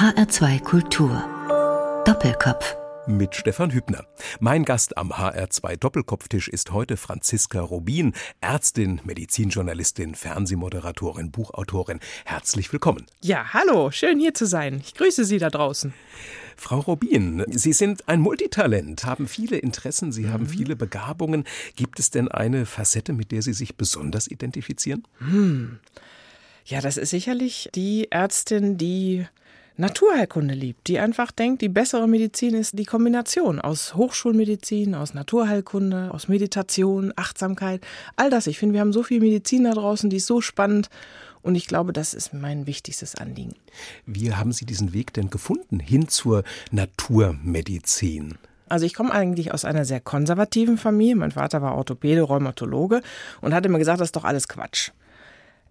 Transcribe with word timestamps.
HR2 0.00 0.62
Kultur. 0.62 2.02
Doppelkopf 2.06 2.74
mit 3.06 3.34
Stefan 3.34 3.70
Hübner. 3.70 4.06
Mein 4.38 4.64
Gast 4.64 4.96
am 4.96 5.12
HR2 5.12 5.76
Doppelkopftisch 5.76 6.48
ist 6.48 6.72
heute 6.72 6.96
Franziska 6.96 7.60
Rubin, 7.60 8.14
Ärztin, 8.40 9.02
Medizinjournalistin, 9.04 10.14
Fernsehmoderatorin, 10.14 11.30
Buchautorin. 11.30 12.00
Herzlich 12.24 12.72
willkommen. 12.72 13.04
Ja, 13.20 13.52
hallo, 13.52 13.90
schön 13.90 14.18
hier 14.18 14.32
zu 14.32 14.46
sein. 14.46 14.80
Ich 14.82 14.94
grüße 14.94 15.26
Sie 15.26 15.36
da 15.36 15.50
draußen. 15.50 15.92
Frau 16.56 16.80
Rubin, 16.80 17.44
Sie 17.50 17.74
sind 17.74 18.08
ein 18.08 18.20
Multitalent, 18.20 19.04
haben 19.04 19.28
viele 19.28 19.58
Interessen, 19.58 20.12
Sie 20.12 20.22
mhm. 20.22 20.32
haben 20.32 20.46
viele 20.46 20.76
Begabungen. 20.76 21.44
Gibt 21.76 21.98
es 22.00 22.08
denn 22.08 22.28
eine 22.28 22.64
Facette, 22.64 23.12
mit 23.12 23.32
der 23.32 23.42
Sie 23.42 23.52
sich 23.52 23.76
besonders 23.76 24.28
identifizieren? 24.28 25.06
Hm. 25.18 25.78
Ja, 26.64 26.80
das 26.80 26.96
ist 26.96 27.10
sicherlich 27.10 27.68
die 27.74 28.10
Ärztin, 28.10 28.78
die 28.78 29.26
Naturheilkunde 29.76 30.54
liebt, 30.54 30.88
die 30.88 30.98
einfach 30.98 31.30
denkt, 31.30 31.62
die 31.62 31.68
bessere 31.68 32.06
Medizin 32.06 32.54
ist 32.54 32.78
die 32.78 32.84
Kombination 32.84 33.60
aus 33.60 33.94
Hochschulmedizin, 33.94 34.94
aus 34.94 35.14
Naturheilkunde, 35.14 36.10
aus 36.12 36.28
Meditation, 36.28 37.12
Achtsamkeit, 37.16 37.80
all 38.16 38.30
das. 38.30 38.46
Ich 38.46 38.58
finde, 38.58 38.74
wir 38.74 38.80
haben 38.80 38.92
so 38.92 39.02
viel 39.02 39.20
Medizin 39.20 39.64
da 39.64 39.72
draußen, 39.72 40.10
die 40.10 40.18
ist 40.18 40.26
so 40.26 40.40
spannend 40.40 40.90
und 41.42 41.54
ich 41.54 41.66
glaube, 41.66 41.92
das 41.92 42.14
ist 42.14 42.34
mein 42.34 42.66
wichtigstes 42.66 43.14
Anliegen. 43.14 43.54
Wie 44.04 44.34
haben 44.34 44.52
Sie 44.52 44.66
diesen 44.66 44.92
Weg 44.92 45.14
denn 45.14 45.30
gefunden 45.30 45.80
hin 45.80 46.08
zur 46.08 46.44
Naturmedizin? 46.70 48.36
Also 48.68 48.86
ich 48.86 48.94
komme 48.94 49.12
eigentlich 49.12 49.52
aus 49.52 49.64
einer 49.64 49.84
sehr 49.84 50.00
konservativen 50.00 50.78
Familie. 50.78 51.16
Mein 51.16 51.32
Vater 51.32 51.60
war 51.60 51.74
Orthopäde, 51.74 52.22
Rheumatologe 52.22 53.02
und 53.40 53.52
hat 53.52 53.66
immer 53.66 53.78
gesagt, 53.78 54.00
das 54.00 54.08
ist 54.08 54.16
doch 54.16 54.24
alles 54.24 54.46
Quatsch. 54.46 54.92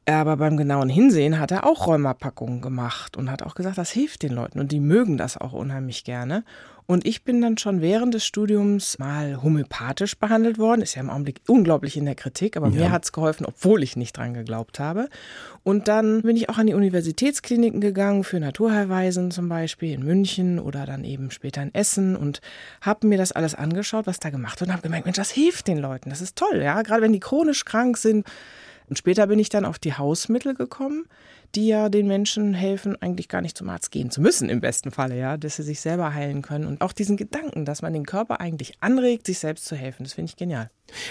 Aber 0.10 0.38
beim 0.38 0.58
genauen 0.58 0.90
Hinsehen 0.90 1.40
hat 1.40 1.52
er 1.52 1.68
auch 1.68 1.86
Rheumapackungen 1.86 2.62
gemacht 2.62 3.16
und 3.16 3.30
hat 3.30 3.44
auch 3.44 3.54
gesagt, 3.54 3.78
das 3.78 3.92
hilft 3.92 4.24
den 4.24 4.34
Leuten 4.34 4.60
und 4.60 4.72
die 4.72 4.80
mögen 4.80 5.18
das 5.18 5.38
auch 5.38 5.54
unheimlich 5.54 6.04
gerne. 6.04 6.44
Und 6.88 7.06
ich 7.06 7.24
bin 7.24 7.40
dann 7.40 7.60
schon 7.60 7.82
während 7.82 8.16
des 8.16 8.26
Studiums 8.26 8.98
mal 8.98 9.44
homöopathisch 9.44 10.18
behandelt 10.18 10.58
worden. 10.58 10.82
Ist 10.82 10.96
ja 10.96 11.02
im 11.02 11.12
Augenblick 11.12 11.42
unglaublich 11.48 11.96
in 11.96 12.06
der 12.06 12.16
Kritik, 12.16 12.58
aber 12.58 12.70
ja. 12.70 12.80
mir 12.80 12.92
hat 12.92 13.04
es 13.04 13.12
geholfen, 13.12 13.46
obwohl 13.46 13.84
ich 13.84 13.96
nicht 13.96 14.18
dran 14.18 14.34
geglaubt 14.34 14.80
habe. 14.80 15.10
Und 15.62 15.88
dann 15.88 16.24
bin 16.24 16.36
ich 16.36 16.50
auch 16.50 16.58
an 16.58 16.66
die 16.66 16.74
Universitätskliniken 16.74 17.80
gegangen, 17.80 18.24
für 18.24 18.40
Naturheilweisen 18.40 19.30
zum 19.30 19.48
Beispiel 19.48 19.94
in 19.94 20.04
München 20.04 20.58
oder 20.58 20.88
dann 20.88 21.04
eben 21.04 21.30
später 21.30 21.62
in 21.62 21.72
Essen 21.76 22.16
und 22.16 22.42
habe 22.82 23.06
mir 23.06 23.20
das 23.20 23.32
alles 23.32 23.54
angeschaut, 23.54 24.08
was 24.08 24.20
da 24.20 24.32
gemacht 24.32 24.60
wird 24.60 24.70
und 24.70 24.74
habe 24.74 24.82
gemerkt, 24.82 25.06
Mensch, 25.06 25.18
das 25.18 25.30
hilft 25.30 25.68
den 25.68 25.78
Leuten. 25.78 26.10
Das 26.10 26.22
ist 26.22 26.36
toll, 26.36 26.60
ja. 26.64 26.82
Gerade 26.82 27.04
wenn 27.04 27.14
die 27.14 27.20
chronisch 27.20 27.66
krank 27.66 27.98
sind, 27.98 28.26
und 28.90 28.98
später 28.98 29.28
bin 29.28 29.40
ich 29.40 29.50
dann 29.50 29.66
auf 29.66 29.80
die 29.80 29.94
Hausmittel 29.94 30.56
gekommen, 30.56 31.06
die 31.56 31.68
ja 31.68 31.90
den 31.90 32.08
Menschen 32.08 32.54
helfen, 32.54 33.02
eigentlich 33.02 33.28
gar 33.28 33.42
nicht 33.42 33.58
zum 33.58 33.70
Arzt 33.70 33.92
gehen 33.92 34.12
zu 34.12 34.22
müssen, 34.22 34.50
im 34.50 34.62
besten 34.62 34.92
Falle, 34.92 35.18
ja, 35.18 35.38
dass 35.38 35.56
sie 35.56 35.64
sich 35.64 35.80
selber 35.82 36.14
heilen 36.14 36.42
können. 36.42 36.66
Und 36.66 36.82
auch 36.82 36.94
diesen 36.94 37.18
Gedanken, 37.18 37.66
dass 37.66 37.82
man 37.82 37.94
den 37.94 38.06
Körper 38.06 38.40
eigentlich 38.40 38.74
anregt, 38.82 39.26
sich 39.26 39.40
selbst 39.40 39.66
zu 39.66 39.76
helfen, 39.76 40.04
das 40.04 40.14
finde 40.14 40.30
ich 40.30 40.36
genial. 40.36 40.70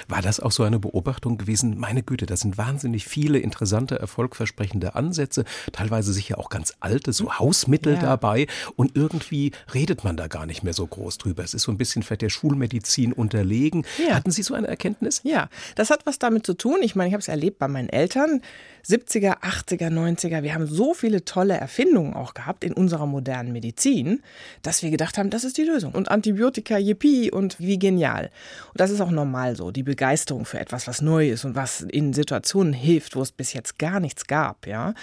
War 0.08 0.22
das 0.22 0.40
auch 0.40 0.52
so 0.52 0.62
eine 0.62 0.78
Beobachtung 0.78 1.38
gewesen? 1.38 1.78
Meine 1.78 2.02
Güte, 2.02 2.26
da 2.26 2.36
sind 2.36 2.58
wahnsinnig 2.58 3.06
viele 3.06 3.38
interessante, 3.38 3.98
erfolgversprechende 3.98 4.94
Ansätze, 4.94 5.44
teilweise 5.72 6.12
sicher 6.12 6.38
auch 6.38 6.50
ganz 6.50 6.74
alte, 6.80 7.12
so 7.12 7.38
Hausmittel 7.38 7.94
ja. 7.94 8.00
dabei. 8.00 8.46
Und 8.76 8.96
irgendwie 8.96 9.52
redet 9.74 10.04
man 10.04 10.16
da 10.16 10.26
gar 10.26 10.46
nicht 10.46 10.62
mehr 10.62 10.72
so 10.72 10.86
groß 10.86 11.18
drüber. 11.18 11.44
Es 11.44 11.54
ist 11.54 11.62
so 11.62 11.72
ein 11.72 11.78
bisschen 11.78 12.02
vielleicht 12.02 12.22
der 12.22 12.28
Schulmedizin 12.28 13.12
unterlegen. 13.12 13.84
Ja. 13.98 14.14
Hatten 14.14 14.30
Sie 14.30 14.42
so 14.42 14.54
eine 14.54 14.66
Erkenntnis? 14.66 15.20
Ja, 15.24 15.48
das 15.74 15.90
hat 15.90 16.06
was 16.06 16.18
damit 16.18 16.46
zu 16.46 16.54
tun. 16.54 16.78
Ich 16.82 16.96
meine, 16.96 17.08
ich 17.08 17.14
habe 17.14 17.20
es 17.20 17.28
erlebt 17.28 17.58
bei 17.58 17.68
meinen 17.68 17.88
Eltern. 17.88 18.42
70er, 18.86 19.40
80er, 19.40 19.90
90er. 19.90 20.27
Wir 20.30 20.54
haben 20.54 20.66
so 20.66 20.94
viele 20.94 21.24
tolle 21.24 21.54
Erfindungen 21.54 22.14
auch 22.14 22.34
gehabt 22.34 22.64
in 22.64 22.72
unserer 22.72 23.06
modernen 23.06 23.52
Medizin, 23.52 24.22
dass 24.62 24.82
wir 24.82 24.90
gedacht 24.90 25.18
haben, 25.18 25.30
das 25.30 25.44
ist 25.44 25.58
die 25.58 25.64
Lösung. 25.64 25.92
Und 25.92 26.10
Antibiotika, 26.10 26.78
yippie 26.78 27.30
und 27.30 27.58
wie 27.58 27.78
genial. 27.78 28.30
Und 28.68 28.80
das 28.80 28.90
ist 28.90 29.00
auch 29.00 29.10
normal 29.10 29.56
so 29.56 29.70
die 29.70 29.82
Begeisterung 29.82 30.44
für 30.44 30.60
etwas, 30.60 30.86
was 30.86 31.02
neu 31.02 31.30
ist 31.30 31.44
und 31.44 31.54
was 31.54 31.80
in 31.80 32.12
Situationen 32.12 32.72
hilft, 32.72 33.16
wo 33.16 33.22
es 33.22 33.32
bis 33.32 33.52
jetzt 33.52 33.78
gar 33.78 34.00
nichts 34.00 34.26
gab, 34.26 34.66
ja. 34.66 34.94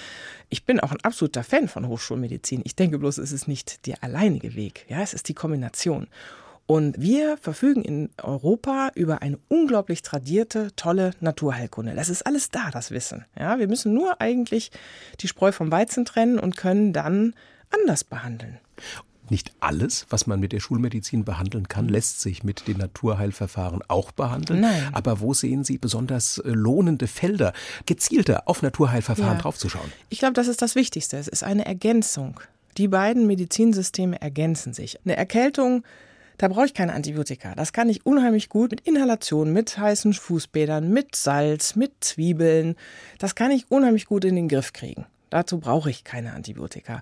Ich 0.49 0.65
bin 0.65 0.79
auch 0.79 0.91
ein 0.91 1.01
absoluter 1.01 1.43
Fan 1.43 1.67
von 1.67 1.87
Hochschulmedizin. 1.87 2.61
Ich 2.63 2.75
denke 2.75 2.99
bloß, 2.99 3.17
es 3.17 3.31
ist 3.31 3.47
nicht 3.47 3.87
der 3.87 4.03
alleinige 4.03 4.55
Weg, 4.55 4.85
ja, 4.87 5.01
es 5.01 5.13
ist 5.13 5.27
die 5.27 5.33
Kombination. 5.33 6.07
Und 6.67 6.99
wir 6.99 7.37
verfügen 7.37 7.83
in 7.83 8.09
Europa 8.21 8.89
über 8.95 9.21
eine 9.21 9.37
unglaublich 9.49 10.01
tradierte, 10.01 10.75
tolle 10.75 11.11
Naturheilkunde. 11.19 11.93
Das 11.93 12.09
ist 12.09 12.25
alles 12.25 12.49
da, 12.49 12.71
das 12.71 12.89
Wissen. 12.89 13.25
Ja, 13.37 13.59
wir 13.59 13.67
müssen 13.67 13.93
nur 13.93 14.19
eigentlich 14.19 14.71
die 15.19 15.27
Spreu 15.27 15.51
vom 15.51 15.71
Weizen 15.71 16.05
trennen 16.05 16.39
und 16.39 16.57
können 16.57 16.91
dann 16.91 17.35
anders 17.69 18.03
behandeln. 18.03 18.57
Nicht 19.29 19.53
alles, 19.59 20.05
was 20.09 20.27
man 20.27 20.39
mit 20.39 20.53
der 20.53 20.59
Schulmedizin 20.59 21.23
behandeln 21.23 21.67
kann, 21.67 21.87
lässt 21.87 22.21
sich 22.21 22.43
mit 22.43 22.67
den 22.67 22.77
Naturheilverfahren 22.77 23.81
auch 23.87 24.11
behandeln. 24.11 24.61
Nein. 24.61 24.89
Aber 24.93 25.19
wo 25.19 25.33
sehen 25.33 25.63
Sie 25.63 25.77
besonders 25.77 26.37
äh, 26.39 26.49
lohnende 26.49 27.07
Felder, 27.07 27.53
gezielter 27.85 28.47
auf 28.47 28.61
Naturheilverfahren 28.61 29.37
ja. 29.37 29.41
draufzuschauen? 29.41 29.91
Ich 30.09 30.19
glaube, 30.19 30.33
das 30.33 30.47
ist 30.47 30.61
das 30.61 30.75
Wichtigste. 30.75 31.17
Es 31.17 31.27
ist 31.27 31.43
eine 31.43 31.65
Ergänzung. 31.65 32.39
Die 32.77 32.87
beiden 32.87 33.25
Medizinsysteme 33.25 34.21
ergänzen 34.21 34.73
sich. 34.73 34.99
Eine 35.05 35.15
Erkältung 35.15 35.83
da 36.37 36.47
brauche 36.47 36.65
ich 36.65 36.73
keine 36.73 36.93
Antibiotika. 36.93 37.55
Das 37.55 37.73
kann 37.73 37.89
ich 37.89 38.05
unheimlich 38.05 38.49
gut 38.49 38.71
mit 38.71 38.81
Inhalation, 38.81 39.53
mit 39.53 39.77
heißen 39.77 40.13
Fußbädern, 40.13 40.91
mit 40.91 41.15
Salz, 41.15 41.75
mit 41.75 41.91
Zwiebeln. 42.01 42.75
Das 43.19 43.35
kann 43.35 43.51
ich 43.51 43.69
unheimlich 43.69 44.05
gut 44.05 44.25
in 44.25 44.35
den 44.35 44.47
Griff 44.47 44.73
kriegen. 44.73 45.05
Dazu 45.29 45.59
brauche 45.59 45.89
ich 45.89 46.03
keine 46.03 46.33
Antibiotika. 46.33 47.01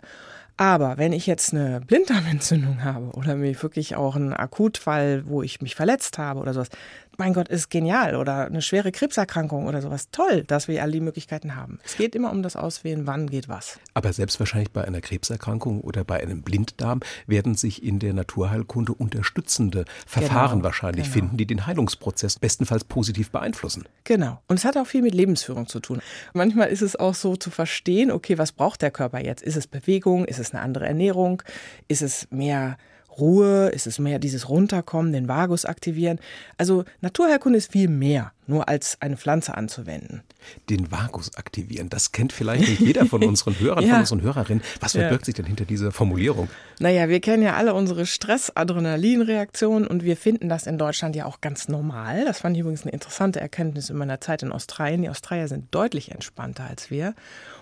Aber 0.55 0.97
wenn 0.97 1.13
ich 1.13 1.25
jetzt 1.25 1.53
eine 1.53 1.81
Blinddarmentzündung 1.81 2.83
habe 2.83 3.07
oder 3.13 3.35
mir 3.35 3.61
wirklich 3.61 3.95
auch 3.95 4.15
einen 4.15 4.33
Akutfall, 4.33 5.23
wo 5.27 5.41
ich 5.41 5.61
mich 5.61 5.75
verletzt 5.75 6.17
habe 6.17 6.39
oder 6.39 6.53
sowas, 6.53 6.69
mein 7.17 7.33
Gott, 7.33 7.47
ist 7.47 7.69
genial 7.69 8.15
oder 8.15 8.45
eine 8.45 8.61
schwere 8.61 8.91
Krebserkrankung 8.91 9.67
oder 9.67 9.81
sowas. 9.81 10.09
Toll, 10.11 10.43
dass 10.43 10.67
wir 10.67 10.81
all 10.81 10.91
die 10.91 10.99
Möglichkeiten 10.99 11.55
haben. 11.55 11.79
Es 11.83 11.97
geht 11.97 12.15
immer 12.15 12.31
um 12.31 12.43
das 12.43 12.55
Auswählen, 12.55 13.05
wann 13.07 13.29
geht 13.29 13.49
was. 13.49 13.79
Aber 13.93 14.13
selbst 14.13 14.39
wahrscheinlich 14.39 14.71
bei 14.71 14.83
einer 14.83 15.01
Krebserkrankung 15.01 15.81
oder 15.81 16.03
bei 16.03 16.21
einem 16.21 16.41
Blinddarm 16.41 17.01
werden 17.27 17.55
sich 17.55 17.83
in 17.83 17.99
der 17.99 18.13
Naturheilkunde 18.13 18.93
unterstützende 18.93 19.85
Verfahren 20.05 20.59
genau, 20.59 20.63
wahrscheinlich 20.65 21.05
genau. 21.05 21.13
finden, 21.13 21.37
die 21.37 21.45
den 21.45 21.67
Heilungsprozess 21.67 22.39
bestenfalls 22.39 22.83
positiv 22.83 23.31
beeinflussen. 23.31 23.85
Genau. 24.03 24.41
Und 24.47 24.59
es 24.59 24.65
hat 24.65 24.77
auch 24.77 24.87
viel 24.87 25.01
mit 25.01 25.13
Lebensführung 25.13 25.67
zu 25.67 25.79
tun. 25.79 26.01
Manchmal 26.33 26.69
ist 26.69 26.81
es 26.81 26.95
auch 26.95 27.15
so 27.15 27.35
zu 27.35 27.51
verstehen, 27.51 28.11
okay, 28.11 28.37
was 28.37 28.51
braucht 28.51 28.81
der 28.81 28.91
Körper 28.91 29.19
jetzt? 29.19 29.43
Ist 29.43 29.55
es 29.55 29.67
Bewegung? 29.67 30.25
Ist 30.25 30.39
es 30.39 30.53
eine 30.53 30.61
andere 30.61 30.87
Ernährung? 30.87 31.41
Ist 31.87 32.01
es 32.01 32.27
mehr 32.31 32.77
Ruhe? 33.19 33.69
Ist 33.69 33.87
es 33.87 33.99
mehr 33.99 34.19
dieses 34.19 34.49
Runterkommen, 34.49 35.13
den 35.13 35.27
Vagus 35.27 35.65
aktivieren? 35.65 36.19
Also 36.57 36.85
Naturheilkunde 37.01 37.57
ist 37.57 37.71
viel 37.71 37.87
mehr, 37.87 38.31
nur 38.47 38.67
als 38.67 38.97
eine 39.01 39.17
Pflanze 39.17 39.55
anzuwenden. 39.55 40.23
Den 40.69 40.91
Vagus 40.91 41.35
aktivieren, 41.35 41.89
das 41.89 42.11
kennt 42.11 42.33
vielleicht 42.33 42.67
nicht 42.67 42.81
jeder 42.81 43.05
von 43.05 43.23
unseren 43.23 43.53
Hörern, 43.59 43.83
ja. 43.83 43.91
von 43.91 43.99
unseren 44.01 44.21
Hörerinnen. 44.21 44.63
Was 44.79 44.93
verbirgt 44.93 45.23
ja. 45.23 45.25
sich 45.25 45.35
denn 45.35 45.45
hinter 45.45 45.65
dieser 45.65 45.91
Formulierung? 45.91 46.49
Naja, 46.79 47.09
wir 47.09 47.19
kennen 47.19 47.43
ja 47.43 47.55
alle 47.55 47.73
unsere 47.73 48.05
Stress-Adrenalin-Reaktionen 48.05 49.87
und 49.87 50.03
wir 50.03 50.17
finden 50.17 50.49
das 50.49 50.67
in 50.67 50.77
Deutschland 50.77 51.15
ja 51.15 51.25
auch 51.25 51.41
ganz 51.41 51.67
normal. 51.67 52.25
Das 52.25 52.39
fand 52.39 52.55
ich 52.55 52.61
übrigens 52.61 52.83
eine 52.83 52.91
interessante 52.91 53.39
Erkenntnis 53.39 53.89
in 53.89 53.97
meiner 53.97 54.19
Zeit 54.19 54.43
in 54.43 54.51
Australien. 54.51 55.03
Die 55.03 55.09
Australier 55.09 55.47
sind 55.47 55.73
deutlich 55.73 56.11
entspannter 56.11 56.65
als 56.65 56.91
wir. 56.91 57.13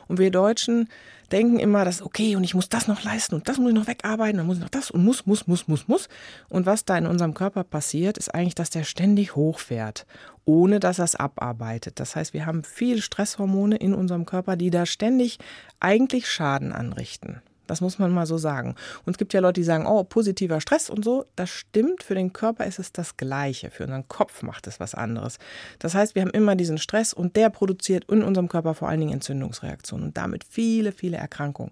Und 0.07 0.19
wir 0.19 0.31
Deutschen 0.31 0.89
denken 1.31 1.59
immer, 1.59 1.85
das 1.85 1.95
ist 1.95 2.01
okay 2.01 2.35
und 2.35 2.43
ich 2.43 2.53
muss 2.53 2.69
das 2.69 2.87
noch 2.87 3.03
leisten 3.03 3.35
und 3.35 3.47
das 3.47 3.57
muss 3.57 3.69
ich 3.69 3.75
noch 3.75 3.87
wegarbeiten, 3.87 4.37
dann 4.37 4.45
muss 4.45 4.57
ich 4.57 4.61
noch 4.61 4.69
das 4.69 4.91
und 4.91 5.03
muss, 5.03 5.25
muss, 5.25 5.47
muss, 5.47 5.67
muss, 5.67 5.87
muss. 5.87 6.09
Und 6.49 6.65
was 6.65 6.85
da 6.85 6.97
in 6.97 7.07
unserem 7.07 7.33
Körper 7.33 7.63
passiert, 7.63 8.17
ist 8.17 8.33
eigentlich, 8.33 8.55
dass 8.55 8.69
der 8.69 8.83
ständig 8.83 9.35
hochfährt, 9.35 10.05
ohne 10.45 10.79
dass 10.79 10.99
er 10.99 11.05
es 11.05 11.15
abarbeitet. 11.15 11.99
Das 11.99 12.15
heißt, 12.15 12.33
wir 12.33 12.45
haben 12.45 12.63
viele 12.63 13.01
Stresshormone 13.01 13.77
in 13.77 13.93
unserem 13.93 14.25
Körper, 14.25 14.55
die 14.55 14.69
da 14.69 14.85
ständig 14.85 15.39
eigentlich 15.79 16.29
Schaden 16.29 16.71
anrichten. 16.71 17.41
Das 17.67 17.79
muss 17.79 17.99
man 17.99 18.11
mal 18.11 18.25
so 18.25 18.37
sagen. 18.37 18.75
Und 19.05 19.13
es 19.13 19.17
gibt 19.17 19.33
ja 19.33 19.39
Leute, 19.39 19.61
die 19.61 19.65
sagen, 19.65 19.85
oh, 19.85 20.03
positiver 20.03 20.59
Stress 20.59 20.89
und 20.89 21.05
so. 21.05 21.25
Das 21.37 21.49
stimmt. 21.49 22.03
Für 22.03 22.15
den 22.15 22.33
Körper 22.33 22.65
ist 22.65 22.79
es 22.79 22.91
das 22.91 23.15
Gleiche. 23.15 23.69
Für 23.69 23.83
unseren 23.83 24.09
Kopf 24.09 24.41
macht 24.41 24.67
es 24.67 24.81
was 24.81 24.93
anderes. 24.93 25.37
Das 25.79 25.95
heißt, 25.95 26.13
wir 26.13 26.23
haben 26.23 26.31
immer 26.31 26.57
diesen 26.57 26.79
Stress 26.79 27.13
und 27.13 27.37
der 27.37 27.49
produziert 27.49 28.03
in 28.11 28.23
unserem 28.23 28.49
Körper 28.49 28.73
vor 28.73 28.89
allen 28.89 28.99
Dingen 28.99 29.13
Entzündungsreaktionen 29.13 30.07
und 30.07 30.17
damit 30.17 30.43
viele, 30.43 30.91
viele 30.91 31.15
Erkrankungen. 31.15 31.71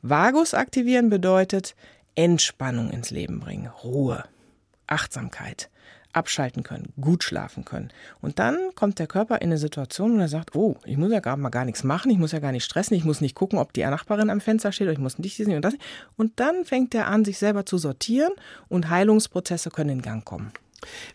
Vagus 0.00 0.54
aktivieren 0.54 1.10
bedeutet 1.10 1.74
Entspannung 2.14 2.90
ins 2.90 3.10
Leben 3.10 3.40
bringen, 3.40 3.66
Ruhe, 3.66 4.24
Achtsamkeit 4.86 5.68
abschalten 6.16 6.62
können, 6.62 6.92
gut 7.00 7.22
schlafen 7.22 7.64
können. 7.64 7.90
Und 8.20 8.38
dann 8.38 8.56
kommt 8.74 8.98
der 8.98 9.06
Körper 9.06 9.36
in 9.36 9.48
eine 9.48 9.58
Situation, 9.58 10.16
wo 10.16 10.20
er 10.20 10.28
sagt, 10.28 10.54
oh, 10.54 10.76
ich 10.84 10.96
muss 10.96 11.12
ja 11.12 11.20
gar 11.20 11.36
mal 11.36 11.50
gar 11.50 11.64
nichts 11.64 11.84
machen, 11.84 12.10
ich 12.10 12.18
muss 12.18 12.32
ja 12.32 12.38
gar 12.38 12.52
nicht 12.52 12.64
stressen, 12.64 12.96
ich 12.96 13.04
muss 13.04 13.20
nicht 13.20 13.34
gucken, 13.34 13.58
ob 13.58 13.72
die 13.72 13.84
Nachbarin 13.84 14.30
am 14.30 14.40
Fenster 14.40 14.72
steht, 14.72 14.86
oder 14.86 14.92
ich 14.92 14.98
muss 14.98 15.18
nicht 15.18 15.38
dies 15.38 15.46
und 15.46 15.62
das. 15.62 15.74
Und 16.16 16.40
dann 16.40 16.64
fängt 16.64 16.94
er 16.94 17.08
an, 17.08 17.24
sich 17.24 17.38
selber 17.38 17.66
zu 17.66 17.78
sortieren 17.78 18.32
und 18.68 18.90
Heilungsprozesse 18.90 19.70
können 19.70 19.90
in 19.90 20.02
Gang 20.02 20.24
kommen. 20.24 20.52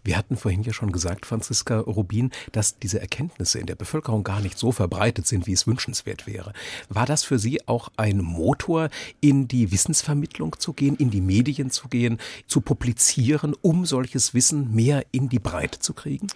Wir 0.03 0.17
hatten 0.17 0.37
vorhin 0.37 0.63
ja 0.63 0.73
schon 0.73 0.91
gesagt, 0.91 1.25
Franziska 1.25 1.79
Rubin, 1.79 2.31
dass 2.51 2.77
diese 2.77 2.99
Erkenntnisse 2.99 3.59
in 3.59 3.65
der 3.65 3.75
Bevölkerung 3.75 4.23
gar 4.23 4.41
nicht 4.41 4.57
so 4.57 4.71
verbreitet 4.71 5.27
sind, 5.27 5.47
wie 5.47 5.53
es 5.53 5.67
wünschenswert 5.67 6.27
wäre. 6.27 6.53
War 6.89 7.05
das 7.05 7.23
für 7.23 7.39
Sie 7.39 7.67
auch 7.67 7.89
ein 7.97 8.17
Motor, 8.17 8.89
in 9.19 9.47
die 9.47 9.71
Wissensvermittlung 9.71 10.57
zu 10.59 10.73
gehen, 10.73 10.95
in 10.95 11.09
die 11.09 11.21
Medien 11.21 11.71
zu 11.71 11.87
gehen, 11.87 12.17
zu 12.47 12.61
publizieren, 12.61 13.55
um 13.61 13.85
solches 13.85 14.33
Wissen 14.33 14.73
mehr 14.73 15.05
in 15.11 15.29
die 15.29 15.39
Breite 15.39 15.79
zu 15.79 15.93
kriegen? 15.93 16.27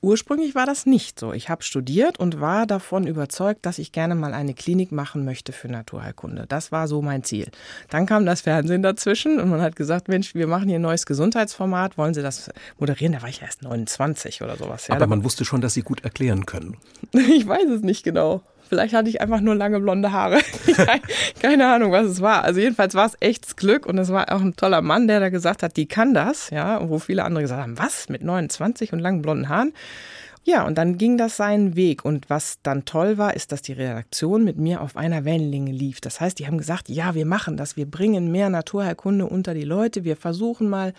Ursprünglich 0.00 0.54
war 0.54 0.64
das 0.64 0.86
nicht 0.86 1.18
so. 1.18 1.32
Ich 1.32 1.48
habe 1.48 1.64
studiert 1.64 2.20
und 2.20 2.40
war 2.40 2.66
davon 2.66 3.06
überzeugt, 3.06 3.66
dass 3.66 3.78
ich 3.78 3.90
gerne 3.90 4.14
mal 4.14 4.32
eine 4.32 4.54
Klinik 4.54 4.92
machen 4.92 5.24
möchte 5.24 5.52
für 5.52 5.68
Naturheilkunde. 5.68 6.46
Das 6.48 6.70
war 6.70 6.86
so 6.86 7.02
mein 7.02 7.24
Ziel. 7.24 7.50
Dann 7.90 8.06
kam 8.06 8.24
das 8.24 8.42
Fernsehen 8.42 8.82
dazwischen 8.82 9.40
und 9.40 9.50
man 9.50 9.60
hat 9.60 9.74
gesagt, 9.74 10.06
Mensch, 10.08 10.34
wir 10.34 10.46
machen 10.46 10.68
hier 10.68 10.78
ein 10.78 10.82
neues 10.82 11.04
Gesundheitsformat, 11.04 11.98
wollen 11.98 12.14
Sie 12.14 12.22
das 12.22 12.48
moderieren? 12.78 13.12
Da 13.12 13.22
war 13.22 13.28
ich 13.28 13.42
erst 13.42 13.62
29 13.62 14.42
oder 14.42 14.56
sowas. 14.56 14.86
Ja, 14.86 14.94
Aber 14.94 15.08
man 15.08 15.24
wusste 15.24 15.44
schon, 15.44 15.60
dass 15.60 15.74
Sie 15.74 15.82
gut 15.82 16.04
erklären 16.04 16.46
können. 16.46 16.76
ich 17.12 17.46
weiß 17.46 17.68
es 17.68 17.82
nicht 17.82 18.04
genau. 18.04 18.42
Vielleicht 18.68 18.94
hatte 18.94 19.08
ich 19.08 19.20
einfach 19.20 19.40
nur 19.40 19.54
lange 19.54 19.80
blonde 19.80 20.12
Haare. 20.12 20.40
Keine 21.40 21.66
Ahnung, 21.72 21.92
was 21.92 22.06
es 22.06 22.20
war. 22.20 22.44
Also 22.44 22.60
jedenfalls 22.60 22.94
war 22.94 23.06
es 23.06 23.16
echtes 23.20 23.56
Glück 23.56 23.86
und 23.86 23.96
es 23.98 24.12
war 24.12 24.32
auch 24.32 24.40
ein 24.40 24.56
toller 24.56 24.82
Mann, 24.82 25.08
der 25.08 25.20
da 25.20 25.30
gesagt 25.30 25.62
hat, 25.62 25.76
die 25.76 25.86
kann 25.86 26.14
das, 26.14 26.50
ja, 26.50 26.86
wo 26.88 26.98
viele 26.98 27.24
andere 27.24 27.42
gesagt 27.42 27.62
haben, 27.62 27.78
was 27.78 28.08
mit 28.08 28.22
29 28.22 28.92
und 28.92 28.98
langen 28.98 29.22
blonden 29.22 29.48
Haaren? 29.48 29.72
Ja, 30.44 30.66
und 30.66 30.78
dann 30.78 30.96
ging 30.96 31.18
das 31.18 31.36
seinen 31.36 31.76
Weg. 31.76 32.04
Und 32.04 32.30
was 32.30 32.58
dann 32.62 32.84
toll 32.84 33.18
war, 33.18 33.36
ist, 33.36 33.52
dass 33.52 33.60
die 33.60 33.74
Redaktion 33.74 34.44
mit 34.44 34.56
mir 34.56 34.80
auf 34.80 34.96
einer 34.96 35.24
Wellenlänge 35.24 35.72
lief. 35.72 36.00
Das 36.00 36.20
heißt, 36.20 36.38
die 36.38 36.46
haben 36.46 36.58
gesagt, 36.58 36.88
ja, 36.88 37.14
wir 37.14 37.26
machen 37.26 37.56
das, 37.56 37.76
wir 37.76 37.84
bringen 37.84 38.32
mehr 38.32 38.48
Naturheilkunde 38.48 39.26
unter 39.26 39.52
die 39.52 39.64
Leute, 39.64 40.04
wir 40.04 40.16
versuchen 40.16 40.70
mal 40.70 40.94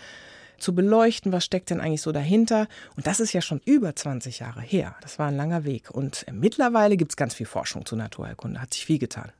zu 0.60 0.74
beleuchten, 0.74 1.32
was 1.32 1.44
steckt 1.44 1.70
denn 1.70 1.80
eigentlich 1.80 2.02
so 2.02 2.12
dahinter. 2.12 2.68
Und 2.96 3.06
das 3.06 3.20
ist 3.20 3.32
ja 3.32 3.40
schon 3.40 3.60
über 3.64 3.94
20 3.94 4.38
Jahre 4.38 4.60
her. 4.60 4.94
Das 5.00 5.18
war 5.18 5.28
ein 5.28 5.36
langer 5.36 5.64
Weg. 5.64 5.90
Und 5.90 6.26
mittlerweile 6.30 6.96
gibt 6.96 7.12
es 7.12 7.16
ganz 7.16 7.34
viel 7.34 7.46
Forschung 7.46 7.86
zu 7.86 7.96
Naturheilkunde, 7.96 8.60
hat 8.60 8.74
sich 8.74 8.86
viel 8.86 8.98
getan. 8.98 9.32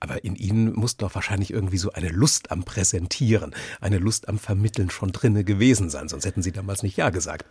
Aber 0.00 0.24
in 0.24 0.36
Ihnen 0.36 0.72
muss 0.74 0.96
doch 0.96 1.14
wahrscheinlich 1.14 1.52
irgendwie 1.52 1.78
so 1.78 1.92
eine 1.92 2.08
Lust 2.08 2.50
am 2.50 2.64
Präsentieren, 2.64 3.54
eine 3.80 3.98
Lust 3.98 4.28
am 4.28 4.38
Vermitteln 4.38 4.90
schon 4.90 5.12
drinne 5.12 5.44
gewesen 5.44 5.90
sein, 5.90 6.08
sonst 6.08 6.24
hätten 6.24 6.42
Sie 6.42 6.52
damals 6.52 6.82
nicht 6.82 6.96
Ja 6.96 7.10
gesagt. 7.10 7.46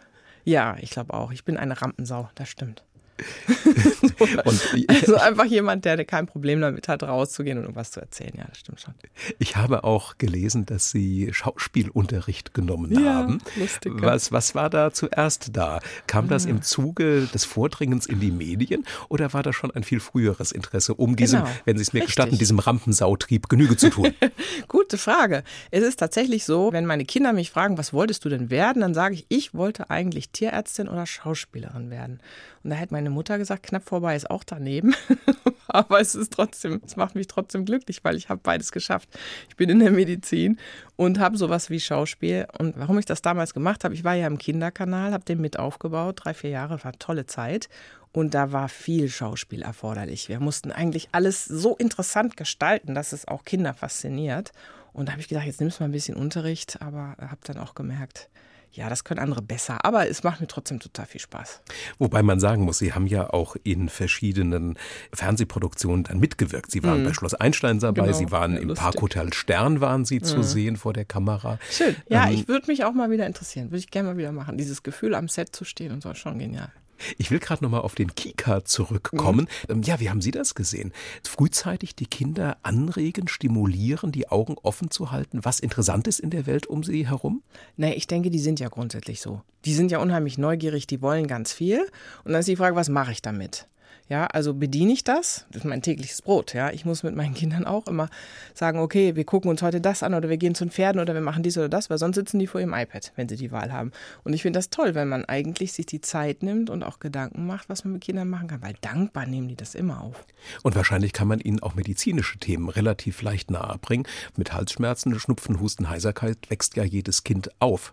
Ja, 0.45 0.77
ich 0.79 0.91
glaube 0.91 1.13
auch. 1.13 1.31
Ich 1.31 1.43
bin 1.43 1.57
eine 1.57 1.81
Rampensau, 1.81 2.29
das 2.35 2.49
stimmt. 2.49 2.83
also 4.87 5.15
einfach 5.15 5.45
jemand, 5.45 5.85
der 5.85 6.03
kein 6.05 6.25
Problem 6.25 6.59
damit 6.61 6.87
hat, 6.87 7.03
rauszugehen 7.03 7.57
und 7.57 7.63
irgendwas 7.63 7.91
zu 7.91 8.01
erzählen. 8.01 8.33
Ja, 8.37 8.45
das 8.49 8.59
stimmt 8.59 8.81
schon. 8.81 8.93
Ich 9.39 9.55
habe 9.55 9.83
auch 9.83 10.17
gelesen, 10.17 10.65
dass 10.65 10.91
Sie 10.91 11.29
Schauspielunterricht 11.31 12.53
genommen 12.53 12.91
ja, 12.91 13.13
haben. 13.13 13.39
Lustig, 13.55 13.93
was, 13.95 14.31
was 14.31 14.55
war 14.55 14.69
da 14.69 14.91
zuerst 14.91 15.55
da? 15.55 15.79
Kam 16.07 16.27
das 16.27 16.45
im 16.45 16.61
Zuge 16.61 17.27
des 17.33 17.45
Vordringens 17.45 18.05
in 18.05 18.19
die 18.19 18.31
Medien 18.31 18.85
oder 19.07 19.33
war 19.33 19.43
das 19.43 19.55
schon 19.55 19.71
ein 19.71 19.83
viel 19.83 19.99
früheres 19.99 20.51
Interesse, 20.51 20.93
um 20.93 21.15
diesem, 21.15 21.41
genau, 21.41 21.51
wenn 21.65 21.77
Sie 21.77 21.83
es 21.83 21.93
mir 21.93 21.99
richtig. 21.99 22.15
gestatten, 22.15 22.37
diesem 22.37 22.59
Rampensautrieb 22.59 23.47
Genüge 23.47 23.77
zu 23.77 23.89
tun? 23.89 24.13
Gute 24.67 24.97
Frage. 24.97 25.43
Es 25.71 25.83
ist 25.83 25.97
tatsächlich 25.97 26.45
so, 26.45 26.73
wenn 26.73 26.85
meine 26.85 27.05
Kinder 27.05 27.31
mich 27.31 27.51
fragen, 27.51 27.77
was 27.77 27.93
wolltest 27.93 28.25
du 28.25 28.29
denn 28.29 28.49
werden, 28.49 28.81
dann 28.81 28.93
sage 28.93 29.15
ich, 29.15 29.25
ich 29.29 29.53
wollte 29.53 29.89
eigentlich 29.89 30.29
Tierärztin 30.31 30.87
oder 30.89 31.05
Schauspielerin 31.05 31.89
werden. 31.89 32.19
Und 32.63 32.71
da 32.71 32.77
hätte 32.77 32.93
meine 33.05 33.13
Mutter 33.13 33.37
gesagt, 33.37 33.61
knapp 33.61 33.87
vorbei 33.87 34.15
ist 34.15 34.31
auch 34.31 34.43
daneben. 34.43 34.95
Aber 35.67 35.99
es 35.99 36.15
ist 36.15 36.33
trotzdem, 36.33 36.81
es 36.83 36.95
macht 36.95 37.13
mich 37.13 37.27
trotzdem 37.27 37.63
glücklich, 37.63 38.03
weil 38.03 38.15
ich 38.15 38.29
habe 38.29 38.41
beides 38.41 38.71
geschafft. 38.71 39.09
Ich 39.47 39.55
bin 39.55 39.69
in 39.69 39.79
der 39.79 39.91
Medizin 39.91 40.57
und 40.95 41.19
habe 41.19 41.37
sowas 41.37 41.69
wie 41.69 41.79
Schauspiel. 41.79 42.47
Und 42.57 42.79
warum 42.79 42.97
ich 42.97 43.05
das 43.05 43.21
damals 43.21 43.53
gemacht 43.53 43.83
habe, 43.83 43.93
ich 43.93 44.03
war 44.03 44.15
ja 44.15 44.25
im 44.25 44.39
Kinderkanal, 44.39 45.11
habe 45.11 45.23
den 45.23 45.39
mit 45.39 45.59
aufgebaut, 45.59 46.21
drei, 46.23 46.33
vier 46.33 46.49
Jahre, 46.49 46.83
war 46.83 46.93
tolle 46.93 47.27
Zeit. 47.27 47.69
Und 48.11 48.33
da 48.33 48.51
war 48.51 48.69
viel 48.69 49.07
Schauspiel 49.09 49.61
erforderlich. 49.61 50.27
Wir 50.27 50.39
mussten 50.39 50.71
eigentlich 50.71 51.09
alles 51.11 51.45
so 51.45 51.75
interessant 51.75 52.37
gestalten, 52.37 52.95
dass 52.95 53.13
es 53.13 53.27
auch 53.27 53.43
Kinder 53.43 53.75
fasziniert. 53.75 54.51
Und 54.93 55.07
da 55.07 55.11
habe 55.11 55.21
ich 55.21 55.27
gedacht, 55.27 55.45
jetzt 55.45 55.59
nimmst 55.59 55.79
du 55.79 55.83
mal 55.83 55.89
ein 55.89 55.91
bisschen 55.91 56.15
Unterricht, 56.15 56.81
aber 56.81 57.17
habe 57.19 57.41
dann 57.43 57.59
auch 57.59 57.75
gemerkt, 57.75 58.29
ja, 58.75 58.89
das 58.89 59.03
können 59.03 59.19
andere 59.19 59.41
besser, 59.41 59.83
aber 59.85 60.09
es 60.09 60.23
macht 60.23 60.41
mir 60.41 60.47
trotzdem 60.47 60.79
total 60.79 61.05
viel 61.05 61.21
Spaß. 61.21 61.61
Wobei 61.97 62.23
man 62.23 62.39
sagen 62.39 62.63
muss, 62.63 62.77
Sie 62.77 62.93
haben 62.93 63.07
ja 63.07 63.29
auch 63.29 63.55
in 63.63 63.89
verschiedenen 63.89 64.77
Fernsehproduktionen 65.13 66.03
dann 66.03 66.19
mitgewirkt. 66.19 66.71
Sie 66.71 66.83
waren 66.83 67.01
mhm. 67.01 67.05
bei 67.05 67.13
Schloss 67.13 67.33
Einstein 67.33 67.79
dabei, 67.79 68.05
genau. 68.05 68.17
Sie 68.17 68.31
waren 68.31 68.53
ja, 68.53 68.59
im. 68.59 68.73
Parkhotel 68.73 69.33
Stern 69.33 69.79
waren 69.81 70.05
Sie 70.05 70.19
mhm. 70.19 70.23
zu 70.23 70.43
sehen 70.43 70.75
vor 70.75 70.93
der 70.93 71.05
Kamera. 71.05 71.57
Schön. 71.71 71.95
Ja, 72.09 72.27
ähm, 72.27 72.33
ich 72.33 72.47
würde 72.47 72.67
mich 72.67 72.83
auch 72.83 72.93
mal 72.93 73.09
wieder 73.09 73.25
interessieren, 73.25 73.67
würde 73.67 73.77
ich 73.77 73.91
gerne 73.91 74.09
mal 74.09 74.17
wieder 74.17 74.31
machen. 74.31 74.57
Dieses 74.57 74.83
Gefühl 74.83 75.15
am 75.15 75.27
Set 75.27 75.55
zu 75.55 75.63
stehen 75.63 75.91
und 75.91 76.03
so, 76.03 76.13
schon 76.13 76.37
genial. 76.37 76.71
Ich 77.17 77.31
will 77.31 77.39
gerade 77.39 77.63
noch 77.63 77.71
mal 77.71 77.79
auf 77.79 77.95
den 77.95 78.15
Kika 78.15 78.65
zurückkommen. 78.65 79.47
Mhm. 79.69 79.83
Ja, 79.83 79.99
wie 79.99 80.09
haben 80.09 80.21
Sie 80.21 80.31
das 80.31 80.55
gesehen? 80.55 80.93
Frühzeitig 81.23 81.95
die 81.95 82.05
Kinder 82.05 82.57
anregen, 82.63 83.27
stimulieren, 83.27 84.11
die 84.11 84.29
Augen 84.29 84.55
offen 84.63 84.91
zu 84.91 85.11
halten, 85.11 85.43
was 85.43 85.59
interessant 85.59 86.07
ist 86.07 86.19
in 86.19 86.29
der 86.29 86.45
Welt 86.45 86.67
um 86.67 86.83
sie 86.83 87.07
herum? 87.07 87.43
Nee, 87.77 87.93
ich 87.93 88.07
denke, 88.07 88.29
die 88.29 88.39
sind 88.39 88.59
ja 88.59 88.69
grundsätzlich 88.69 89.21
so. 89.21 89.41
Die 89.65 89.73
sind 89.73 89.91
ja 89.91 89.99
unheimlich 89.99 90.37
neugierig, 90.37 90.87
die 90.87 91.01
wollen 91.01 91.27
ganz 91.27 91.51
viel. 91.51 91.81
Und 92.23 92.31
dann 92.31 92.39
ist 92.39 92.47
die 92.47 92.55
Frage, 92.55 92.75
was 92.75 92.89
mache 92.89 93.11
ich 93.11 93.21
damit? 93.21 93.67
Ja, 94.07 94.27
also 94.27 94.53
bediene 94.53 94.93
ich 94.93 95.03
das? 95.03 95.47
Das 95.49 95.63
ist 95.63 95.65
mein 95.65 95.81
tägliches 95.81 96.21
Brot. 96.21 96.53
Ja, 96.53 96.69
ich 96.69 96.85
muss 96.85 97.01
mit 97.01 97.15
meinen 97.15 97.33
Kindern 97.33 97.65
auch 97.65 97.87
immer 97.87 98.09
sagen, 98.53 98.77
okay, 98.77 99.15
wir 99.15 99.23
gucken 99.23 99.49
uns 99.49 99.63
heute 99.63 99.81
das 99.81 100.03
an 100.03 100.13
oder 100.13 100.29
wir 100.29 100.37
gehen 100.37 100.53
zu 100.53 100.63
den 100.63 100.69
Pferden 100.69 101.01
oder 101.01 101.15
wir 101.15 101.21
machen 101.21 101.41
dies 101.41 101.57
oder 101.57 101.69
das, 101.69 101.89
weil 101.89 101.97
sonst 101.97 102.15
sitzen 102.15 102.37
die 102.37 102.45
vor 102.45 102.61
ihrem 102.61 102.75
iPad, 102.75 103.13
wenn 103.15 103.27
sie 103.27 103.35
die 103.35 103.51
Wahl 103.51 103.73
haben. 103.73 103.91
Und 104.23 104.33
ich 104.33 104.43
finde 104.43 104.59
das 104.59 104.69
toll, 104.69 104.93
wenn 104.93 105.07
man 105.07 105.25
eigentlich 105.25 105.73
sich 105.73 105.87
die 105.87 106.01
Zeit 106.01 106.43
nimmt 106.43 106.69
und 106.69 106.83
auch 106.83 106.99
Gedanken 106.99 107.47
macht, 107.47 107.67
was 107.67 107.83
man 107.83 107.93
mit 107.93 108.03
Kindern 108.03 108.29
machen 108.29 108.47
kann, 108.47 108.61
weil 108.61 108.75
dankbar 108.81 109.25
nehmen 109.25 109.47
die 109.47 109.55
das 109.55 109.73
immer 109.73 110.01
auf. 110.01 110.23
Und 110.61 110.75
wahrscheinlich 110.75 111.11
kann 111.11 111.27
man 111.27 111.39
ihnen 111.39 111.63
auch 111.63 111.73
medizinische 111.73 112.37
Themen 112.37 112.69
relativ 112.69 113.23
leicht 113.23 113.49
nahebringen. 113.49 114.07
Mit 114.37 114.53
Halsschmerzen, 114.53 115.19
Schnupfen, 115.19 115.59
Husten, 115.59 115.89
Heiserkeit 115.89 116.37
wächst 116.49 116.75
ja 116.75 116.83
jedes 116.83 117.23
Kind 117.23 117.49
auf 117.59 117.91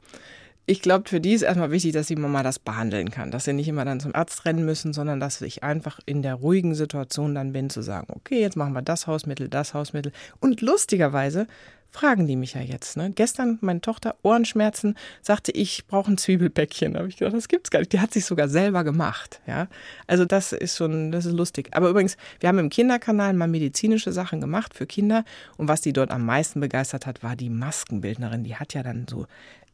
ich 0.66 0.80
glaube, 0.80 1.08
für 1.08 1.20
die 1.20 1.32
ist 1.32 1.42
erstmal 1.42 1.70
wichtig, 1.72 1.92
dass 1.92 2.06
die 2.06 2.16
Mama 2.16 2.42
das 2.42 2.58
behandeln 2.58 3.10
kann, 3.10 3.30
dass 3.30 3.44
sie 3.44 3.52
nicht 3.52 3.68
immer 3.68 3.84
dann 3.84 4.00
zum 4.00 4.14
Arzt 4.14 4.44
rennen 4.44 4.64
müssen, 4.64 4.92
sondern 4.92 5.18
dass 5.18 5.40
ich 5.42 5.62
einfach 5.62 5.98
in 6.06 6.22
der 6.22 6.34
ruhigen 6.34 6.74
Situation 6.74 7.34
dann 7.34 7.52
bin, 7.52 7.68
zu 7.68 7.82
sagen, 7.82 8.06
okay, 8.10 8.40
jetzt 8.40 8.56
machen 8.56 8.72
wir 8.72 8.82
das 8.82 9.06
Hausmittel, 9.06 9.48
das 9.48 9.74
Hausmittel. 9.74 10.12
Und 10.40 10.60
lustigerweise 10.60 11.48
fragen 11.92 12.26
die 12.26 12.36
mich 12.36 12.54
ja 12.54 12.62
jetzt. 12.62 12.96
Ne? 12.96 13.12
Gestern 13.14 13.58
meine 13.60 13.80
Tochter 13.80 14.16
Ohrenschmerzen 14.22 14.96
sagte, 15.20 15.52
ich 15.52 15.86
brauche 15.86 16.10
ein 16.10 16.16
Zwiebelbäckchen. 16.16 16.94
Da 16.94 17.00
habe 17.00 17.08
ich 17.08 17.16
gedacht, 17.16 17.36
das 17.36 17.48
gibt's 17.48 17.70
gar 17.70 17.80
nicht. 17.80 17.92
Die 17.92 18.00
hat 18.00 18.12
sich 18.12 18.24
sogar 18.24 18.48
selber 18.48 18.82
gemacht. 18.82 19.40
Ja, 19.46 19.68
also 20.06 20.24
das 20.24 20.52
ist 20.52 20.76
schon, 20.76 21.12
das 21.12 21.26
ist 21.26 21.34
lustig. 21.34 21.68
Aber 21.72 21.90
übrigens, 21.90 22.16
wir 22.40 22.48
haben 22.48 22.58
im 22.58 22.70
Kinderkanal 22.70 23.34
mal 23.34 23.46
medizinische 23.46 24.10
Sachen 24.10 24.40
gemacht 24.40 24.74
für 24.74 24.86
Kinder 24.86 25.24
und 25.58 25.68
was 25.68 25.82
die 25.82 25.92
dort 25.92 26.10
am 26.10 26.24
meisten 26.24 26.60
begeistert 26.60 27.06
hat, 27.06 27.22
war 27.22 27.36
die 27.36 27.50
Maskenbildnerin. 27.50 28.42
Die 28.42 28.56
hat 28.56 28.72
ja 28.72 28.82
dann 28.82 29.06
so 29.08 29.26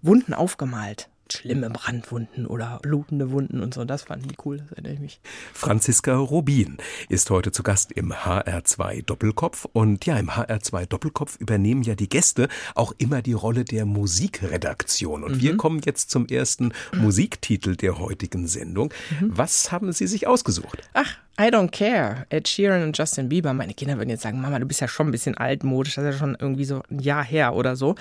Wunden 0.02 0.35
aufgemalt. 0.35 1.09
Schlimme 1.31 1.69
Brandwunden 1.69 2.47
oder 2.47 2.78
blutende 2.81 3.31
Wunden 3.31 3.61
und 3.61 3.75
so. 3.75 3.85
Das 3.85 4.05
fand 4.05 4.25
ich 4.31 4.47
cool, 4.47 4.59
das 4.59 4.73
erinnere 4.73 4.95
ich 4.95 5.00
mich. 5.00 5.21
Franziska 5.52 6.17
Rubin 6.17 6.78
ist 7.11 7.28
heute 7.28 7.52
zu 7.52 7.62
Gast 7.62 7.93
im 7.93 8.14
HR2 8.14 9.05
Doppelkopf. 9.05 9.67
Und 9.73 10.07
ja, 10.07 10.17
im 10.17 10.31
HR2 10.31 10.87
Doppelkopf 10.87 11.37
übernehmen 11.37 11.83
ja 11.83 11.95
die 11.97 12.09
Gäste 12.09 12.49
auch 12.75 12.95
immer 12.97 13.21
die 13.21 13.35
Rolle 13.35 13.64
der 13.64 13.85
Musikredaktion. 13.85 15.23
Und 15.23 15.37
mhm. 15.37 15.40
wir 15.43 15.57
kommen 15.59 15.81
jetzt 15.85 16.11
zum 16.11 16.26
ersten 16.26 16.73
Musiktitel 16.95 17.76
der 17.76 17.99
heutigen 17.99 18.47
Sendung. 18.47 18.95
Mhm. 19.21 19.37
Was 19.37 19.71
haben 19.71 19.93
Sie 19.93 20.07
sich 20.07 20.26
ausgesucht? 20.26 20.88
Ach, 20.95 21.19
I 21.40 21.52
Don't 21.52 21.71
Care, 21.71 22.26
Ed 22.30 22.49
Sheeran 22.49 22.83
und 22.83 22.99
Justin 22.99 23.28
Bieber. 23.28 23.52
Meine 23.52 23.73
Kinder 23.73 23.97
würden 23.97 24.11
jetzt 24.11 24.25
sagen, 24.25 24.40
Mama, 24.40 24.59
du 24.59 24.66
bist 24.66 24.80
ja 24.80 24.88
schon 24.88 25.07
ein 25.07 25.12
bisschen 25.12 25.37
altmodisch, 25.37 25.95
das 25.95 26.04
ist 26.04 26.14
ja 26.14 26.18
schon 26.18 26.37
irgendwie 26.37 26.64
so 26.64 26.83
ein 26.90 26.99
Jahr 26.99 27.23
her 27.25 27.54
oder 27.54 27.76
so. 27.76 27.95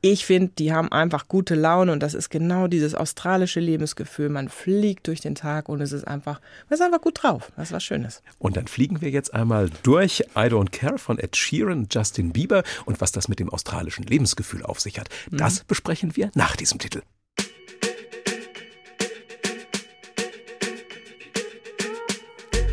Ich 0.00 0.26
finde, 0.26 0.50
die 0.58 0.72
haben 0.72 0.90
einfach 0.90 1.28
gute 1.28 1.54
Laune 1.54 1.92
und 1.92 2.02
das 2.02 2.14
ist 2.14 2.30
genau 2.30 2.66
dieses 2.66 2.96
australische 2.96 3.60
Lebensgefühl. 3.60 4.28
Man 4.28 4.48
fliegt 4.48 5.06
durch 5.06 5.20
den 5.20 5.36
Tag 5.36 5.68
und 5.68 5.80
es 5.80 5.92
ist 5.92 6.04
einfach, 6.04 6.40
man 6.68 6.74
ist 6.74 6.82
einfach 6.82 7.00
gut 7.00 7.22
drauf. 7.22 7.52
Das 7.56 7.68
ist 7.68 7.72
was 7.72 7.84
Schönes. 7.84 8.22
Und 8.40 8.56
dann 8.56 8.66
fliegen 8.66 9.00
wir 9.00 9.10
jetzt 9.10 9.34
einmal 9.34 9.70
durch 9.84 10.24
I 10.34 10.48
Don't 10.48 10.72
Care 10.72 10.98
von 10.98 11.20
Ed 11.20 11.36
Sheeran, 11.36 11.86
Justin 11.88 12.32
Bieber 12.32 12.64
und 12.86 13.00
was 13.00 13.12
das 13.12 13.28
mit 13.28 13.38
dem 13.38 13.50
australischen 13.50 14.04
Lebensgefühl 14.04 14.64
auf 14.64 14.80
sich 14.80 14.98
hat. 14.98 15.08
Das 15.30 15.60
mhm. 15.60 15.66
besprechen 15.68 16.16
wir 16.16 16.32
nach 16.34 16.56
diesem 16.56 16.80
Titel. 16.80 17.02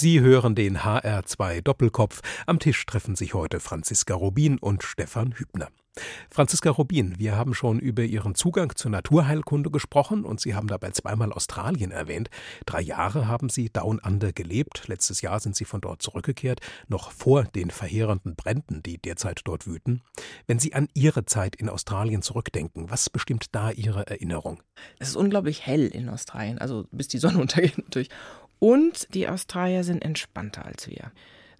Sie 0.00 0.22
hören 0.22 0.54
den 0.54 0.78
HR2 0.78 1.60
Doppelkopf. 1.60 2.22
Am 2.46 2.58
Tisch 2.58 2.86
treffen 2.86 3.16
sich 3.16 3.34
heute 3.34 3.60
Franziska 3.60 4.14
Rubin 4.14 4.56
und 4.56 4.82
Stefan 4.82 5.34
Hübner. 5.34 5.68
Franziska 6.30 6.70
Rubin, 6.70 7.18
wir 7.18 7.36
haben 7.36 7.52
schon 7.52 7.78
über 7.78 8.02
Ihren 8.04 8.34
Zugang 8.34 8.74
zur 8.74 8.92
Naturheilkunde 8.92 9.70
gesprochen 9.70 10.24
und 10.24 10.40
Sie 10.40 10.54
haben 10.54 10.68
dabei 10.68 10.92
zweimal 10.92 11.34
Australien 11.34 11.90
erwähnt. 11.90 12.30
Drei 12.64 12.80
Jahre 12.80 13.28
haben 13.28 13.50
Sie 13.50 13.68
Down 13.68 13.98
Under 13.98 14.32
gelebt. 14.32 14.88
Letztes 14.88 15.20
Jahr 15.20 15.38
sind 15.38 15.54
Sie 15.54 15.66
von 15.66 15.82
dort 15.82 16.00
zurückgekehrt, 16.00 16.60
noch 16.88 17.10
vor 17.10 17.44
den 17.44 17.70
verheerenden 17.70 18.36
Bränden, 18.36 18.82
die 18.82 18.96
derzeit 18.96 19.42
dort 19.44 19.66
wüten. 19.66 20.00
Wenn 20.46 20.58
Sie 20.58 20.72
an 20.72 20.88
Ihre 20.94 21.26
Zeit 21.26 21.56
in 21.56 21.68
Australien 21.68 22.22
zurückdenken, 22.22 22.88
was 22.88 23.10
bestimmt 23.10 23.54
da 23.54 23.70
Ihre 23.70 24.06
Erinnerung? 24.06 24.62
Es 24.98 25.08
ist 25.08 25.16
unglaublich 25.16 25.66
hell 25.66 25.88
in 25.88 26.08
Australien, 26.08 26.56
also 26.58 26.86
bis 26.90 27.08
die 27.08 27.18
Sonne 27.18 27.38
untergeht 27.42 27.76
natürlich. 27.76 28.08
Und 28.60 29.12
die 29.14 29.26
Australier 29.26 29.82
sind 29.82 30.04
entspannter 30.04 30.64
als 30.64 30.86
wir. 30.86 31.10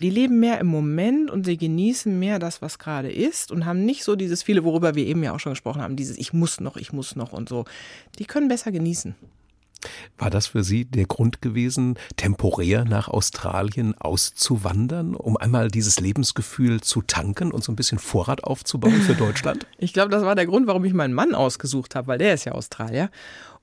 Die 0.00 0.10
leben 0.10 0.40
mehr 0.40 0.60
im 0.60 0.66
Moment 0.66 1.30
und 1.30 1.44
sie 1.44 1.58
genießen 1.58 2.18
mehr 2.18 2.38
das, 2.38 2.62
was 2.62 2.78
gerade 2.78 3.12
ist 3.12 3.50
und 3.50 3.66
haben 3.66 3.84
nicht 3.84 4.02
so 4.04 4.16
dieses 4.16 4.42
viele, 4.42 4.64
worüber 4.64 4.94
wir 4.94 5.06
eben 5.06 5.22
ja 5.22 5.34
auch 5.34 5.40
schon 5.40 5.52
gesprochen 5.52 5.82
haben, 5.82 5.96
dieses 5.96 6.16
Ich 6.16 6.32
muss 6.32 6.60
noch, 6.60 6.76
ich 6.76 6.92
muss 6.92 7.16
noch 7.16 7.32
und 7.32 7.48
so. 7.48 7.64
Die 8.18 8.24
können 8.24 8.48
besser 8.48 8.72
genießen. 8.72 9.14
War 10.18 10.30
das 10.30 10.46
für 10.46 10.62
Sie 10.62 10.84
der 10.84 11.06
Grund 11.06 11.40
gewesen, 11.40 11.98
temporär 12.16 12.84
nach 12.84 13.08
Australien 13.08 13.94
auszuwandern, 13.98 15.14
um 15.14 15.36
einmal 15.36 15.68
dieses 15.68 16.00
Lebensgefühl 16.00 16.80
zu 16.80 17.02
tanken 17.02 17.50
und 17.50 17.64
so 17.64 17.72
ein 17.72 17.76
bisschen 17.76 17.98
Vorrat 17.98 18.44
aufzubauen 18.44 19.00
für 19.00 19.14
Deutschland? 19.16 19.66
Ich 19.78 19.92
glaube, 19.92 20.10
das 20.10 20.22
war 20.22 20.34
der 20.34 20.46
Grund, 20.46 20.66
warum 20.66 20.84
ich 20.84 20.92
meinen 20.92 21.14
Mann 21.14 21.34
ausgesucht 21.34 21.94
habe, 21.94 22.08
weil 22.08 22.18
der 22.18 22.34
ist 22.34 22.44
ja 22.44 22.52
Australier. 22.52 23.10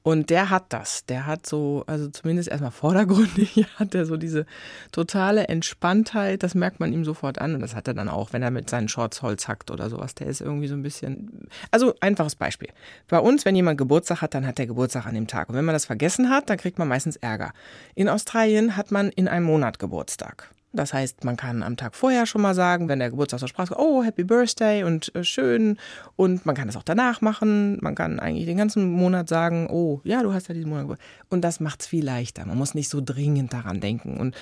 Und 0.08 0.30
der 0.30 0.50
hat 0.50 0.68
das. 0.70 1.06
Der 1.08 1.26
hat 1.26 1.46
so, 1.46 1.84
also 1.86 2.08
zumindest 2.08 2.48
erstmal 2.48 2.72
vordergründig, 2.72 3.66
hat 3.76 3.94
er 3.94 4.06
so 4.06 4.16
diese 4.16 4.46
totale 4.94 5.50
Entspanntheit. 5.50 6.44
Das 6.44 6.56
merkt 6.56 6.80
man 6.80 6.94
ihm 6.94 7.04
sofort 7.04 7.42
an. 7.42 7.56
Und 7.56 7.60
das 7.60 7.76
hat 7.76 7.90
er 7.90 7.94
dann 7.94 8.08
auch, 8.08 8.32
wenn 8.32 8.42
er 8.42 8.50
mit 8.50 8.70
seinen 8.70 8.88
Shorts 8.88 9.22
Holz 9.22 9.50
hackt 9.50 9.70
oder 9.70 9.90
sowas. 9.90 10.16
Der 10.16 10.28
ist 10.28 10.40
irgendwie 10.40 10.70
so 10.70 10.76
ein 10.76 10.82
bisschen. 10.82 11.50
Also 11.72 11.94
einfaches 12.00 12.36
Beispiel. 12.36 12.70
Bei 13.10 13.20
uns, 13.20 13.44
wenn 13.44 13.58
jemand 13.58 13.78
Geburtstag 13.78 14.22
hat, 14.22 14.34
dann 14.34 14.48
hat 14.48 14.60
der 14.60 14.68
Geburtstag 14.68 15.08
an 15.08 15.14
dem 15.14 15.28
Tag. 15.28 15.50
Und 15.50 15.56
wenn 15.56 15.66
man 15.66 15.76
das 15.76 15.84
vergessen 15.84 16.30
hat, 16.30 16.50
dann 16.50 16.56
kriegt 16.58 16.80
man 16.80 16.88
meistens 16.88 17.18
Ärger. 17.18 17.52
In 17.94 18.08
Australien 18.08 18.78
hat 18.78 18.92
man 18.92 19.10
in 19.10 19.28
einem 19.28 19.46
Monat 19.46 19.78
Geburtstag. 19.78 20.50
Das 20.78 20.94
heißt, 20.94 21.24
man 21.24 21.38
kann 21.38 21.64
am 21.64 21.76
Tag 21.76 21.96
vorher 21.96 22.26
schon 22.26 22.42
mal 22.42 22.54
sagen, 22.54 22.88
wenn 22.88 23.00
der 23.00 23.10
Geburtstag 23.10 23.40
zur 23.40 23.50
Sprache 23.50 23.74
kommt, 23.74 23.86
oh, 23.86 24.04
Happy 24.04 24.24
Birthday 24.24 24.84
und 24.84 25.14
äh, 25.16 25.24
schön. 25.24 25.78
Und 26.16 26.46
man 26.46 26.56
kann 26.56 26.68
das 26.68 26.78
auch 26.78 26.84
danach 26.84 27.22
machen. 27.22 27.78
Man 27.82 27.96
kann 27.96 28.20
eigentlich 28.20 28.46
den 28.46 28.58
ganzen 28.58 28.90
Monat 28.92 29.28
sagen, 29.28 29.68
oh, 29.70 30.02
ja, 30.04 30.22
du 30.22 30.34
hast 30.34 30.48
ja 30.48 30.54
diesen 30.54 30.70
Monat 30.70 30.84
Geburtstag. 30.84 31.08
Und 31.30 31.42
das 31.42 31.60
macht 31.60 31.82
es 31.82 31.88
viel 31.88 32.06
leichter. 32.06 32.46
Man 32.46 32.58
muss 32.58 32.76
nicht 32.76 32.90
so 32.90 33.02
dringend 33.04 33.54
daran 33.54 33.82
denken. 33.82 34.18
Und 34.18 34.36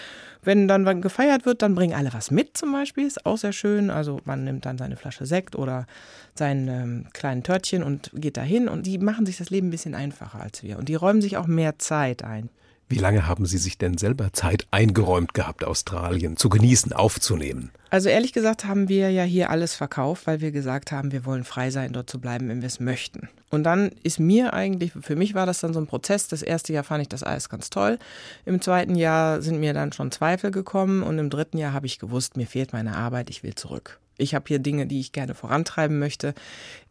wenn 0.44 0.68
dann 0.68 1.01
gefeiert 1.01 1.46
wird, 1.46 1.62
dann 1.62 1.74
bringen 1.74 1.94
alle 1.94 2.13
was 2.13 2.32
mit 2.32 2.58
zum 2.58 2.72
Beispiel. 2.72 3.08
Ist 3.08 3.25
auch 3.25 3.38
sehr 3.38 3.54
schön. 3.54 3.89
Also 3.89 4.20
man 4.25 4.44
nimmt 4.44 4.65
dann 4.65 4.77
seine 4.77 4.98
Flasche 4.98 5.25
Sekt 5.25 5.56
oder 5.56 5.88
sein 6.36 6.68
ähm, 6.68 7.06
kleinen 7.13 7.44
Törtchen 7.44 7.82
und 7.82 8.12
geht 8.13 8.38
dahin. 8.38 8.68
Und 8.68 8.86
die 8.86 8.98
machen 8.98 9.25
sich 9.25 9.38
das 9.38 9.50
Leben 9.50 9.68
ein 9.68 9.72
bisschen 9.72 9.96
einfacher 9.96 10.42
als 10.42 10.63
wir. 10.63 10.77
Und 10.77 10.89
die 10.89 10.96
räumen 10.96 11.22
sich 11.22 11.38
auch 11.38 11.48
mehr 11.48 11.80
Zeit 11.80 12.24
ein. 12.24 12.50
Wie 12.88 13.00
lange 13.00 13.27
haben 13.27 13.48
Sie 13.48 13.58
sich 13.58 13.80
denn 13.80 13.98
selber 13.98 14.32
Zeit 14.32 14.68
eingeräumt 14.70 15.34
gehabt, 15.34 15.63
Australien 15.63 16.38
zu 16.38 16.50
genießen, 16.50 16.94
aufzunehmen? 16.94 17.72
Also 17.89 18.10
ehrlich 18.10 18.32
gesagt 18.32 18.65
haben 18.65 18.89
wir 18.89 19.10
ja 19.10 19.24
hier 19.24 19.50
alles 19.50 19.74
verkauft, 19.74 20.27
weil 20.27 20.39
wir 20.39 20.51
gesagt 20.51 20.92
haben, 20.92 21.12
wir 21.12 21.25
wollen 21.25 21.46
frei 21.46 21.72
sein, 21.72 21.94
dort 21.94 22.10
zu 22.10 22.20
bleiben, 22.20 22.48
wenn 22.48 22.62
wir 22.62 22.68
es 22.68 22.80
möchten. 22.80 23.30
Und 23.50 23.63
dann 23.63 23.89
ist 24.04 24.20
mir 24.20 24.54
eigentlich, 24.54 24.92
für 24.92 25.15
mich 25.15 25.34
war 25.34 25.48
das 25.48 25.62
dann 25.62 25.74
so 25.74 25.80
ein 25.80 25.88
Prozess. 25.88 26.27
Das 26.27 26.44
erste 26.44 26.74
Jahr 26.74 26.84
fand 26.84 27.01
ich 27.01 27.10
das 27.10 27.24
alles 27.24 27.50
ganz 27.50 27.72
toll. 27.72 27.98
Im 28.46 28.62
zweiten 28.62 28.96
Jahr 28.96 29.42
sind 29.42 29.60
mir 29.60 29.74
dann 29.74 29.92
schon 29.92 30.12
Zweifel 30.12 30.51
gekommen 30.51 31.01
und 31.01 31.18
im 31.18 31.32
dritten 31.32 31.58
Jahr 31.58 31.74
habe 31.74 31.88
ich 31.88 31.98
gewusst, 31.98 32.38
mir 32.38 32.48
fehlt 32.48 32.74
meine 32.74 32.96
Arbeit, 32.96 33.32
ich 33.32 33.42
will 33.42 33.56
zurück. 33.56 34.00
Ich 34.18 34.36
habe 34.36 34.46
hier 34.48 34.60
Dinge, 34.60 34.86
die 34.86 35.00
ich 35.00 35.12
gerne 35.12 35.34
vorantreiben 35.34 35.98
möchte. 35.98 36.36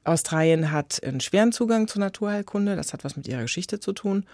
Australien 0.02 0.72
hat 0.72 1.02
einen 1.04 1.20
schweren 1.20 1.52
Zugang 1.52 1.86
zur 1.86 2.00
Naturheilkunde, 2.00 2.76
das 2.76 2.92
hat 2.92 3.04
was 3.04 3.16
mit 3.16 3.28
ihrer 3.28 3.42
Geschichte 3.42 3.78
zu 3.78 3.92
tun. 3.92 4.26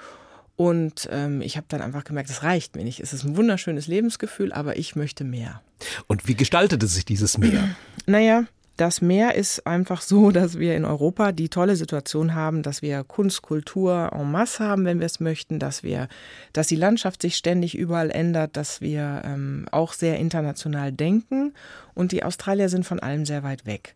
Und 0.60 1.08
ähm, 1.10 1.40
ich 1.40 1.56
habe 1.56 1.64
dann 1.70 1.80
einfach 1.80 2.04
gemerkt, 2.04 2.28
es 2.28 2.42
reicht 2.42 2.76
mir 2.76 2.84
nicht. 2.84 3.00
Es 3.00 3.14
ist 3.14 3.24
ein 3.24 3.34
wunderschönes 3.34 3.86
Lebensgefühl, 3.86 4.52
aber 4.52 4.76
ich 4.76 4.94
möchte 4.94 5.24
mehr. 5.24 5.62
Und 6.06 6.28
wie 6.28 6.34
gestaltete 6.34 6.86
sich 6.86 7.06
dieses 7.06 7.38
Meer? 7.38 7.64
Naja, 8.06 8.44
das 8.76 9.00
Meer 9.00 9.36
ist 9.36 9.66
einfach 9.66 10.02
so, 10.02 10.30
dass 10.32 10.58
wir 10.58 10.76
in 10.76 10.84
Europa 10.84 11.32
die 11.32 11.48
tolle 11.48 11.76
Situation 11.76 12.34
haben, 12.34 12.62
dass 12.62 12.82
wir 12.82 13.04
Kunst, 13.04 13.40
Kultur 13.40 14.10
en 14.12 14.30
masse 14.30 14.62
haben, 14.62 14.84
wenn 14.84 14.98
wir 14.98 15.06
es 15.06 15.18
möchten, 15.18 15.60
dass 15.60 15.82
wir, 15.82 16.08
dass 16.52 16.66
die 16.66 16.76
Landschaft 16.76 17.22
sich 17.22 17.36
ständig 17.36 17.74
überall 17.74 18.10
ändert, 18.10 18.58
dass 18.58 18.82
wir 18.82 19.22
ähm, 19.24 19.64
auch 19.70 19.94
sehr 19.94 20.18
international 20.18 20.92
denken 20.92 21.54
und 21.94 22.12
die 22.12 22.22
Australier 22.22 22.68
sind 22.68 22.84
von 22.84 23.00
allem 23.00 23.24
sehr 23.24 23.42
weit 23.42 23.64
weg. 23.64 23.94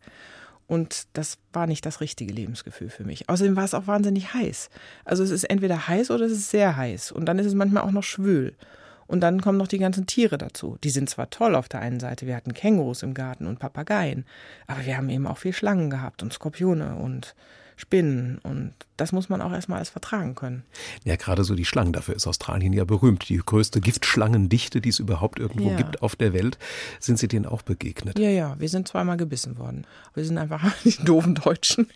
Und 0.66 1.06
das 1.12 1.38
war 1.52 1.66
nicht 1.66 1.84
das 1.84 2.00
richtige 2.00 2.32
Lebensgefühl 2.32 2.88
für 2.88 3.04
mich. 3.04 3.28
Außerdem 3.28 3.56
war 3.56 3.64
es 3.64 3.74
auch 3.74 3.86
wahnsinnig 3.86 4.32
heiß. 4.32 4.70
Also 5.04 5.22
es 5.22 5.30
ist 5.30 5.44
entweder 5.44 5.88
heiß 5.88 6.10
oder 6.10 6.24
es 6.24 6.32
ist 6.32 6.50
sehr 6.50 6.76
heiß. 6.76 7.12
Und 7.12 7.26
dann 7.26 7.38
ist 7.38 7.46
es 7.46 7.54
manchmal 7.54 7.82
auch 7.82 7.90
noch 7.90 8.02
schwül. 8.02 8.54
Und 9.06 9.20
dann 9.20 9.42
kommen 9.42 9.58
noch 9.58 9.68
die 9.68 9.78
ganzen 9.78 10.06
Tiere 10.06 10.38
dazu. 10.38 10.78
Die 10.82 10.90
sind 10.90 11.10
zwar 11.10 11.30
toll 11.30 11.54
auf 11.54 11.68
der 11.68 11.80
einen 11.80 12.00
Seite, 12.00 12.26
wir 12.26 12.36
hatten 12.36 12.54
Kängurus 12.54 13.02
im 13.02 13.14
Garten 13.14 13.46
und 13.46 13.58
Papageien, 13.58 14.24
aber 14.66 14.86
wir 14.86 14.96
haben 14.96 15.10
eben 15.10 15.26
auch 15.26 15.38
viel 15.38 15.52
Schlangen 15.52 15.90
gehabt 15.90 16.22
und 16.22 16.32
Skorpione 16.32 16.96
und 16.96 17.34
Spinnen. 17.76 18.38
Und 18.42 18.74
das 18.96 19.12
muss 19.12 19.28
man 19.28 19.40
auch 19.40 19.52
erstmal 19.52 19.78
alles 19.78 19.90
vertragen 19.90 20.34
können. 20.34 20.64
Ja, 21.04 21.16
gerade 21.16 21.44
so 21.44 21.54
die 21.54 21.64
Schlangen. 21.64 21.92
Dafür 21.92 22.14
ist 22.14 22.26
Australien 22.26 22.72
ja 22.72 22.84
berühmt. 22.84 23.28
Die 23.28 23.38
größte 23.38 23.80
Giftschlangendichte, 23.80 24.80
die 24.80 24.88
es 24.88 24.98
überhaupt 24.98 25.38
irgendwo 25.38 25.70
ja. 25.70 25.76
gibt 25.76 26.02
auf 26.02 26.16
der 26.16 26.32
Welt. 26.32 26.58
Sind 27.00 27.18
Sie 27.18 27.28
denen 27.28 27.46
auch 27.46 27.62
begegnet? 27.62 28.18
Ja, 28.18 28.30
ja. 28.30 28.56
Wir 28.58 28.68
sind 28.68 28.88
zweimal 28.88 29.16
gebissen 29.16 29.58
worden. 29.58 29.86
Wir 30.14 30.24
sind 30.24 30.38
einfach 30.38 30.74
die 30.84 30.96
doofen 31.04 31.34
Deutschen. 31.34 31.88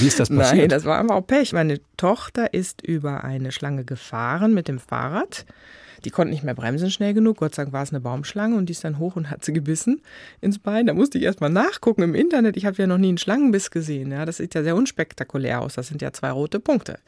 Wie 0.00 0.06
ist 0.06 0.20
das 0.20 0.28
passiert? 0.28 0.58
Nein, 0.58 0.68
das 0.68 0.84
war 0.84 0.98
einfach 0.98 1.16
auch 1.16 1.26
Pech. 1.26 1.52
Meine 1.52 1.80
Tochter 1.96 2.52
ist 2.52 2.82
über 2.82 3.24
eine 3.24 3.52
Schlange 3.52 3.84
gefahren 3.84 4.52
mit 4.52 4.68
dem 4.68 4.78
Fahrrad. 4.78 5.46
Die 6.04 6.10
konnte 6.10 6.32
nicht 6.32 6.44
mehr 6.44 6.54
bremsen 6.54 6.90
schnell 6.90 7.14
genug. 7.14 7.38
Gott 7.38 7.54
sei 7.54 7.62
Dank 7.62 7.72
war 7.72 7.82
es 7.82 7.90
eine 7.90 8.00
Baumschlange 8.00 8.56
und 8.56 8.66
die 8.66 8.72
ist 8.72 8.84
dann 8.84 8.98
hoch 8.98 9.16
und 9.16 9.30
hat 9.30 9.44
sie 9.44 9.52
gebissen 9.52 10.00
ins 10.40 10.58
Bein. 10.58 10.86
Da 10.86 10.94
musste 10.94 11.18
ich 11.18 11.24
erst 11.24 11.40
mal 11.40 11.48
nachgucken 11.48 12.02
im 12.02 12.14
Internet. 12.14 12.56
Ich 12.56 12.66
habe 12.66 12.76
ja 12.76 12.86
noch 12.86 12.98
nie 12.98 13.08
einen 13.08 13.18
Schlangenbiss 13.18 13.70
gesehen. 13.70 14.10
Ja, 14.10 14.24
das 14.24 14.38
sieht 14.38 14.54
ja 14.54 14.62
sehr 14.62 14.76
unspektakulär 14.76 15.60
aus. 15.60 15.74
Das 15.74 15.88
sind 15.88 16.02
ja 16.02 16.12
zwei 16.12 16.30
rote 16.30 16.60
Punkte. 16.60 16.98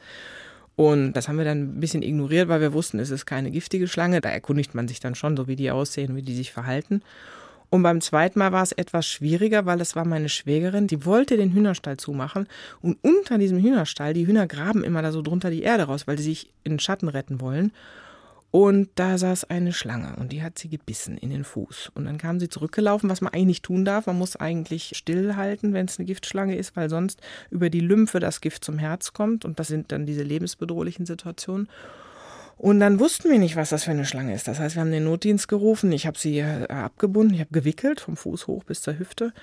Und 0.75 1.13
das 1.13 1.27
haben 1.27 1.37
wir 1.37 1.45
dann 1.45 1.77
ein 1.77 1.79
bisschen 1.79 2.03
ignoriert, 2.03 2.49
weil 2.49 2.59
wir 2.59 2.73
wussten, 2.73 2.99
es 2.99 3.09
ist 3.09 3.25
keine 3.25 3.51
giftige 3.51 3.87
Schlange. 3.87 4.21
Da 4.21 4.29
erkundigt 4.29 4.75
man 4.75 4.87
sich 4.87 4.99
dann 4.99 5.15
schon, 5.15 5.37
so 5.37 5.47
wie 5.47 5.55
die 5.55 5.71
aussehen, 5.71 6.15
wie 6.15 6.21
die 6.21 6.35
sich 6.35 6.51
verhalten. 6.51 7.01
Und 7.69 7.83
beim 7.83 8.01
zweiten 8.01 8.39
Mal 8.39 8.51
war 8.51 8.63
es 8.63 8.71
etwas 8.71 9.07
schwieriger, 9.07 9.65
weil 9.65 9.81
es 9.81 9.95
war 9.95 10.05
meine 10.05 10.29
Schwägerin, 10.29 10.87
die 10.87 11.05
wollte 11.05 11.37
den 11.37 11.51
Hühnerstall 11.51 11.97
zumachen. 11.97 12.47
Und 12.81 12.97
unter 13.01 13.37
diesem 13.37 13.57
Hühnerstall, 13.57 14.13
die 14.13 14.27
Hühner 14.27 14.47
graben 14.47 14.83
immer 14.83 15.01
da 15.01 15.11
so 15.11 15.21
drunter 15.21 15.49
die 15.49 15.63
Erde 15.63 15.83
raus, 15.83 16.07
weil 16.07 16.17
sie 16.17 16.25
sich 16.25 16.49
in 16.63 16.73
den 16.73 16.79
Schatten 16.79 17.07
retten 17.07 17.41
wollen. 17.41 17.71
Und 18.55 18.87
da 18.95 19.17
saß 19.17 19.49
eine 19.49 19.73
Schlange 19.73 20.15
und 20.15 20.31
die 20.31 20.41
hat 20.41 20.57
sie 20.57 20.69
gebissen 20.69 21.17
in 21.17 21.29
den 21.29 21.43
Fuß. 21.43 21.91
Und 21.93 22.05
dann 22.05 22.17
kam 22.17 22.39
sie 22.39 22.47
zurückgelaufen, 22.47 23.09
was 23.09 23.19
man 23.19 23.33
eigentlich 23.33 23.47
nicht 23.47 23.63
tun 23.63 23.83
darf. 23.83 24.05
Man 24.05 24.17
muss 24.17 24.37
eigentlich 24.37 24.93
stillhalten, 24.95 25.73
wenn 25.73 25.87
es 25.87 25.99
eine 25.99 26.05
Giftschlange 26.05 26.55
ist, 26.55 26.73
weil 26.77 26.89
sonst 26.89 27.19
über 27.49 27.69
die 27.69 27.81
Lymphe 27.81 28.21
das 28.21 28.39
Gift 28.39 28.63
zum 28.63 28.77
Herz 28.77 29.11
kommt. 29.11 29.43
Und 29.43 29.59
das 29.59 29.67
sind 29.67 29.91
dann 29.91 30.05
diese 30.05 30.23
lebensbedrohlichen 30.23 31.05
Situationen. 31.05 31.67
Und 32.55 32.79
dann 32.79 33.01
wussten 33.01 33.29
wir 33.29 33.39
nicht, 33.39 33.57
was 33.57 33.71
das 33.71 33.83
für 33.83 33.91
eine 33.91 34.05
Schlange 34.05 34.33
ist. 34.33 34.47
Das 34.47 34.57
heißt, 34.57 34.75
wir 34.75 34.83
haben 34.83 34.91
den 34.91 35.03
Notdienst 35.03 35.49
gerufen. 35.49 35.91
Ich 35.91 36.07
habe 36.07 36.17
sie 36.17 36.39
äh, 36.39 36.69
abgebunden, 36.69 37.33
ich 37.33 37.41
habe 37.41 37.51
gewickelt 37.51 37.99
vom 37.99 38.15
Fuß 38.15 38.47
hoch 38.47 38.63
bis 38.63 38.81
zur 38.81 38.97
Hüfte. 38.97 39.33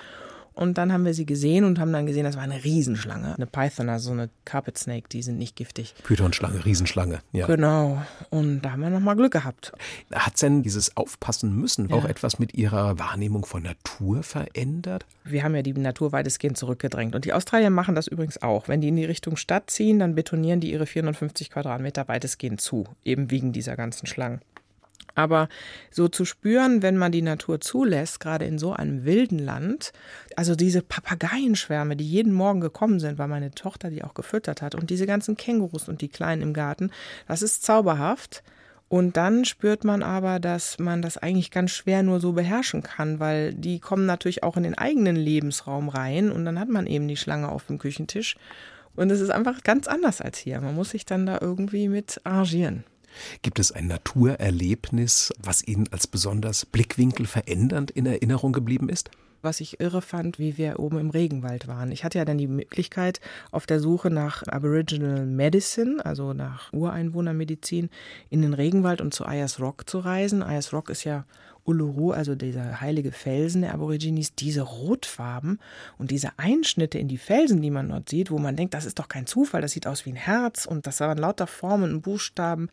Und 0.55 0.79
dann 0.79 0.93
haben 0.93 1.05
wir 1.05 1.15
sie 1.15 1.27
gesehen 1.27 1.65
und 1.65 1.79
haben 1.79 1.93
dann 1.93 2.07
gesehen, 2.07 2.25
das 2.25 2.37
war 2.37 2.43
eine 2.43 2.63
Riesenschlange. 2.63 3.35
Eine 3.35 3.47
Python, 3.47 3.89
also 3.89 4.07
so 4.07 4.13
eine 4.13 4.31
Carpet 4.45 4.79
Snake, 4.79 5.09
die 5.11 5.23
sind 5.23 5.39
nicht 5.39 5.57
giftig. 5.57 5.95
Pythonschlange, 6.05 6.65
Riesenschlange, 6.65 7.21
ja. 7.33 7.47
Genau. 7.47 8.03
Und 8.31 8.63
da 8.63 8.73
haben 8.73 8.81
wir 8.81 8.91
nochmal 8.91 9.17
Glück 9.17 9.33
gehabt. 9.33 9.73
Hat 10.13 10.41
denn 10.43 10.63
dieses 10.63 10.97
Aufpassen 10.97 11.57
müssen 11.57 11.89
ja. 11.89 11.97
auch 11.97 12.05
etwas 12.05 12.39
mit 12.39 12.55
Ihrer 12.55 12.99
Wahrnehmung 12.99 13.45
von 13.45 13.63
Natur 13.63 14.23
verändert? 14.23 15.07
Wir 15.25 15.45
haben 15.45 15.55
ja 15.55 15.63
die 15.63 15.73
Natur 15.73 16.13
weitestgehend 16.13 16.57
zurückgedrängt. 16.57 17.15
Und 17.15 17.25
die 17.25 17.33
Australier 17.33 17.71
machen 17.71 17.95
das 17.95 18.07
übrigens 18.07 18.43
auch. 18.43 18.69
Wenn 18.69 18.81
die 18.81 18.89
in 18.89 18.97
die 18.97 19.05
Richtung 19.05 19.37
Stadt 19.37 19.71
ziehen, 19.71 19.99
dann 19.99 20.15
betonieren 20.15 20.61
die 20.61 20.73
ihre 20.73 20.87
450 20.87 21.51
Quadratmeter 21.51 22.09
weitestgehend 22.09 22.61
zu. 22.61 22.85
Eben 23.05 23.31
wegen 23.31 23.53
dieser 23.53 23.77
ganzen 23.77 24.07
Schlangen. 24.07 24.41
Aber 25.15 25.49
so 25.91 26.09
zu 26.09 26.25
spüren, 26.25 26.83
wenn 26.83 26.97
man 26.97 27.13
die 27.13 27.23
Natur 27.23 27.61
zulässt, 27.61 28.21
gerade 28.21 28.45
in 28.45 28.59
so 28.59 28.73
einem 28.73 29.05
wilden 29.05 29.39
Land, 29.39 29.93
also 30.37 30.55
diese 30.55 30.83
Papageienschwärme, 30.83 31.97
die 31.97 32.09
jeden 32.09 32.33
Morgen 32.33 32.61
gekommen 32.61 33.01
sind, 33.01 33.19
weil 33.19 33.29
meine 33.29 33.51
Tochter 33.51 33.91
die 33.91 34.05
auch 34.05 34.15
gefüttert 34.15 34.63
hat, 34.63 34.75
und 34.75 34.91
diese 34.91 35.07
ganzen 35.07 35.37
Kängurus 35.37 35.89
und 35.89 36.01
die 36.01 36.09
Kleinen 36.09 36.43
im 36.43 36.55
Garten, 36.55 36.91
das 37.29 37.43
ist 37.43 37.63
zauberhaft. 37.63 38.43
Und 38.89 39.17
dann 39.17 39.47
spürt 39.47 39.85
man 39.85 40.03
aber, 40.03 40.39
dass 40.39 40.79
man 40.79 41.01
das 41.01 41.17
eigentlich 41.17 41.51
ganz 41.51 41.71
schwer 41.71 42.03
nur 42.03 42.21
so 42.21 42.33
beherrschen 42.33 42.83
kann, 42.83 43.21
weil 43.21 43.55
die 43.55 43.81
kommen 43.81 44.05
natürlich 44.05 44.43
auch 44.43 44.59
in 44.59 44.65
den 44.65 44.77
eigenen 44.77 45.17
Lebensraum 45.17 45.89
rein 45.89 46.31
und 46.31 46.45
dann 46.45 46.61
hat 46.61 46.69
man 46.69 46.87
eben 46.87 47.09
die 47.09 47.17
Schlange 47.17 47.49
auf 47.49 47.69
dem 47.69 47.79
Küchentisch. 47.79 48.37
Und 48.95 49.11
es 49.11 49.21
ist 49.21 49.31
einfach 49.31 49.63
ganz 49.63 49.87
anders 49.87 50.21
als 50.21 50.37
hier. 50.37 50.61
Man 50.61 50.75
muss 50.75 50.91
sich 50.91 51.07
dann 51.07 51.25
da 51.25 51.39
irgendwie 51.41 51.89
mit 51.89 52.21
arrangieren. 52.25 52.85
Gibt 53.43 53.59
es 53.59 53.73
ein 53.73 53.87
Naturerlebnis, 53.87 55.33
was 55.39 55.67
Ihnen 55.67 55.89
als 55.93 56.07
besonders 56.07 56.67
blickwinkelverändernd 56.67 57.91
in 57.91 58.07
Erinnerung 58.07 58.53
geblieben 58.53 58.89
ist? 58.89 59.11
was 59.43 59.61
ich 59.61 59.81
irre 59.81 60.03
fand, 60.03 60.39
wie 60.39 60.57
wir 60.57 60.79
oben 60.79 60.99
im 60.99 61.11
Regenwald 61.11 61.67
waren. 61.67 61.93
Ich 61.93 62.05
hatte 62.05 62.19
ja 62.19 62.25
dann 62.25 62.39
die 62.39 62.47
Möglichkeit, 62.47 63.21
auf 63.51 63.67
der 63.67 63.81
Suche 63.81 64.11
nach 64.11 64.45
Aboriginal 64.47 65.27
Medicine, 65.27 66.05
also 66.05 66.33
nach 66.33 66.73
Ureinwohnermedizin, 66.73 67.91
in 68.31 68.43
den 68.43 68.55
Regenwald 68.55 69.01
und 69.01 69.13
zu 69.13 69.27
Ayers 69.27 69.61
Rock 69.61 69.89
zu 69.89 69.99
reisen. 69.99 70.43
Ayers 70.43 70.73
Rock 70.73 70.91
ist 70.91 71.05
ja 71.05 71.25
Uluru, 71.65 72.11
also 72.11 72.35
dieser 72.35 72.81
heilige 72.81 73.13
Felsen 73.13 73.63
der 73.63 73.75
Aborigines, 73.75 74.35
diese 74.35 74.63
Rotfarben 74.63 75.61
und 75.99 76.11
diese 76.11 76.31
Einschnitte 76.39 76.99
in 76.99 77.09
die 77.09 77.19
Felsen, 77.19 77.63
die 77.63 77.71
man 77.71 77.89
dort 77.89 78.09
sieht, 78.09 78.31
wo 78.31 78.39
man 78.39 78.57
denkt, 78.57 78.75
das 78.75 78.85
ist 78.85 78.99
doch 78.99 79.09
kein 79.09 79.27
Zufall, 79.27 79.63
das 79.63 79.73
sieht 79.73 79.87
aus 79.87 80.05
wie 80.05 80.11
ein 80.11 80.17
Herz 80.17 80.67
und 80.67 80.87
das 80.87 81.01
waren 81.01 81.19
lauter 81.19 81.47
Formen 81.47 81.93
und 81.95 82.03
Buchstaben. 82.03 82.69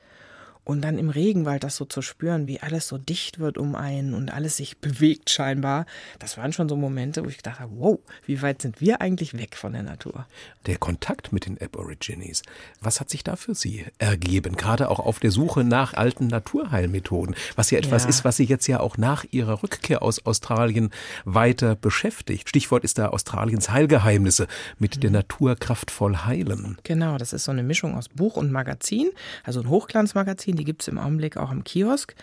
Und 0.69 0.81
dann 0.81 0.99
im 0.99 1.09
Regenwald 1.09 1.63
das 1.63 1.77
so 1.77 1.85
zu 1.85 2.03
spüren, 2.03 2.45
wie 2.45 2.59
alles 2.59 2.87
so 2.87 2.99
dicht 2.99 3.39
wird 3.39 3.57
um 3.57 3.73
einen 3.73 4.13
und 4.13 4.31
alles 4.31 4.57
sich 4.57 4.77
bewegt 4.77 5.31
scheinbar, 5.31 5.87
das 6.19 6.37
waren 6.37 6.53
schon 6.53 6.69
so 6.69 6.75
Momente, 6.75 7.25
wo 7.25 7.27
ich 7.27 7.37
gedacht 7.37 7.59
habe, 7.59 7.71
wow, 7.77 7.99
wie 8.27 8.43
weit 8.43 8.61
sind 8.61 8.79
wir 8.79 9.01
eigentlich 9.01 9.35
weg 9.35 9.55
von 9.55 9.73
der 9.73 9.81
Natur? 9.81 10.27
Der 10.67 10.77
Kontakt 10.77 11.33
mit 11.33 11.47
den 11.47 11.59
Aborigines, 11.59 12.43
was 12.81 12.99
hat 12.99 13.09
sich 13.09 13.23
da 13.23 13.35
für 13.35 13.55
Sie 13.55 13.83
ergeben? 13.97 14.57
Gerade 14.57 14.91
auch 14.91 14.99
auf 14.99 15.19
der 15.19 15.31
Suche 15.31 15.63
nach 15.63 15.95
alten 15.95 16.27
Naturheilmethoden, 16.27 17.35
was 17.55 17.71
ja 17.71 17.79
etwas 17.79 18.03
ja. 18.03 18.09
ist, 18.09 18.23
was 18.23 18.37
Sie 18.37 18.43
jetzt 18.45 18.67
ja 18.67 18.79
auch 18.79 18.95
nach 18.95 19.25
Ihrer 19.31 19.63
Rückkehr 19.63 20.03
aus 20.03 20.23
Australien 20.23 20.91
weiter 21.25 21.73
beschäftigt. 21.73 22.47
Stichwort 22.47 22.83
ist 22.83 22.99
da 22.99 23.07
Australiens 23.07 23.71
Heilgeheimnisse 23.71 24.45
mit 24.77 24.97
mhm. 24.97 25.01
der 25.01 25.09
Natur 25.09 25.55
kraftvoll 25.55 26.15
heilen. 26.15 26.77
Genau, 26.83 27.17
das 27.17 27.33
ist 27.33 27.45
so 27.45 27.51
eine 27.51 27.63
Mischung 27.63 27.97
aus 27.97 28.07
Buch 28.07 28.37
und 28.37 28.51
Magazin, 28.51 29.09
also 29.43 29.61
ein 29.61 29.67
Hochglanzmagazin 29.67 30.58
die 30.59 30.65
gibt 30.65 30.83
es 30.83 30.87
im 30.87 30.99
Augenblick 30.99 31.37
auch 31.37 31.51
im 31.51 31.63
Kiosk. 31.63 32.15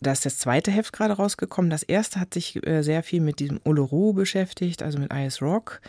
Da 0.00 0.12
ist 0.12 0.26
das 0.26 0.38
zweite 0.38 0.70
Heft 0.70 0.92
gerade 0.92 1.14
rausgekommen. 1.14 1.70
Das 1.70 1.82
erste 1.82 2.20
hat 2.20 2.34
sich 2.34 2.64
äh, 2.66 2.82
sehr 2.82 3.02
viel 3.02 3.20
mit 3.20 3.40
diesem 3.40 3.60
Uluru 3.64 4.12
beschäftigt, 4.12 4.82
also 4.82 4.98
mit 4.98 5.12
Ice 5.12 5.44
Rock, 5.44 5.80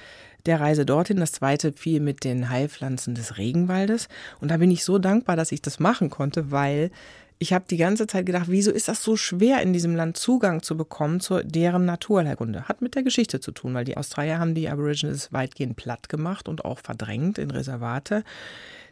der 0.46 0.62
Reise 0.62 0.86
dorthin. 0.86 1.18
Das 1.18 1.34
zweite 1.34 1.74
viel 1.74 2.00
mit 2.00 2.24
den 2.24 2.50
Heilpflanzen 2.50 3.16
des 3.16 3.38
Regenwaldes. 3.38 4.08
Und 4.40 4.50
da 4.50 4.58
bin 4.58 4.72
ich 4.72 4.86
so 4.86 4.98
dankbar, 4.98 5.36
dass 5.36 5.52
ich 5.52 5.62
das 5.62 5.80
machen 5.80 6.10
konnte, 6.10 6.52
weil 6.52 6.90
ich 7.40 7.54
habe 7.54 7.66
die 7.70 7.78
ganze 7.78 8.08
Zeit 8.08 8.26
gedacht, 8.26 8.48
wieso 8.50 8.72
ist 8.72 8.88
das 8.88 9.04
so 9.04 9.16
schwer, 9.16 9.62
in 9.62 9.74
diesem 9.74 9.96
Land 9.96 10.18
Zugang 10.18 10.64
zu 10.64 10.76
bekommen 10.76 11.20
zu 11.20 11.44
deren 11.44 11.86
Naturheilkunde? 11.86 12.64
Hat 12.68 12.82
mit 12.82 12.96
der 12.96 13.04
Geschichte 13.04 13.40
zu 13.40 13.52
tun, 13.52 13.74
weil 13.74 13.86
die 13.86 13.98
Australier 13.98 14.40
haben 14.40 14.56
die 14.56 14.70
Aborigines 14.70 15.32
weitgehend 15.32 15.76
platt 15.76 16.10
gemacht 16.10 16.48
und 16.48 16.66
auch 16.66 16.80
verdrängt 16.80 17.38
in 17.38 17.52
Reservate 17.52 18.24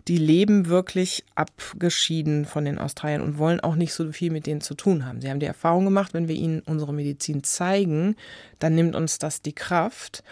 die 0.08 0.18
leben 0.18 0.68
wirklich 0.68 1.24
abgeschieden 1.34 2.46
von 2.46 2.66
den 2.66 2.78
Australiern 2.78 3.22
und 3.22 3.38
wollen 3.38 3.60
auch 3.60 3.76
nicht 3.76 3.94
so 3.94 4.12
viel 4.12 4.32
mit 4.32 4.46
denen 4.46 4.62
zu 4.62 4.76
tun 4.76 5.06
haben. 5.06 5.20
Sie 5.20 5.30
haben 5.30 5.40
die 5.40 5.48
Erfahrung 5.48 5.86
gemacht, 5.86 6.14
wenn 6.14 6.28
wir 6.28 6.36
ihnen 6.36 6.62
unsere 6.62 6.94
Medizin 6.94 7.44
zeigen, 7.44 8.16
dann 8.60 8.76
nimmt 8.76 8.96
uns 8.96 9.18
das 9.18 9.42
die 9.42 9.54
Kraft. 9.54 10.24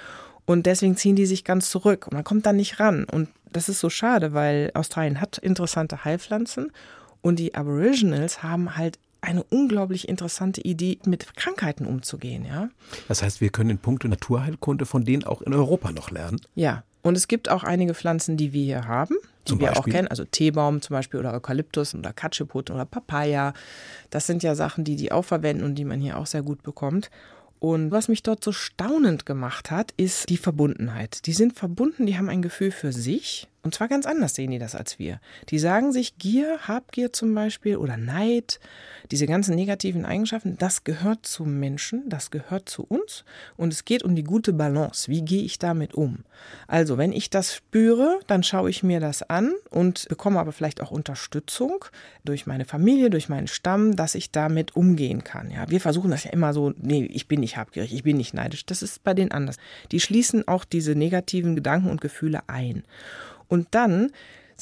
Und 0.46 0.66
deswegen 0.66 0.96
ziehen 0.96 1.16
die 1.16 1.26
sich 1.26 1.44
ganz 1.44 1.70
zurück 1.70 2.06
und 2.08 2.14
man 2.14 2.24
kommt 2.24 2.46
da 2.46 2.54
nicht 2.54 2.80
ran. 2.80 3.06
Und 3.06 3.30
das 3.52 3.70
ist 3.70 3.80
so 3.80 3.90
schade, 3.90 4.34
weil 4.34 4.72
Australien 4.74 5.22
hat 5.22 5.38
interessante 5.38 6.04
Heilpflanzen 6.04 6.72
und 7.24 7.40
die 7.40 7.56
Aboriginals 7.56 8.44
haben 8.44 8.78
halt 8.78 9.00
eine 9.22 9.42
unglaublich 9.44 10.10
interessante 10.10 10.62
Idee, 10.62 11.00
mit 11.06 11.36
Krankheiten 11.36 11.86
umzugehen, 11.86 12.46
ja. 12.46 12.70
Das 13.08 13.24
heißt, 13.24 13.40
wir 13.40 13.50
können 13.50 13.72
in 13.72 13.78
puncto 13.78 14.08
Naturheilkunde 14.08 14.86
von 14.86 15.06
denen 15.06 15.24
auch 15.24 15.42
in 15.42 15.54
Europa 15.54 15.92
noch 15.92 16.12
lernen. 16.12 16.42
Ja, 16.56 16.84
und 17.02 17.16
es 17.16 17.28
gibt 17.28 17.50
auch 17.50 17.64
einige 17.64 17.94
Pflanzen, 17.94 18.36
die 18.36 18.52
wir 18.52 18.64
hier 18.64 18.88
haben, 18.88 19.16
die 19.48 19.50
zum 19.50 19.60
wir 19.62 19.68
Beispiel? 19.68 19.82
auch 19.82 19.96
kennen, 19.96 20.08
also 20.10 20.26
Teebaum 20.26 20.82
zum 20.82 20.96
Beispiel 20.96 21.22
oder 21.22 21.34
Eukalyptus 21.34 21.96
oder 21.96 22.12
Katscheput 22.12 22.70
oder 22.70 22.86
Papaya. 22.86 23.54
Das 24.10 24.28
sind 24.28 24.44
ja 24.44 24.56
Sachen, 24.56 24.84
die 24.84 24.98
die 24.98 25.14
auch 25.14 25.26
verwenden 25.26 25.64
und 25.64 25.76
die 25.76 25.86
man 25.86 26.02
hier 26.02 26.18
auch 26.18 26.28
sehr 26.28 26.44
gut 26.44 26.62
bekommt. 26.62 27.10
Und 27.60 27.92
was 27.92 28.10
mich 28.10 28.24
dort 28.24 28.44
so 28.44 28.52
staunend 28.52 29.26
gemacht 29.26 29.72
hat, 29.72 29.94
ist 29.96 30.28
die 30.28 30.36
Verbundenheit. 30.36 31.26
Die 31.28 31.34
sind 31.34 31.54
verbunden, 31.54 32.06
die 32.06 32.18
haben 32.18 32.28
ein 32.28 32.42
Gefühl 32.42 32.72
für 32.72 32.92
sich 32.92 33.48
und 33.64 33.74
zwar 33.74 33.88
ganz 33.88 34.06
anders 34.06 34.36
sehen 34.36 34.52
die 34.52 34.60
das 34.60 34.76
als 34.76 35.00
wir. 35.00 35.20
Die 35.50 35.58
sagen 35.58 35.94
sich, 35.94 36.18
Gier, 36.18 36.60
Habgier 36.68 37.14
zum 37.14 37.34
Beispiel 37.34 37.78
oder 37.78 37.96
Neid, 37.96 38.60
diese 39.10 39.26
ganzen 39.26 39.56
negativen 39.56 40.06
Eigenschaften, 40.06 40.58
das 40.58 40.84
gehört 40.84 41.26
zum 41.26 41.60
Menschen, 41.60 42.08
das 42.10 42.30
gehört 42.30 42.68
zu 42.68 42.84
uns 42.84 43.24
und 43.56 43.72
es 43.72 43.86
geht 43.86 44.04
um 44.04 44.16
die 44.16 44.24
gute 44.24 44.52
Balance. 44.52 45.10
Wie 45.10 45.24
gehe 45.24 45.44
ich 45.44 45.60
damit 45.60 45.94
um? 45.94 46.26
Also, 46.68 46.98
wenn 46.98 47.14
ich 47.14 47.30
das 47.30 47.56
spüre, 47.56 48.20
dann 48.28 48.44
schaue 48.44 48.70
ich 48.70 48.84
mir 48.84 49.00
das 49.00 49.24
an 49.24 49.54
und 49.70 50.08
bekomme 50.10 50.40
aber 50.40 50.52
vielleicht 50.52 50.82
auch 50.82 50.92
Unterstützung 50.92 51.86
durch 52.26 52.46
meine 52.46 52.66
Familie, 52.66 53.10
durch 53.10 53.30
meinen 53.30 53.48
Stamm, 53.48 53.96
dass 53.96 54.16
ich 54.16 54.32
damit 54.32 54.76
umgehen 54.76 55.24
kann. 55.24 55.52
Ja, 55.52 55.70
wir 55.70 55.80
versuchen 55.80 56.12
das 56.12 56.26
ja 56.26 56.32
immer 56.32 56.54
so, 56.54 56.74
nee, 56.78 57.06
ich 57.06 57.30
bin 57.30 57.40
nicht 57.40 57.56
habgierig, 57.56 57.94
ich 57.94 58.04
bin 58.04 58.18
nicht 58.18 58.34
neidisch. 58.34 58.66
Das 58.66 58.82
ist 58.82 59.04
bei 59.06 59.14
denen 59.14 59.32
anders. 59.32 59.56
Die 59.92 60.02
schließen 60.02 60.48
auch 60.50 60.66
diese 60.66 60.96
negativen 60.96 61.56
Gedanken 61.56 61.90
und 61.90 62.02
Gefühle 62.02 62.42
ein. 62.48 62.84
Und 63.48 63.68
dann 63.72 64.12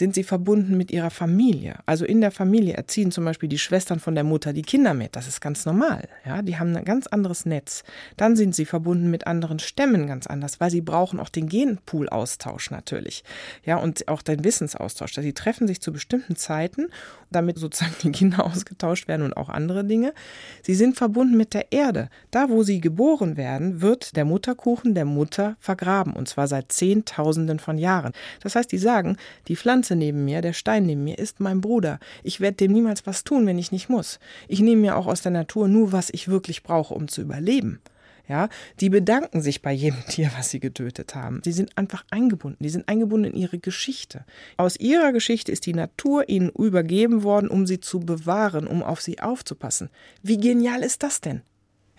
sind 0.01 0.15
sie 0.15 0.23
verbunden 0.23 0.77
mit 0.77 0.89
ihrer 0.89 1.11
Familie. 1.11 1.75
Also 1.85 2.05
in 2.05 2.21
der 2.21 2.31
Familie 2.31 2.73
erziehen 2.73 3.11
zum 3.11 3.23
Beispiel 3.23 3.47
die 3.47 3.59
Schwestern 3.59 3.99
von 3.99 4.15
der 4.15 4.23
Mutter 4.23 4.51
die 4.51 4.63
Kinder 4.63 4.95
mit. 4.95 5.15
Das 5.15 5.27
ist 5.27 5.41
ganz 5.41 5.63
normal. 5.67 6.09
Ja, 6.25 6.41
die 6.41 6.57
haben 6.57 6.75
ein 6.75 6.85
ganz 6.85 7.05
anderes 7.05 7.45
Netz. 7.45 7.83
Dann 8.17 8.35
sind 8.35 8.55
sie 8.55 8.65
verbunden 8.65 9.11
mit 9.11 9.27
anderen 9.27 9.59
Stämmen 9.59 10.07
ganz 10.07 10.25
anders, 10.25 10.59
weil 10.59 10.71
sie 10.71 10.81
brauchen 10.81 11.19
auch 11.19 11.29
den 11.29 11.47
Genpool-Austausch 11.47 12.71
natürlich. 12.71 13.23
Ja, 13.63 13.77
und 13.77 14.07
auch 14.07 14.23
den 14.23 14.43
Wissensaustausch. 14.43 15.13
Sie 15.13 15.33
treffen 15.33 15.67
sich 15.67 15.81
zu 15.81 15.93
bestimmten 15.93 16.35
Zeiten, 16.35 16.87
damit 17.29 17.59
sozusagen 17.59 17.93
die 18.01 18.11
Kinder 18.11 18.43
ausgetauscht 18.51 19.07
werden 19.07 19.21
und 19.21 19.37
auch 19.37 19.49
andere 19.49 19.85
Dinge. 19.85 20.15
Sie 20.63 20.73
sind 20.73 20.97
verbunden 20.97 21.37
mit 21.37 21.53
der 21.53 21.71
Erde. 21.71 22.09
Da, 22.31 22.49
wo 22.49 22.63
sie 22.63 22.81
geboren 22.81 23.37
werden, 23.37 23.81
wird 23.81 24.15
der 24.15 24.25
Mutterkuchen 24.25 24.95
der 24.95 25.05
Mutter 25.05 25.57
vergraben. 25.59 26.13
Und 26.13 26.27
zwar 26.27 26.47
seit 26.47 26.71
Zehntausenden 26.71 27.59
von 27.59 27.77
Jahren. 27.77 28.13
Das 28.41 28.55
heißt, 28.55 28.71
die 28.71 28.79
sagen, 28.79 29.17
die 29.47 29.55
Pflanze 29.55 29.90
Pflanze 29.91 29.95
neben 29.95 30.25
mir, 30.25 30.41
der 30.41 30.53
Stein 30.53 30.85
neben 30.85 31.03
mir, 31.03 31.17
ist 31.17 31.39
mein 31.39 31.61
Bruder. 31.61 31.99
Ich 32.23 32.39
werde 32.39 32.57
dem 32.57 32.71
niemals 32.71 33.05
was 33.05 33.23
tun, 33.23 33.45
wenn 33.45 33.57
ich 33.57 33.71
nicht 33.71 33.89
muss. 33.89 34.19
Ich 34.47 34.61
nehme 34.61 34.81
mir 34.81 34.95
auch 34.95 35.07
aus 35.07 35.21
der 35.21 35.31
Natur 35.31 35.67
nur, 35.67 35.91
was 35.91 36.09
ich 36.11 36.27
wirklich 36.27 36.63
brauche, 36.63 36.93
um 36.93 37.07
zu 37.07 37.21
überleben. 37.21 37.81
Ja, 38.27 38.47
die 38.79 38.89
bedanken 38.89 39.41
sich 39.41 39.61
bei 39.61 39.73
jedem 39.73 40.05
Tier, 40.07 40.31
was 40.37 40.49
sie 40.49 40.61
getötet 40.61 41.15
haben. 41.15 41.41
Sie 41.43 41.51
sind 41.51 41.77
einfach 41.77 42.05
eingebunden. 42.11 42.63
Die 42.63 42.69
sind 42.69 42.87
eingebunden 42.87 43.33
in 43.33 43.37
ihre 43.37 43.59
Geschichte. 43.59 44.23
Aus 44.55 44.77
ihrer 44.79 45.11
Geschichte 45.11 45.51
ist 45.51 45.65
die 45.65 45.73
Natur 45.73 46.29
ihnen 46.29 46.49
übergeben 46.49 47.23
worden, 47.23 47.49
um 47.49 47.67
sie 47.67 47.81
zu 47.81 47.99
bewahren, 47.99 48.67
um 48.67 48.83
auf 48.83 49.01
sie 49.01 49.19
aufzupassen. 49.19 49.89
Wie 50.23 50.37
genial 50.37 50.81
ist 50.81 51.03
das 51.03 51.19
denn? 51.19 51.41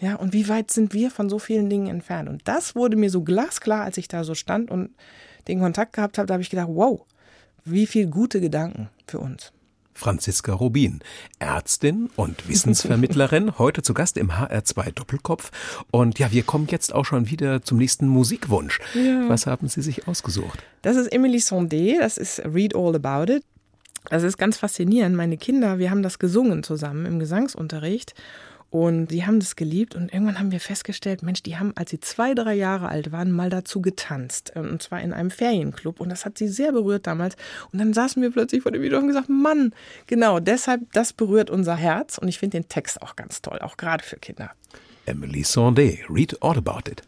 Ja, 0.00 0.16
und 0.16 0.32
wie 0.32 0.48
weit 0.48 0.70
sind 0.70 0.94
wir 0.94 1.10
von 1.10 1.28
so 1.28 1.38
vielen 1.38 1.68
Dingen 1.68 1.88
entfernt? 1.88 2.28
Und 2.28 2.48
das 2.48 2.74
wurde 2.74 2.96
mir 2.96 3.10
so 3.10 3.22
glasklar, 3.22 3.84
als 3.84 3.98
ich 3.98 4.08
da 4.08 4.24
so 4.24 4.34
stand 4.34 4.70
und 4.70 4.90
den 5.48 5.60
Kontakt 5.60 5.92
gehabt 5.92 6.18
habe, 6.18 6.26
da 6.26 6.34
habe 6.34 6.42
ich 6.42 6.50
gedacht, 6.50 6.70
wow, 6.70 7.04
wie 7.64 7.86
viel 7.86 8.06
gute 8.06 8.40
Gedanken 8.40 8.88
für 9.06 9.18
uns. 9.18 9.52
Franziska 9.94 10.52
Rubin, 10.52 11.00
Ärztin 11.38 12.10
und 12.16 12.48
Wissensvermittlerin, 12.48 13.58
heute 13.58 13.82
zu 13.82 13.94
Gast 13.94 14.16
im 14.16 14.32
HR2 14.32 14.92
Doppelkopf. 14.92 15.50
Und 15.90 16.18
ja, 16.18 16.32
wir 16.32 16.42
kommen 16.42 16.66
jetzt 16.70 16.94
auch 16.94 17.04
schon 17.04 17.30
wieder 17.30 17.62
zum 17.62 17.78
nächsten 17.78 18.08
Musikwunsch. 18.08 18.80
Ja. 18.94 19.28
Was 19.28 19.46
haben 19.46 19.68
Sie 19.68 19.82
sich 19.82 20.08
ausgesucht? 20.08 20.62
Das 20.82 20.96
ist 20.96 21.12
Emily 21.12 21.38
Sondé, 21.38 21.98
das 21.98 22.16
ist 22.16 22.40
Read 22.40 22.74
All 22.74 22.96
About 22.96 23.32
It. 23.32 23.44
Das 24.10 24.24
ist 24.24 24.36
ganz 24.36 24.56
faszinierend. 24.56 25.14
Meine 25.14 25.36
Kinder, 25.36 25.78
wir 25.78 25.90
haben 25.90 26.02
das 26.02 26.18
gesungen 26.18 26.64
zusammen 26.64 27.06
im 27.06 27.18
Gesangsunterricht. 27.20 28.14
Und 28.72 29.08
die 29.08 29.26
haben 29.26 29.38
das 29.38 29.54
geliebt 29.54 29.94
und 29.94 30.10
irgendwann 30.14 30.38
haben 30.38 30.50
wir 30.50 30.58
festgestellt, 30.58 31.22
Mensch, 31.22 31.42
die 31.42 31.58
haben, 31.58 31.72
als 31.76 31.90
sie 31.90 32.00
zwei, 32.00 32.32
drei 32.32 32.54
Jahre 32.54 32.88
alt 32.88 33.12
waren, 33.12 33.30
mal 33.30 33.50
dazu 33.50 33.82
getanzt. 33.82 34.50
Und 34.56 34.82
zwar 34.82 35.02
in 35.02 35.12
einem 35.12 35.30
Ferienclub. 35.30 36.00
Und 36.00 36.08
das 36.08 36.24
hat 36.24 36.38
sie 36.38 36.48
sehr 36.48 36.72
berührt 36.72 37.06
damals. 37.06 37.36
Und 37.70 37.80
dann 37.80 37.92
saßen 37.92 38.22
wir 38.22 38.30
plötzlich 38.30 38.62
vor 38.62 38.72
dem 38.72 38.80
Video 38.80 38.98
und 38.98 39.08
gesagt, 39.08 39.28
Mann, 39.28 39.74
genau, 40.06 40.40
deshalb, 40.40 40.90
das 40.94 41.12
berührt 41.12 41.50
unser 41.50 41.76
Herz. 41.76 42.16
Und 42.16 42.28
ich 42.28 42.38
finde 42.38 42.60
den 42.60 42.68
Text 42.68 43.02
auch 43.02 43.14
ganz 43.14 43.42
toll, 43.42 43.58
auch 43.58 43.76
gerade 43.76 44.02
für 44.02 44.16
Kinder. 44.16 44.52
Emily 45.04 45.42
Sondé, 45.42 45.98
read 46.08 46.42
all 46.42 46.56
about 46.56 46.90
it. 46.90 47.02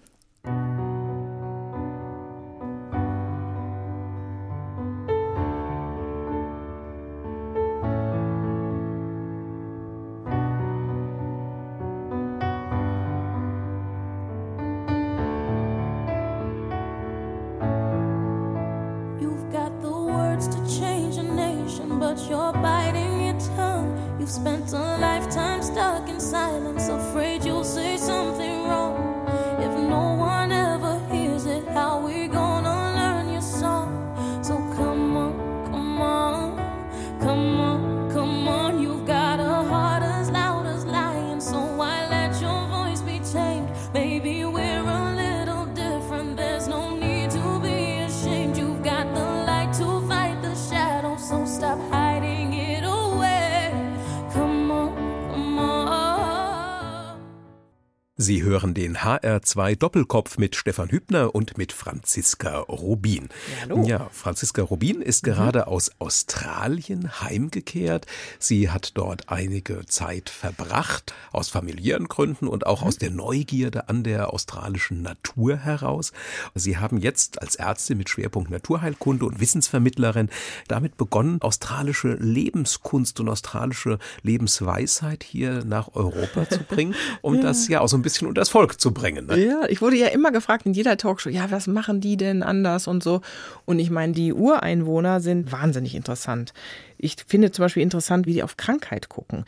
Sie 58.16 58.44
hören 58.44 58.74
den 58.74 58.98
HR2 58.98 59.74
Doppelkopf 59.74 60.38
mit 60.38 60.54
Stefan 60.54 60.88
Hübner 60.88 61.34
und 61.34 61.58
mit 61.58 61.72
Franziska 61.72 62.58
Rubin. 62.58 63.24
Ja, 63.24 63.62
hallo. 63.62 63.76
Mhm. 63.78 63.84
Ja, 63.86 64.08
Franziska 64.12 64.62
Rubin 64.62 65.02
ist 65.02 65.24
gerade 65.24 65.66
aus 65.66 65.90
Australien 65.98 67.20
heimgekehrt. 67.22 68.06
Sie 68.38 68.70
hat 68.70 68.92
dort 68.94 69.30
einige 69.30 69.84
Zeit 69.86 70.30
verbracht, 70.30 71.12
aus 71.32 71.48
familiären 71.48 72.06
Gründen 72.06 72.46
und 72.46 72.66
auch 72.66 72.82
Mhm. 72.82 72.86
aus 72.86 72.98
der 72.98 73.10
Neugierde 73.10 73.88
an 73.88 74.04
der 74.04 74.32
australischen 74.32 75.02
Natur 75.02 75.56
heraus. 75.56 76.12
Sie 76.54 76.78
haben 76.78 76.98
jetzt 76.98 77.42
als 77.42 77.56
Ärztin 77.56 77.98
mit 77.98 78.08
Schwerpunkt 78.10 78.48
Naturheilkunde 78.48 79.24
und 79.26 79.40
Wissensvermittlerin 79.40 80.28
damit 80.68 80.96
begonnen, 80.96 81.42
australische 81.42 82.12
Lebenskunst 82.14 83.18
und 83.18 83.28
australische 83.28 83.98
Lebensweisheit 84.22 85.24
hier 85.24 85.64
nach 85.64 85.88
Europa 85.94 86.48
zu 86.48 86.60
bringen, 86.62 86.94
um 87.20 87.40
das 87.42 87.66
ja 87.66 87.80
auch 87.80 87.88
so 87.88 87.96
ein 87.96 88.03
bisschen 88.04 88.28
unters 88.28 88.48
Volk 88.48 88.80
zu 88.80 88.92
bringen. 88.94 89.26
Ne? 89.26 89.44
Ja, 89.44 89.62
ich 89.68 89.82
wurde 89.82 89.96
ja 89.96 90.06
immer 90.06 90.30
gefragt 90.30 90.66
in 90.66 90.74
jeder 90.74 90.96
Talkshow, 90.96 91.30
ja, 91.30 91.50
was 91.50 91.66
machen 91.66 92.00
die 92.00 92.16
denn 92.16 92.42
anders 92.42 92.86
und 92.86 93.02
so. 93.02 93.20
Und 93.64 93.80
ich 93.80 93.90
meine, 93.90 94.12
die 94.12 94.32
Ureinwohner 94.32 95.20
sind 95.20 95.50
wahnsinnig 95.50 95.96
interessant. 95.96 96.52
Ich 96.98 97.16
finde 97.26 97.50
zum 97.50 97.64
Beispiel 97.64 97.82
interessant, 97.82 98.26
wie 98.26 98.34
die 98.34 98.42
auf 98.42 98.56
Krankheit 98.56 99.08
gucken. 99.08 99.44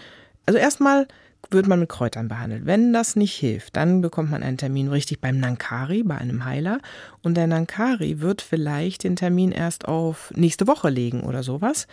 Also 0.46 0.58
erstmal 0.58 1.06
wird 1.50 1.66
man 1.66 1.80
mit 1.80 1.88
Kräutern 1.88 2.28
behandelt. 2.28 2.66
Wenn 2.66 2.92
das 2.92 3.16
nicht 3.16 3.34
hilft, 3.34 3.76
dann 3.76 4.00
bekommt 4.00 4.30
man 4.30 4.42
einen 4.42 4.58
Termin 4.58 4.88
richtig 4.88 5.20
beim 5.20 5.38
Nankari, 5.38 6.02
bei 6.02 6.16
einem 6.16 6.44
Heiler. 6.44 6.80
Und 7.22 7.34
der 7.36 7.46
Nankari 7.46 8.20
wird 8.20 8.42
vielleicht 8.42 9.04
den 9.04 9.16
Termin 9.16 9.52
erst 9.52 9.86
auf 9.86 10.32
nächste 10.36 10.66
Woche 10.66 10.88
legen 10.88 11.22
oder 11.22 11.42
sowas. 11.42 11.86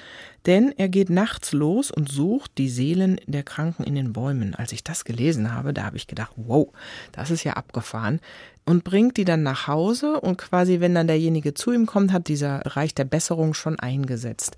Denn 0.45 0.73
er 0.77 0.89
geht 0.89 1.09
nachts 1.09 1.53
los 1.53 1.91
und 1.91 2.09
sucht 2.09 2.57
die 2.57 2.69
Seelen 2.69 3.19
der 3.27 3.43
Kranken 3.43 3.83
in 3.83 3.95
den 3.95 4.13
Bäumen. 4.13 4.55
Als 4.55 4.71
ich 4.71 4.83
das 4.83 5.05
gelesen 5.05 5.53
habe, 5.53 5.73
da 5.73 5.83
habe 5.83 5.97
ich 5.97 6.07
gedacht, 6.07 6.33
wow, 6.35 6.67
das 7.11 7.31
ist 7.31 7.43
ja 7.43 7.53
abgefahren. 7.53 8.19
Und 8.65 8.85
bringt 8.85 9.17
die 9.17 9.25
dann 9.25 9.43
nach 9.43 9.67
Hause 9.67 10.21
und 10.21 10.37
quasi, 10.37 10.79
wenn 10.79 10.95
dann 10.95 11.07
derjenige 11.07 11.53
zu 11.53 11.73
ihm 11.73 11.85
kommt, 11.85 12.13
hat 12.13 12.29
dieser 12.29 12.61
Reich 12.65 12.95
der 12.95 13.03
Besserung 13.03 13.53
schon 13.53 13.77
eingesetzt. 13.77 14.55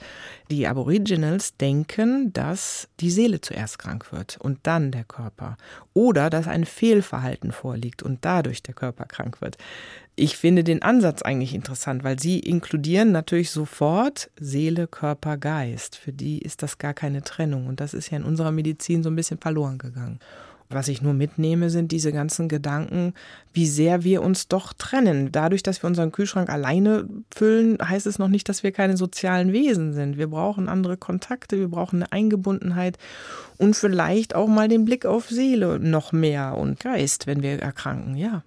Die 0.52 0.68
Aboriginals 0.68 1.58
denken, 1.58 2.32
dass 2.32 2.88
die 3.00 3.10
Seele 3.10 3.41
zuerst 3.41 3.80
krank 3.80 4.12
wird 4.12 4.38
und 4.39 4.60
dann 4.63 4.91
der 4.91 5.06
Körper. 5.06 5.58
Oder 5.94 6.30
dass 6.30 6.48
ein 6.48 6.65
Fehlverhalten 6.65 7.52
vorliegt 7.52 8.04
und 8.04 8.24
dadurch 8.24 8.62
der 8.62 8.76
Körper 8.76 9.06
krank 9.06 9.41
wird. 9.41 9.58
Ich 10.15 10.38
finde 10.38 10.63
den 10.63 10.84
Ansatz 10.84 11.24
eigentlich 11.24 11.56
interessant, 11.56 12.04
weil 12.04 12.20
sie 12.20 12.39
inkludieren 12.39 13.12
natürlich 13.12 13.50
sofort 13.50 14.30
Seele, 14.39 14.88
Körper, 14.88 15.38
Geist. 15.38 15.98
Für 15.98 16.13
die 16.13 16.39
ist 16.39 16.62
das 16.62 16.78
gar 16.78 16.94
keine 16.94 17.24
Trennung. 17.24 17.65
Und 17.65 17.80
das 17.80 17.96
ist 17.96 18.12
ja 18.12 18.18
in 18.18 18.24
unserer 18.24 18.52
Medizin 18.52 19.02
so 19.02 19.10
ein 19.10 19.15
bisschen 19.15 19.39
verloren 19.39 19.80
gegangen. 19.80 20.20
Was 20.69 20.88
ich 20.88 21.01
nur 21.01 21.13
mitnehme, 21.13 21.69
sind 21.69 21.91
diese 21.91 22.12
ganzen 22.12 22.49
Gedanken, 22.49 23.13
wie 23.54 23.67
sehr 23.67 24.04
wir 24.04 24.23
uns 24.23 24.47
doch 24.47 24.73
trennen. 24.73 25.32
Dadurch, 25.32 25.62
dass 25.62 25.84
wir 25.84 25.88
unseren 25.88 26.12
Kühlschrank 26.12 26.49
alleine 26.49 27.08
füllen, 27.34 27.78
heißt 27.82 28.08
es 28.08 28.17
noch 28.17 28.30
nicht, 28.30 28.49
dass 28.49 28.63
wir 28.63 28.71
keine 28.71 28.97
sozialen 28.97 29.54
Wesen 29.54 29.93
sind. 29.93 30.17
Wir 30.17 30.28
brauchen 30.28 30.67
andere 30.67 30.97
Kontakte, 30.97 31.60
wir 31.60 31.67
brauchen 31.67 32.01
eine 32.01 32.12
Eingebundenheit 32.12 32.97
und 33.58 33.75
vielleicht 33.75 34.34
auch 34.34 34.47
mal 34.47 34.67
den 34.67 34.86
Blick 34.86 35.06
auf 35.06 35.30
Seele 35.30 35.80
noch 35.80 36.12
mehr 36.12 36.58
und 36.58 36.80
Geist, 36.80 37.28
wenn 37.28 37.43
wir 37.43 37.60
erkranken, 37.60 38.15
ja. 38.15 38.43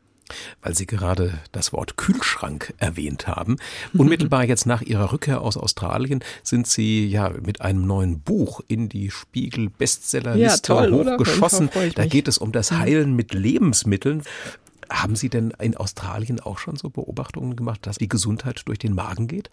Weil 0.63 0.75
Sie 0.75 0.87
gerade 0.87 1.39
das 1.53 1.73
Wort 1.73 1.97
Kühlschrank 1.97 2.75
erwähnt 2.79 3.27
haben. 3.27 3.57
Unmittelbar 3.97 4.45
jetzt 4.45 4.67
nach 4.67 4.83
Ihrer 4.83 5.13
Rückkehr 5.13 5.41
aus 5.41 5.57
Australien 5.57 6.21
sind 6.43 6.67
Sie 6.67 7.07
ja 7.07 7.31
mit 7.45 7.61
einem 7.61 7.87
neuen 7.87 8.21
Buch 8.21 8.61
in 8.69 8.89
die 8.89 9.11
Spiegel 9.11 9.71
Bestsellerliste 9.71 10.73
Ja, 10.73 10.91
hochgeschossen. 10.91 11.71
Da 11.95 12.07
geht 12.07 12.29
es 12.29 12.39
um 12.39 12.53
das 12.53 12.73
Heilen 12.73 13.15
mit 13.15 13.35
Lebensmitteln. 13.35 14.23
Haben 14.91 15.17
Sie 15.17 15.29
denn 15.29 15.53
in 15.59 15.77
Australien 15.77 16.41
auch 16.41 16.59
schon 16.59 16.77
so 16.77 16.89
Beobachtungen 16.89 17.57
gemacht, 17.57 17.87
dass 17.87 17.99
die 17.99 18.09
Gesundheit 18.09 18.63
durch 18.67 18.79
den 18.79 18.95
Magen 18.95 19.27
geht? 19.29 19.51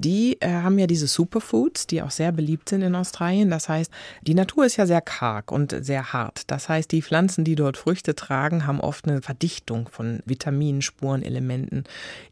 Die 0.00 0.40
äh, 0.40 0.48
haben 0.48 0.78
ja 0.78 0.86
diese 0.86 1.08
Superfoods, 1.08 1.88
die 1.88 2.02
auch 2.02 2.12
sehr 2.12 2.30
beliebt 2.30 2.68
sind 2.68 2.82
in 2.82 2.94
Australien. 2.94 3.50
Das 3.50 3.68
heißt, 3.68 3.90
die 4.22 4.34
Natur 4.34 4.64
ist 4.64 4.76
ja 4.76 4.86
sehr 4.86 5.00
karg 5.00 5.50
und 5.50 5.74
sehr 5.84 6.12
hart. 6.12 6.42
Das 6.52 6.68
heißt, 6.68 6.92
die 6.92 7.02
Pflanzen, 7.02 7.42
die 7.42 7.56
dort 7.56 7.76
Früchte 7.76 8.14
tragen, 8.14 8.64
haben 8.64 8.78
oft 8.80 9.08
eine 9.08 9.22
Verdichtung 9.22 9.88
von 9.88 10.20
Vitaminen, 10.24 10.82
Spurenelementen 10.82 11.82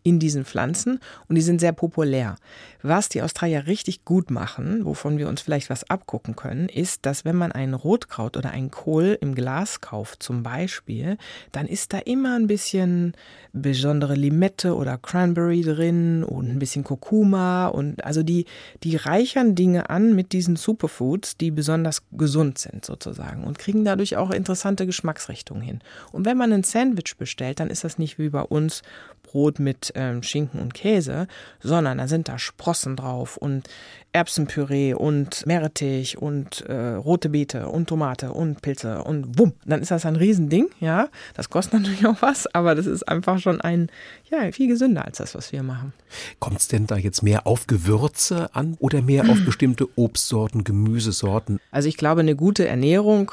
in 0.04 0.20
diesen 0.20 0.44
Pflanzen 0.44 1.00
und 1.28 1.34
die 1.34 1.42
sind 1.42 1.60
sehr 1.60 1.72
populär. 1.72 2.36
Was 2.82 3.08
die 3.08 3.20
Australier 3.20 3.66
richtig 3.66 4.04
gut 4.04 4.30
machen, 4.30 4.84
wovon 4.84 5.18
wir 5.18 5.28
uns 5.28 5.40
vielleicht 5.40 5.68
was 5.68 5.90
abgucken 5.90 6.36
können, 6.36 6.68
ist, 6.68 7.04
dass 7.04 7.24
wenn 7.24 7.34
man 7.34 7.50
ein 7.50 7.74
Rotkraut 7.74 8.36
oder 8.36 8.50
einen 8.50 8.70
Kohl 8.70 9.18
im 9.20 9.34
Glas 9.34 9.80
kauft 9.80 10.22
zum 10.22 10.44
Beispiel, 10.44 11.18
dann 11.50 11.66
ist 11.66 11.92
da 11.92 11.98
immer 11.98 12.36
ein 12.36 12.46
bisschen 12.46 13.14
besondere 13.52 14.14
Limette 14.14 14.76
oder 14.76 14.98
Cranberry 14.98 15.62
drin 15.62 16.22
und 16.22 16.48
ein 16.48 16.60
bisschen 16.60 16.84
Kurkuma 16.84 17.55
und 17.64 18.04
also 18.04 18.22
die, 18.22 18.44
die 18.82 18.96
reichern 18.96 19.54
Dinge 19.54 19.90
an 19.90 20.14
mit 20.14 20.32
diesen 20.32 20.56
Superfoods, 20.56 21.36
die 21.36 21.50
besonders 21.50 22.02
gesund 22.12 22.58
sind 22.58 22.84
sozusagen 22.84 23.44
und 23.44 23.58
kriegen 23.58 23.84
dadurch 23.84 24.16
auch 24.16 24.30
interessante 24.30 24.86
Geschmacksrichtungen 24.86 25.62
hin. 25.62 25.80
Und 26.12 26.26
wenn 26.26 26.36
man 26.36 26.52
ein 26.52 26.62
Sandwich 26.62 27.16
bestellt, 27.18 27.60
dann 27.60 27.70
ist 27.70 27.84
das 27.84 27.98
nicht 27.98 28.18
wie 28.18 28.28
bei 28.28 28.42
uns 28.42 28.82
Brot 29.26 29.58
mit 29.58 29.92
ähm, 29.94 30.22
Schinken 30.22 30.60
und 30.60 30.74
Käse, 30.74 31.26
sondern 31.60 31.98
da 31.98 32.08
sind 32.08 32.28
da 32.28 32.38
Sprossen 32.38 32.96
drauf 32.96 33.36
und 33.36 33.68
Erbsenpüree 34.16 34.94
und 34.94 35.44
Meerrettich 35.44 36.16
und 36.16 36.62
äh, 36.62 36.94
rote 36.94 37.28
Beete 37.28 37.68
und 37.68 37.86
Tomate 37.86 38.32
und 38.32 38.62
Pilze 38.62 39.04
und 39.04 39.38
wumm, 39.38 39.52
dann 39.66 39.82
ist 39.82 39.90
das 39.90 40.06
ein 40.06 40.16
Riesending, 40.16 40.68
ja. 40.80 41.08
Das 41.34 41.50
kostet 41.50 41.74
natürlich 41.80 42.06
auch 42.06 42.22
was, 42.22 42.46
aber 42.54 42.74
das 42.74 42.86
ist 42.86 43.06
einfach 43.06 43.38
schon 43.40 43.60
ein, 43.60 43.90
ja, 44.30 44.50
viel 44.52 44.68
gesünder 44.68 45.04
als 45.04 45.18
das, 45.18 45.34
was 45.34 45.52
wir 45.52 45.62
machen. 45.62 45.92
Kommt 46.38 46.60
es 46.60 46.68
denn 46.68 46.86
da 46.86 46.96
jetzt 46.96 47.22
mehr 47.22 47.46
auf 47.46 47.66
Gewürze 47.66 48.48
an 48.54 48.78
oder 48.78 49.02
mehr 49.02 49.28
auf 49.28 49.38
bestimmte 49.44 49.86
Obstsorten, 49.96 50.64
Gemüsesorten? 50.64 51.60
Also 51.70 51.90
ich 51.90 51.98
glaube, 51.98 52.22
eine 52.22 52.36
gute 52.36 52.66
Ernährung 52.66 53.32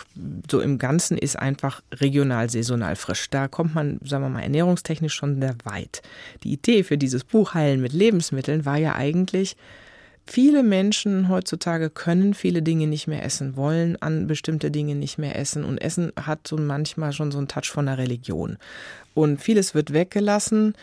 so 0.51 0.59
im 0.59 0.79
Ganzen 0.79 1.17
ist 1.17 1.39
einfach 1.39 1.81
regional, 1.93 2.49
saisonal 2.49 2.97
frisch. 2.97 3.29
Da 3.29 3.47
kommt 3.47 3.73
man, 3.73 3.99
sagen 4.03 4.25
wir 4.25 4.29
mal, 4.29 4.43
ernährungstechnisch 4.43 5.13
schon 5.13 5.39
sehr 5.39 5.55
weit. 5.63 5.82
Die 6.43 6.53
Idee 6.53 6.83
für 6.83 6.97
dieses 6.97 7.23
Buch 7.23 7.53
Heilen 7.53 7.81
mit 7.81 7.93
Lebensmitteln 7.93 8.65
war 8.65 8.77
ja 8.77 8.95
eigentlich, 8.95 9.55
Viele 10.25 10.63
Menschen 10.63 11.27
heutzutage 11.27 11.89
können 11.89 12.33
viele 12.33 12.61
Dinge 12.61 12.87
nicht 12.87 13.07
mehr 13.07 13.25
essen, 13.25 13.57
wollen 13.57 14.01
an 14.01 14.25
bestimmte 14.25 14.71
Dinge 14.71 14.95
nicht 14.95 15.17
mehr 15.17 15.37
essen 15.37 15.65
und 15.65 15.79
Essen 15.79 16.13
hat 16.15 16.47
so 16.47 16.55
manchmal 16.55 17.11
schon 17.11 17.31
so 17.31 17.39
einen 17.39 17.49
Touch 17.49 17.69
von 17.69 17.87
der 17.87 17.97
Religion. 17.97 18.57
Und 19.13 19.41
vieles 19.41 19.75
wird 19.75 19.91
weggelassen, 19.91 20.75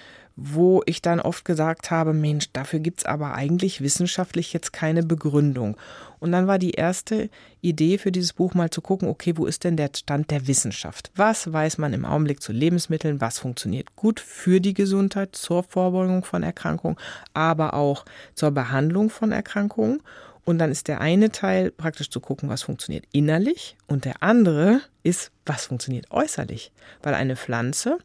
wo 0.43 0.83
ich 0.87 1.03
dann 1.03 1.21
oft 1.21 1.45
gesagt 1.45 1.91
habe, 1.91 2.15
Mensch, 2.15 2.51
dafür 2.55 2.79
gibt's 2.79 3.05
aber 3.05 3.35
eigentlich 3.35 3.83
wissenschaftlich 3.83 4.55
jetzt 4.55 4.73
keine 4.73 5.03
Begründung. 5.03 5.77
Und 6.19 6.33
dann 6.33 6.47
war 6.47 6.59
die 6.59 6.71
erste 6.71 7.29
Idee 7.61 7.99
für 7.99 8.11
dieses 8.11 8.33
Buch 8.33 8.55
mal 8.55 8.71
zu 8.71 8.81
gucken, 8.81 9.09
okay, 9.09 9.35
wo 9.37 9.45
ist 9.45 9.65
denn 9.65 9.77
der 9.77 9.91
Stand 9.95 10.31
der 10.31 10.47
Wissenschaft? 10.47 11.11
Was 11.15 11.53
weiß 11.53 11.77
man 11.77 11.93
im 11.93 12.07
Augenblick 12.07 12.43
zu 12.43 12.53
Lebensmitteln? 12.53 13.21
Was 13.21 13.39
funktioniert 13.39 13.97
gut 13.97 14.19
für 14.19 14.63
die 14.63 14.75
Gesundheit, 14.75 15.37
zur 15.37 15.63
Vorbeugung 15.63 16.25
von 16.25 16.43
Erkrankungen, 16.43 16.97
aber 17.35 17.75
auch 17.75 18.07
zur 18.35 18.51
Behandlung 18.51 19.11
von 19.11 19.33
Erkrankungen? 19.33 20.01
Und 20.45 20.59
dann 20.59 20.71
ist 20.71 20.89
der 20.89 21.01
eine 21.01 21.31
Teil 21.31 21.71
praktisch 21.71 22.11
zu 22.11 22.21
gucken, 22.21 22.49
was 22.49 22.63
funktioniert 22.63 23.05
innerlich 23.13 23.77
und 23.87 24.05
der 24.05 24.23
andere 24.23 24.81
ist, 25.03 25.31
was 25.47 25.67
funktioniert 25.67 26.11
äußerlich. 26.11 26.73
Weil 27.03 27.15
eine 27.15 27.37
Pflanze, 27.37 27.99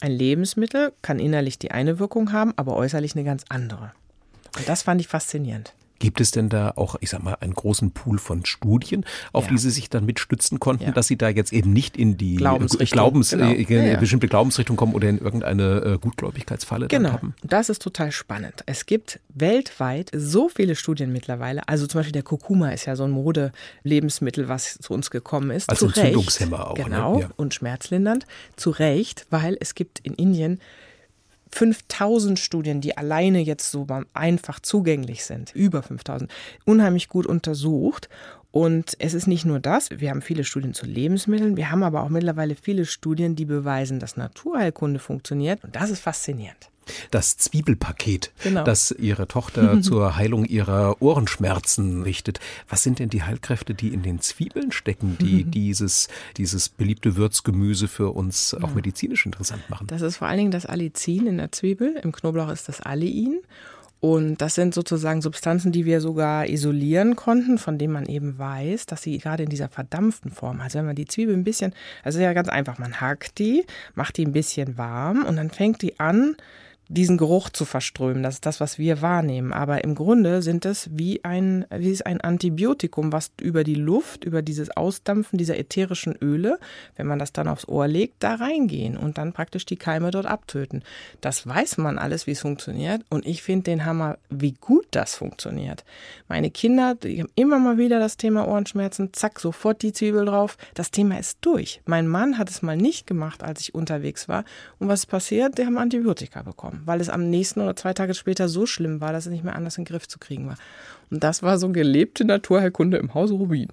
ein 0.00 0.12
Lebensmittel 0.12 0.92
kann 1.02 1.18
innerlich 1.18 1.58
die 1.58 1.70
eine 1.70 1.98
Wirkung 1.98 2.32
haben, 2.32 2.52
aber 2.56 2.76
äußerlich 2.76 3.14
eine 3.14 3.24
ganz 3.24 3.44
andere. 3.48 3.92
Und 4.56 4.68
das 4.68 4.82
fand 4.82 5.00
ich 5.00 5.08
faszinierend. 5.08 5.74
Gibt 5.98 6.20
es 6.20 6.30
denn 6.30 6.48
da 6.48 6.72
auch, 6.76 6.96
ich 7.00 7.10
sag 7.10 7.22
mal, 7.22 7.34
einen 7.40 7.54
großen 7.54 7.90
Pool 7.92 8.18
von 8.18 8.44
Studien, 8.44 9.04
auf 9.32 9.44
Ja. 9.44 9.50
die 9.52 9.58
Sie 9.58 9.70
sich 9.70 9.88
dann 9.90 10.04
mitstützen 10.06 10.60
konnten, 10.60 10.84
Ja. 10.84 10.90
dass 10.92 11.06
Sie 11.06 11.16
da 11.16 11.28
jetzt 11.28 11.52
eben 11.52 11.72
nicht 11.72 11.96
in 11.96 12.16
die 12.16 12.36
Glaubensrichtung, 12.36 12.96
Glaubens, 12.96 13.30
genau. 13.30 13.50
äh, 13.50 13.62
Ja, 13.62 13.84
ja. 13.92 13.96
bestimmte 13.98 14.28
Glaubensrichtung 14.28 14.76
kommen 14.76 14.94
oder 14.94 15.08
in 15.08 15.18
irgendeine 15.18 15.80
äh, 15.94 15.98
Gutgläubigkeitsfalle 15.98 16.88
Genau, 16.88 17.10
tappen? 17.10 17.34
das 17.42 17.68
ist 17.68 17.80
total 17.82 18.12
spannend. 18.12 18.62
Es 18.66 18.86
gibt 18.86 19.20
weltweit 19.34 20.10
so 20.14 20.48
viele 20.48 20.74
Studien 20.76 21.12
mittlerweile. 21.12 21.66
Also 21.68 21.86
zum 21.86 22.00
Beispiel 22.00 22.12
der 22.12 22.22
Kurkuma 22.22 22.70
ist 22.70 22.84
ja 22.86 22.96
so 22.96 23.04
ein 23.04 23.10
Mode-Lebensmittel, 23.10 24.48
was 24.48 24.78
zu 24.78 24.92
uns 24.92 25.10
gekommen 25.10 25.50
ist. 25.50 25.68
Als. 25.70 25.82
Entzündungshemmer 25.82 26.70
auch, 26.70 26.76
ne? 26.76 26.84
Genau, 26.84 27.20
Ja. 27.20 27.28
und 27.36 27.54
schmerzlindernd. 27.54 28.26
Zu 28.56 28.70
Recht, 28.70 29.26
weil 29.30 29.56
es 29.60 29.74
gibt 29.74 30.00
in 30.00 30.14
Indien 30.14 30.60
5000 31.52 32.38
Studien, 32.38 32.80
die 32.80 32.96
alleine 32.96 33.40
jetzt 33.40 33.70
so 33.70 33.86
einfach 34.14 34.60
zugänglich 34.60 35.24
sind, 35.24 35.54
über 35.54 35.82
5000, 35.82 36.30
unheimlich 36.64 37.08
gut 37.08 37.26
untersucht. 37.26 38.08
Und 38.50 38.96
es 38.98 39.12
ist 39.12 39.26
nicht 39.26 39.44
nur 39.44 39.60
das, 39.60 39.90
wir 39.90 40.10
haben 40.10 40.22
viele 40.22 40.44
Studien 40.44 40.72
zu 40.72 40.86
Lebensmitteln, 40.86 41.56
wir 41.56 41.70
haben 41.70 41.82
aber 41.82 42.02
auch 42.02 42.08
mittlerweile 42.08 42.54
viele 42.54 42.86
Studien, 42.86 43.36
die 43.36 43.44
beweisen, 43.44 44.00
dass 44.00 44.16
Naturheilkunde 44.16 44.98
funktioniert. 44.98 45.62
Und 45.62 45.76
das 45.76 45.90
ist 45.90 46.00
faszinierend. 46.00 46.70
Das 47.10 47.36
Zwiebelpaket, 47.36 48.32
Genau. 48.42 48.64
das 48.64 48.90
Ihre 48.92 49.28
Tochter 49.28 49.80
zur 49.82 50.16
Heilung 50.16 50.44
ihrer 50.44 51.00
Ohrenschmerzen 51.00 52.02
richtet. 52.02 52.40
Was 52.68 52.82
sind 52.82 52.98
denn 52.98 53.08
die 53.08 53.22
Heilkräfte, 53.22 53.74
die 53.74 53.88
in 53.88 54.02
den 54.02 54.20
Zwiebeln 54.20 54.72
stecken, 54.72 55.16
die 55.20 55.44
dieses, 55.44 56.08
dieses 56.36 56.68
beliebte 56.68 57.16
Würzgemüse 57.16 57.88
für 57.88 58.10
uns 58.10 58.54
auch 58.54 58.74
medizinisch 58.74 59.26
interessant 59.26 59.68
machen? 59.68 59.86
Das 59.86 60.02
ist 60.02 60.16
vor 60.18 60.28
allen 60.28 60.38
Dingen 60.38 60.50
das 60.50 60.66
Allicin 60.66 61.26
in 61.26 61.38
der 61.38 61.52
Zwiebel. 61.52 61.98
Im 62.02 62.12
Knoblauch 62.12 62.50
ist 62.50 62.68
das 62.68 62.80
Allein. 62.80 63.38
Und 63.98 64.42
das 64.42 64.54
sind 64.54 64.74
sozusagen 64.74 65.22
Substanzen, 65.22 65.72
die 65.72 65.86
wir 65.86 66.00
sogar 66.02 66.46
isolieren 66.48 67.16
konnten, 67.16 67.56
von 67.56 67.78
denen 67.78 67.94
man 67.94 68.04
eben 68.06 68.38
weiß, 68.38 68.86
dass 68.86 69.02
sie 69.02 69.16
gerade 69.18 69.44
in 69.44 69.48
dieser 69.48 69.68
verdampften 69.70 70.30
Form, 70.30 70.60
also 70.60 70.78
wenn 70.78 70.86
man 70.86 70.96
die 70.96 71.06
Zwiebel 71.06 71.34
ein 71.34 71.44
bisschen, 71.44 71.72
also 72.04 72.20
ja 72.20 72.34
ganz 72.34 72.48
einfach, 72.48 72.78
man 72.78 73.00
hackt 73.00 73.38
die, 73.38 73.64
macht 73.94 74.18
die 74.18 74.26
ein 74.26 74.32
bisschen 74.32 74.76
warm 74.76 75.24
und 75.24 75.36
dann 75.36 75.50
fängt 75.50 75.80
die 75.80 75.98
an, 75.98 76.36
diesen 76.88 77.18
Geruch 77.18 77.50
zu 77.50 77.64
verströmen. 77.64 78.22
Das 78.22 78.34
ist 78.34 78.46
das, 78.46 78.60
was 78.60 78.78
wir 78.78 79.02
wahrnehmen. 79.02 79.52
Aber 79.52 79.82
im 79.82 79.94
Grunde 79.94 80.42
sind 80.42 80.64
es 80.64 80.88
wie 80.92 81.24
ein, 81.24 81.66
wie 81.70 81.90
ist 81.90 82.06
ein 82.06 82.20
Antibiotikum, 82.20 83.12
was 83.12 83.32
über 83.40 83.64
die 83.64 83.74
Luft, 83.74 84.24
über 84.24 84.42
dieses 84.42 84.76
Ausdampfen 84.76 85.38
dieser 85.38 85.58
ätherischen 85.58 86.16
Öle, 86.20 86.58
wenn 86.96 87.06
man 87.06 87.18
das 87.18 87.32
dann 87.32 87.48
aufs 87.48 87.66
Ohr 87.68 87.88
legt, 87.88 88.16
da 88.20 88.34
reingehen 88.34 88.96
und 88.96 89.18
dann 89.18 89.32
praktisch 89.32 89.66
die 89.66 89.76
Keime 89.76 90.10
dort 90.10 90.26
abtöten. 90.26 90.82
Das 91.20 91.46
weiß 91.46 91.78
man 91.78 91.98
alles, 91.98 92.26
wie 92.26 92.32
es 92.32 92.40
funktioniert. 92.40 93.02
Und 93.10 93.26
ich 93.26 93.42
finde 93.42 93.64
den 93.64 93.84
Hammer, 93.84 94.18
wie 94.30 94.52
gut 94.52 94.86
das 94.92 95.16
funktioniert. 95.16 95.84
Meine 96.28 96.50
Kinder, 96.50 96.94
die 96.94 97.20
haben 97.20 97.30
immer 97.34 97.58
mal 97.58 97.78
wieder 97.78 97.98
das 97.98 98.16
Thema 98.16 98.46
Ohrenschmerzen, 98.46 99.12
zack, 99.12 99.40
sofort 99.40 99.82
die 99.82 99.92
Zwiebel 99.92 100.24
drauf. 100.24 100.56
Das 100.74 100.90
Thema 100.90 101.18
ist 101.18 101.38
durch. 101.40 101.80
Mein 101.84 102.06
Mann 102.06 102.38
hat 102.38 102.50
es 102.50 102.62
mal 102.62 102.76
nicht 102.76 103.06
gemacht, 103.06 103.42
als 103.42 103.60
ich 103.60 103.74
unterwegs 103.74 104.28
war. 104.28 104.44
Und 104.78 104.88
was 104.88 105.00
ist 105.00 105.06
passiert? 105.06 105.58
Die 105.58 105.66
haben 105.66 105.78
Antibiotika 105.78 106.42
bekommen, 106.42 106.75
weil 106.84 107.00
es 107.00 107.08
am 107.08 107.30
nächsten 107.30 107.60
oder 107.60 107.76
zwei 107.76 107.94
Tage 107.94 108.14
später 108.14 108.48
so 108.48 108.66
schlimm 108.66 109.00
war, 109.00 109.12
dass 109.12 109.26
es 109.26 109.32
nicht 109.32 109.44
mehr 109.44 109.56
anders 109.56 109.78
in 109.78 109.84
den 109.84 109.88
Griff 109.92 110.06
zu 110.08 110.18
kriegen 110.18 110.48
war. 110.48 110.56
Und 111.10 111.22
das 111.22 111.42
war 111.42 111.58
so 111.58 111.68
gelebte 111.70 112.24
Naturheilkunde 112.24 112.96
im 112.98 113.14
Hause 113.14 113.34
Rubin. 113.34 113.68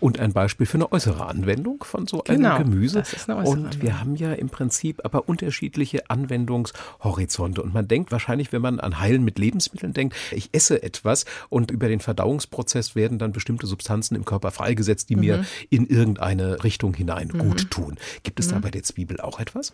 Und 0.00 0.18
ein 0.18 0.32
Beispiel 0.32 0.66
für 0.66 0.78
eine 0.78 0.90
äußere 0.92 1.26
Anwendung 1.26 1.84
von 1.84 2.06
so 2.06 2.22
Genau, 2.24 2.56
einem 2.56 2.70
Gemüse. 2.70 3.00
das 3.00 3.12
ist 3.12 3.28
eine 3.28 3.38
äußere 3.40 3.52
und 3.52 3.60
wir 3.82 3.90
Anwendung. 3.90 4.00
haben 4.00 4.16
ja 4.16 4.32
im 4.32 4.48
Prinzip 4.48 5.04
aber 5.04 5.28
unterschiedliche 5.28 6.08
Anwendungshorizonte. 6.08 7.62
Und 7.62 7.74
man 7.74 7.86
denkt 7.86 8.10
wahrscheinlich, 8.10 8.50
wenn 8.52 8.62
man 8.62 8.80
an 8.80 8.98
Heilen 9.00 9.24
mit 9.24 9.38
Lebensmitteln 9.38 9.92
denkt, 9.92 10.16
ich 10.32 10.48
esse 10.52 10.82
etwas 10.82 11.24
und 11.50 11.70
über 11.70 11.88
den 11.88 12.00
Verdauungsprozess 12.00 12.94
werden 12.94 13.18
dann 13.18 13.32
bestimmte 13.32 13.66
Substanzen 13.66 14.14
im 14.14 14.24
Körper 14.24 14.50
freigesetzt, 14.52 15.10
die 15.10 15.16
Mhm. 15.16 15.20
mir 15.20 15.44
in 15.70 15.86
irgendeine 15.86 16.64
Richtung 16.64 16.94
hinein 16.94 17.28
gut 17.28 17.70
tun. 17.70 17.98
Gibt 18.22 18.40
es 18.40 18.48
da 18.48 18.58
bei 18.60 18.70
der 18.70 18.82
Zwiebel 18.84 19.20
auch 19.20 19.38
etwas? 19.38 19.72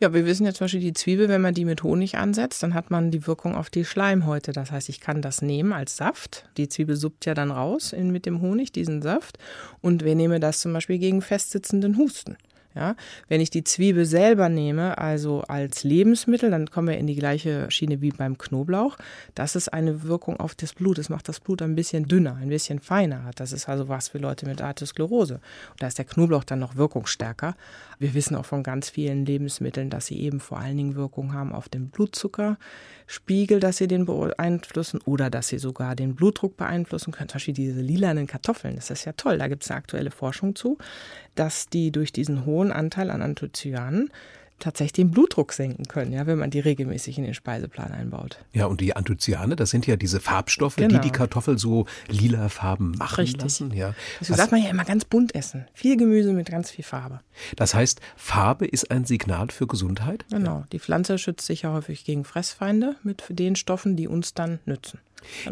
Ja, 0.00 0.12
wir 0.12 0.26
wissen 0.26 0.44
ja 0.44 0.52
zum 0.52 0.64
Beispiel 0.64 0.80
die 0.80 0.92
Zwiebel, 0.92 1.28
wenn 1.28 1.40
man 1.40 1.54
die 1.54 1.64
mit 1.64 1.84
Honig 1.84 2.18
ansetzt, 2.18 2.62
dann 2.64 2.74
hat 2.74 2.90
man 2.90 3.12
die 3.12 3.28
Wirkung 3.28 3.54
auf 3.54 3.70
die 3.70 3.84
Schleimhäute. 3.84 4.50
Das 4.52 4.72
heißt, 4.72 4.88
ich 4.88 5.00
kann 5.00 5.22
das 5.22 5.40
nehmen 5.40 5.72
als 5.72 5.96
Saft. 5.96 6.46
Die 6.56 6.68
Zwiebel 6.68 6.96
suppt 6.96 7.26
ja 7.26 7.34
dann 7.34 7.52
raus 7.52 7.92
in, 7.92 8.10
mit 8.10 8.26
dem 8.26 8.40
Honig, 8.40 8.72
diesen 8.72 9.02
Saft. 9.02 9.38
Und 9.80 10.04
wir 10.04 10.16
nehmen 10.16 10.40
das 10.40 10.60
zum 10.60 10.72
Beispiel 10.72 10.98
gegen 10.98 11.22
festsitzenden 11.22 11.96
Husten. 11.96 12.36
Ja, 12.74 12.96
wenn 13.28 13.40
ich 13.40 13.50
die 13.50 13.62
Zwiebel 13.62 14.04
selber 14.04 14.48
nehme, 14.48 14.98
also 14.98 15.42
als 15.42 15.84
Lebensmittel, 15.84 16.50
dann 16.50 16.68
kommen 16.68 16.88
wir 16.88 16.98
in 16.98 17.06
die 17.06 17.14
gleiche 17.14 17.70
Schiene 17.70 18.00
wie 18.00 18.10
beim 18.10 18.36
Knoblauch. 18.36 18.96
Das 19.36 19.54
ist 19.54 19.72
eine 19.72 20.02
Wirkung 20.02 20.40
auf 20.40 20.56
das 20.56 20.72
Blut. 20.72 20.98
Es 20.98 21.08
macht 21.08 21.28
das 21.28 21.38
Blut 21.38 21.62
ein 21.62 21.76
bisschen 21.76 22.08
dünner, 22.08 22.34
ein 22.34 22.48
bisschen 22.48 22.80
feiner. 22.80 23.30
Das 23.36 23.52
ist 23.52 23.68
also 23.68 23.88
was 23.88 24.08
für 24.08 24.18
Leute 24.18 24.46
mit 24.46 24.60
Arteriosklerose. 24.60 25.40
Da 25.78 25.86
ist 25.86 25.98
der 25.98 26.04
Knoblauch 26.04 26.42
dann 26.42 26.58
noch 26.58 26.74
wirkungsstärker. 26.74 27.54
Wir 28.00 28.12
wissen 28.12 28.34
auch 28.34 28.44
von 28.44 28.64
ganz 28.64 28.90
vielen 28.90 29.24
Lebensmitteln, 29.24 29.88
dass 29.88 30.06
sie 30.06 30.18
eben 30.18 30.40
vor 30.40 30.58
allen 30.58 30.76
Dingen 30.76 30.96
Wirkung 30.96 31.32
haben 31.32 31.52
auf 31.52 31.68
den 31.68 31.90
Blutzuckerspiegel, 31.90 33.60
dass 33.60 33.76
sie 33.76 33.86
den 33.86 34.04
beeinflussen 34.04 35.00
oder 35.04 35.30
dass 35.30 35.46
sie 35.46 35.58
sogar 35.58 35.94
den 35.94 36.16
Blutdruck 36.16 36.56
beeinflussen 36.56 37.12
können. 37.12 37.28
Zum 37.28 37.36
Beispiel 37.36 37.54
diese 37.54 37.80
lilanen 37.80 38.26
Kartoffeln, 38.26 38.74
das 38.74 38.90
ist 38.90 39.04
ja 39.04 39.12
toll. 39.12 39.38
Da 39.38 39.46
gibt 39.46 39.62
es 39.62 39.70
eine 39.70 39.78
aktuelle 39.78 40.10
Forschung 40.10 40.56
zu, 40.56 40.76
dass 41.34 41.68
die 41.68 41.90
durch 41.90 42.12
diesen 42.12 42.44
hohen 42.46 42.72
Anteil 42.72 43.10
an 43.10 43.22
Anthocyanen 43.22 44.10
tatsächlich 44.60 44.92
den 44.92 45.10
Blutdruck 45.10 45.52
senken 45.52 45.86
können, 45.88 46.12
ja, 46.12 46.26
wenn 46.28 46.38
man 46.38 46.48
die 46.48 46.60
regelmäßig 46.60 47.18
in 47.18 47.24
den 47.24 47.34
Speiseplan 47.34 47.90
einbaut. 47.90 48.38
Ja, 48.52 48.66
und 48.66 48.80
die 48.80 48.94
Anthocyane, 48.94 49.56
das 49.56 49.70
sind 49.70 49.84
ja 49.86 49.96
diese 49.96 50.20
Farbstoffe, 50.20 50.76
die 50.76 50.82
Genau. 50.86 51.00
die 51.00 51.10
Kartoffel 51.10 51.58
so 51.58 51.86
lila 52.08 52.48
Farben 52.48 52.92
machen 52.92 53.16
Richtig. 53.16 53.42
lassen. 53.42 53.72
Ja. 53.74 53.94
Deswegen 54.20 54.30
Was- 54.30 54.36
sagt 54.38 54.52
man 54.52 54.62
ja 54.62 54.70
immer 54.70 54.84
ganz 54.84 55.04
bunt 55.06 55.34
essen. 55.34 55.66
Viel 55.74 55.96
Gemüse 55.96 56.32
mit 56.32 56.48
ganz 56.50 56.70
viel 56.70 56.84
Farbe. 56.84 57.20
Das 57.56 57.74
heißt, 57.74 58.00
Farbe 58.16 58.64
ist 58.66 58.92
ein 58.92 59.04
Signal 59.04 59.48
für 59.50 59.66
Gesundheit? 59.66 60.24
Genau. 60.30 60.64
Die 60.70 60.78
Pflanze 60.78 61.18
schützt 61.18 61.46
sich 61.46 61.62
ja 61.62 61.72
häufig 61.72 62.04
gegen 62.04 62.24
Fressfeinde 62.24 62.94
mit 63.02 63.24
den 63.28 63.56
Stoffen, 63.56 63.96
die 63.96 64.06
uns 64.06 64.34
dann 64.34 64.60
nützen. 64.66 65.00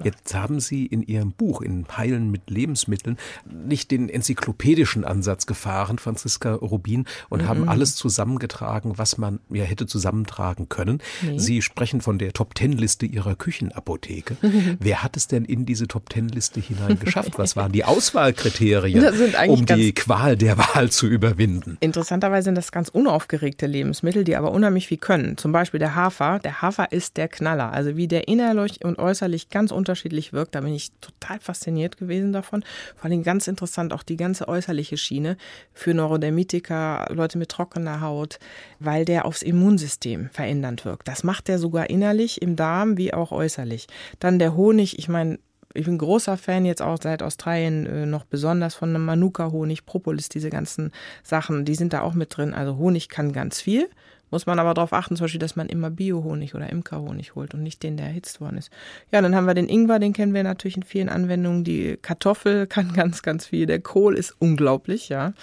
Jetzt 0.05 0.35
haben 0.35 0.61
Sie 0.61 0.87
in 0.87 1.03
Ihrem 1.03 1.33
Buch, 1.33 1.63
in 1.63 1.87
Heilen 1.97 2.31
mit 2.31 2.51
Lebensmitteln, 2.51 3.19
nicht 3.51 3.91
den 3.91 4.09
enzyklopädischen 4.09 5.05
Ansatz 5.05 5.47
gefahren, 5.47 5.99
Franziska 5.99 6.55
Rubin, 6.55 7.07
und 7.29 7.47
haben 7.47 7.69
alles 7.69 7.97
zusammengetragen, 7.97 8.99
was 8.99 9.19
man 9.19 9.41
ja 9.51 9.65
hätte 9.65 9.87
zusammentragen 9.87 10.69
können. 10.69 11.01
Sie 11.37 11.63
sprechen 11.63 12.01
von 12.01 12.19
der 12.19 12.33
Top-Ten-Liste 12.33 13.07
Ihrer 13.07 13.35
Küchenapotheke. 13.35 14.37
Wer 14.81 15.03
hat 15.03 15.17
es 15.17 15.29
denn 15.29 15.45
in 15.45 15.67
diese 15.67 15.89
Top-Ten-Liste 15.89 16.61
hinein 16.61 16.99
geschafft? 16.99 17.39
Was 17.39 17.57
waren 17.57 17.73
die 17.73 17.85
Auswahlkriterien, 17.93 19.05
um 19.49 19.67
die 19.67 19.93
Qual 19.93 20.37
der 20.37 20.59
Wahl 20.59 20.91
zu 20.91 21.07
überwinden? 21.07 21.77
Interessanterweise 21.81 22.47
sind 22.47 22.57
das 22.57 22.73
ganz 22.73 22.89
unaufgeregte 22.89 23.67
Lebensmittel, 23.67 24.25
die 24.25 24.37
aber 24.37 24.53
unheimlich 24.53 24.89
viel 24.89 24.99
können. 24.99 25.37
Zum 25.37 25.53
Beispiel 25.53 25.79
der 25.79 25.95
Hafer. 25.95 26.41
Der 26.41 26.63
Hafer 26.63 26.91
ist 26.93 27.17
der 27.17 27.29
Knaller. 27.29 27.73
Also 27.73 27.97
wie 27.97 28.09
der 28.09 28.29
innerlich 28.29 28.85
und 28.85 28.99
äußerlich 28.99 29.51
ganz 29.51 29.62
unterschiedlich 29.71 30.33
wirkt, 30.33 30.55
da 30.55 30.63
bin 30.63 30.75
ich 30.75 30.91
total 31.01 31.39
fasziniert 31.39 31.99
gewesen 31.99 32.33
davon. 32.33 32.65
Vor 32.97 33.11
allem 33.11 33.23
ganz 33.23 33.47
interessant 33.47 33.93
auch 33.93 34.03
die 34.03 34.17
ganze 34.17 34.49
äußerliche 34.49 34.97
Schiene 34.97 35.37
für 35.73 35.95
Neurodermitiker, 35.95 37.07
Leute 37.11 37.39
mit 37.39 37.51
trockener 37.51 38.01
Haut, 38.01 38.39
weil 38.81 39.05
der 39.05 39.27
aufs 39.27 39.43
Immunsystem 39.43 40.31
verändernd 40.33 40.85
wirkt. 40.85 41.07
Das 41.07 41.23
macht 41.23 41.49
der 41.49 41.59
sogar 41.59 41.91
innerlich 41.91 42.43
im 42.43 42.57
Darm 42.57 42.97
wie 42.97 43.15
auch 43.15 43.31
äußerlich. 43.31 43.87
Dann 44.19 44.39
der 44.39 44.57
Honig, 44.57 44.99
ich 44.99 45.09
meine, 45.09 45.39
ich 45.75 45.87
bin 45.87 45.99
großer 45.99 46.37
Fan 46.37 46.65
jetzt 46.65 46.83
auch 46.83 46.99
seit 47.01 47.23
Australien 47.23 47.87
äh, 47.87 48.07
noch 48.07 48.25
besonders 48.25 48.75
von 48.75 48.91
einem 48.91 49.05
Manuka-Honig, 49.05 49.87
Propolis, 49.87 50.29
diese 50.29 50.51
ganzen 50.51 50.93
Sachen, 51.23 51.65
die 51.65 51.75
sind 51.75 51.93
da 51.93 52.03
auch 52.03 52.15
mit 52.15 52.37
drin. 52.37 52.55
Also 52.55 52.77
Honig 52.77 53.09
kann 53.09 53.33
ganz 53.33 53.61
viel, 53.61 53.89
muss 54.33 54.47
man 54.47 54.59
aber 54.59 54.75
darauf 54.75 54.93
achten, 54.93 55.15
zum 55.17 55.25
Beispiel, 55.25 55.39
dass 55.39 55.57
man 55.57 55.69
immer 55.69 55.91
Bio-Honig 55.91 56.55
oder 56.55 56.71
Imker-Honig 56.71 57.35
holt 57.35 57.55
und 57.55 57.63
nicht 57.63 57.83
den, 57.83 57.97
der 57.97 58.07
erhitzt 58.07 58.41
worden 58.41 58.59
ist. 58.59 58.71
Ja, 59.13 59.21
dann 59.21 59.37
haben 59.37 59.47
wir 59.47 59.55
den 59.55 59.69
Ingwer, 59.69 59.99
den 59.99 60.13
kennen 60.13 60.35
wir 60.35 60.43
natürlich 60.43 60.77
in 60.77 60.83
vielen 60.83 61.09
Anwendungen. 61.09 61.63
Die 61.65 61.99
Kartoffel 62.01 62.67
kann 62.69 62.93
ganz, 62.93 63.23
ganz 63.23 63.47
viel. 63.47 63.67
Der 63.67 63.81
Kohl 63.81 64.17
ist 64.17 64.35
unglaublich, 64.39 65.09
ja. 65.09 65.35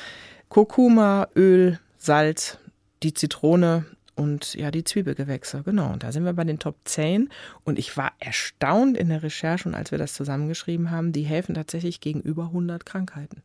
Kurkuma, 0.49 1.27
Öl, 1.35 1.79
Salz, 1.97 2.57
die 3.03 3.13
Zitrone 3.13 3.85
und 4.15 4.55
ja, 4.55 4.71
die 4.71 4.83
Zwiebelgewächse, 4.83 5.63
genau. 5.63 5.93
Und 5.93 6.03
da 6.03 6.11
sind 6.11 6.25
wir 6.25 6.33
bei 6.33 6.43
den 6.43 6.59
Top 6.59 6.75
10. 6.83 7.29
Und 7.63 7.79
ich 7.79 7.95
war 7.95 8.11
erstaunt 8.19 8.97
in 8.97 9.09
der 9.09 9.23
Recherche 9.23 9.69
und 9.69 9.75
als 9.75 9.91
wir 9.91 9.97
das 9.97 10.13
zusammengeschrieben 10.13 10.91
haben, 10.91 11.13
die 11.13 11.23
helfen 11.23 11.55
tatsächlich 11.55 12.01
gegen 12.01 12.19
über 12.19 12.45
100 12.45 12.85
Krankheiten. 12.85 13.43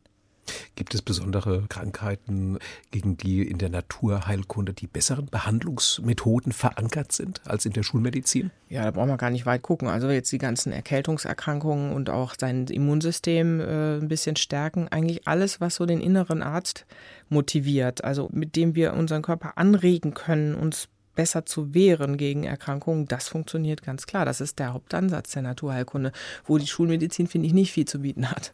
Gibt 0.77 0.95
es 0.95 1.03
besondere 1.03 1.65
Krankheiten, 1.69 2.59
gegen 2.91 3.17
die 3.17 3.43
in 3.43 3.59
der 3.59 3.71
Naturheilkunde 3.71 4.73
die 4.73 4.87
besseren 4.87 5.27
Behandlungsmethoden 5.27 6.53
verankert 6.53 7.13
sind 7.13 7.41
als 7.47 7.67
in 7.67 7.73
der 7.73 7.83
Schulmedizin? 7.83 8.51
Ja, 8.69 8.85
da 8.85 8.91
brauchen 8.91 9.09
wir 9.09 9.17
gar 9.17 9.31
nicht 9.31 9.47
weit 9.47 9.63
gucken. 9.63 9.89
Also 9.89 10.11
jetzt 10.11 10.33
die 10.33 10.39
ganzen 10.39 10.73
Erkältungserkrankungen 10.73 11.93
und 11.93 12.11
auch 12.11 12.35
sein 12.39 12.67
Immunsystem 12.67 13.61
äh, 13.61 13.99
ein 13.99 14.09
bisschen 14.09 14.37
stärken. 14.37 14.89
Eigentlich 14.89 15.29
alles, 15.29 15.61
was 15.61 15.77
so 15.77 15.87
den 15.87 16.01
inneren 16.01 16.43
Arzt 16.43 16.87
motiviert, 17.29 18.05
also 18.05 18.29
mit 18.33 18.57
dem 18.57 18.75
wir 18.75 18.95
unseren 18.95 19.23
Körper 19.23 19.57
anregen 19.57 20.15
können, 20.15 20.55
uns 20.55 20.89
besser 21.15 21.47
zu 21.47 21.75
wehren 21.75 22.17
gegen 22.17 22.45
Erkrankungen, 22.45 23.07
das 23.07 23.29
funktioniert 23.29 23.83
ganz 23.83 24.07
klar. 24.07 24.25
Das 24.25 24.41
ist 24.41 24.59
der 24.59 24.73
Hauptansatz 24.73 25.31
der 25.33 25.43
Naturheilkunde, 25.43 26.13
wo 26.45 26.59
die 26.59 26.67
Schulmedizin, 26.67 27.27
finde 27.27 27.47
ich, 27.47 27.55
nicht 27.55 27.73
viel 27.73 27.85
zu 27.85 28.01
bieten 28.01 28.31
hat. 28.31 28.53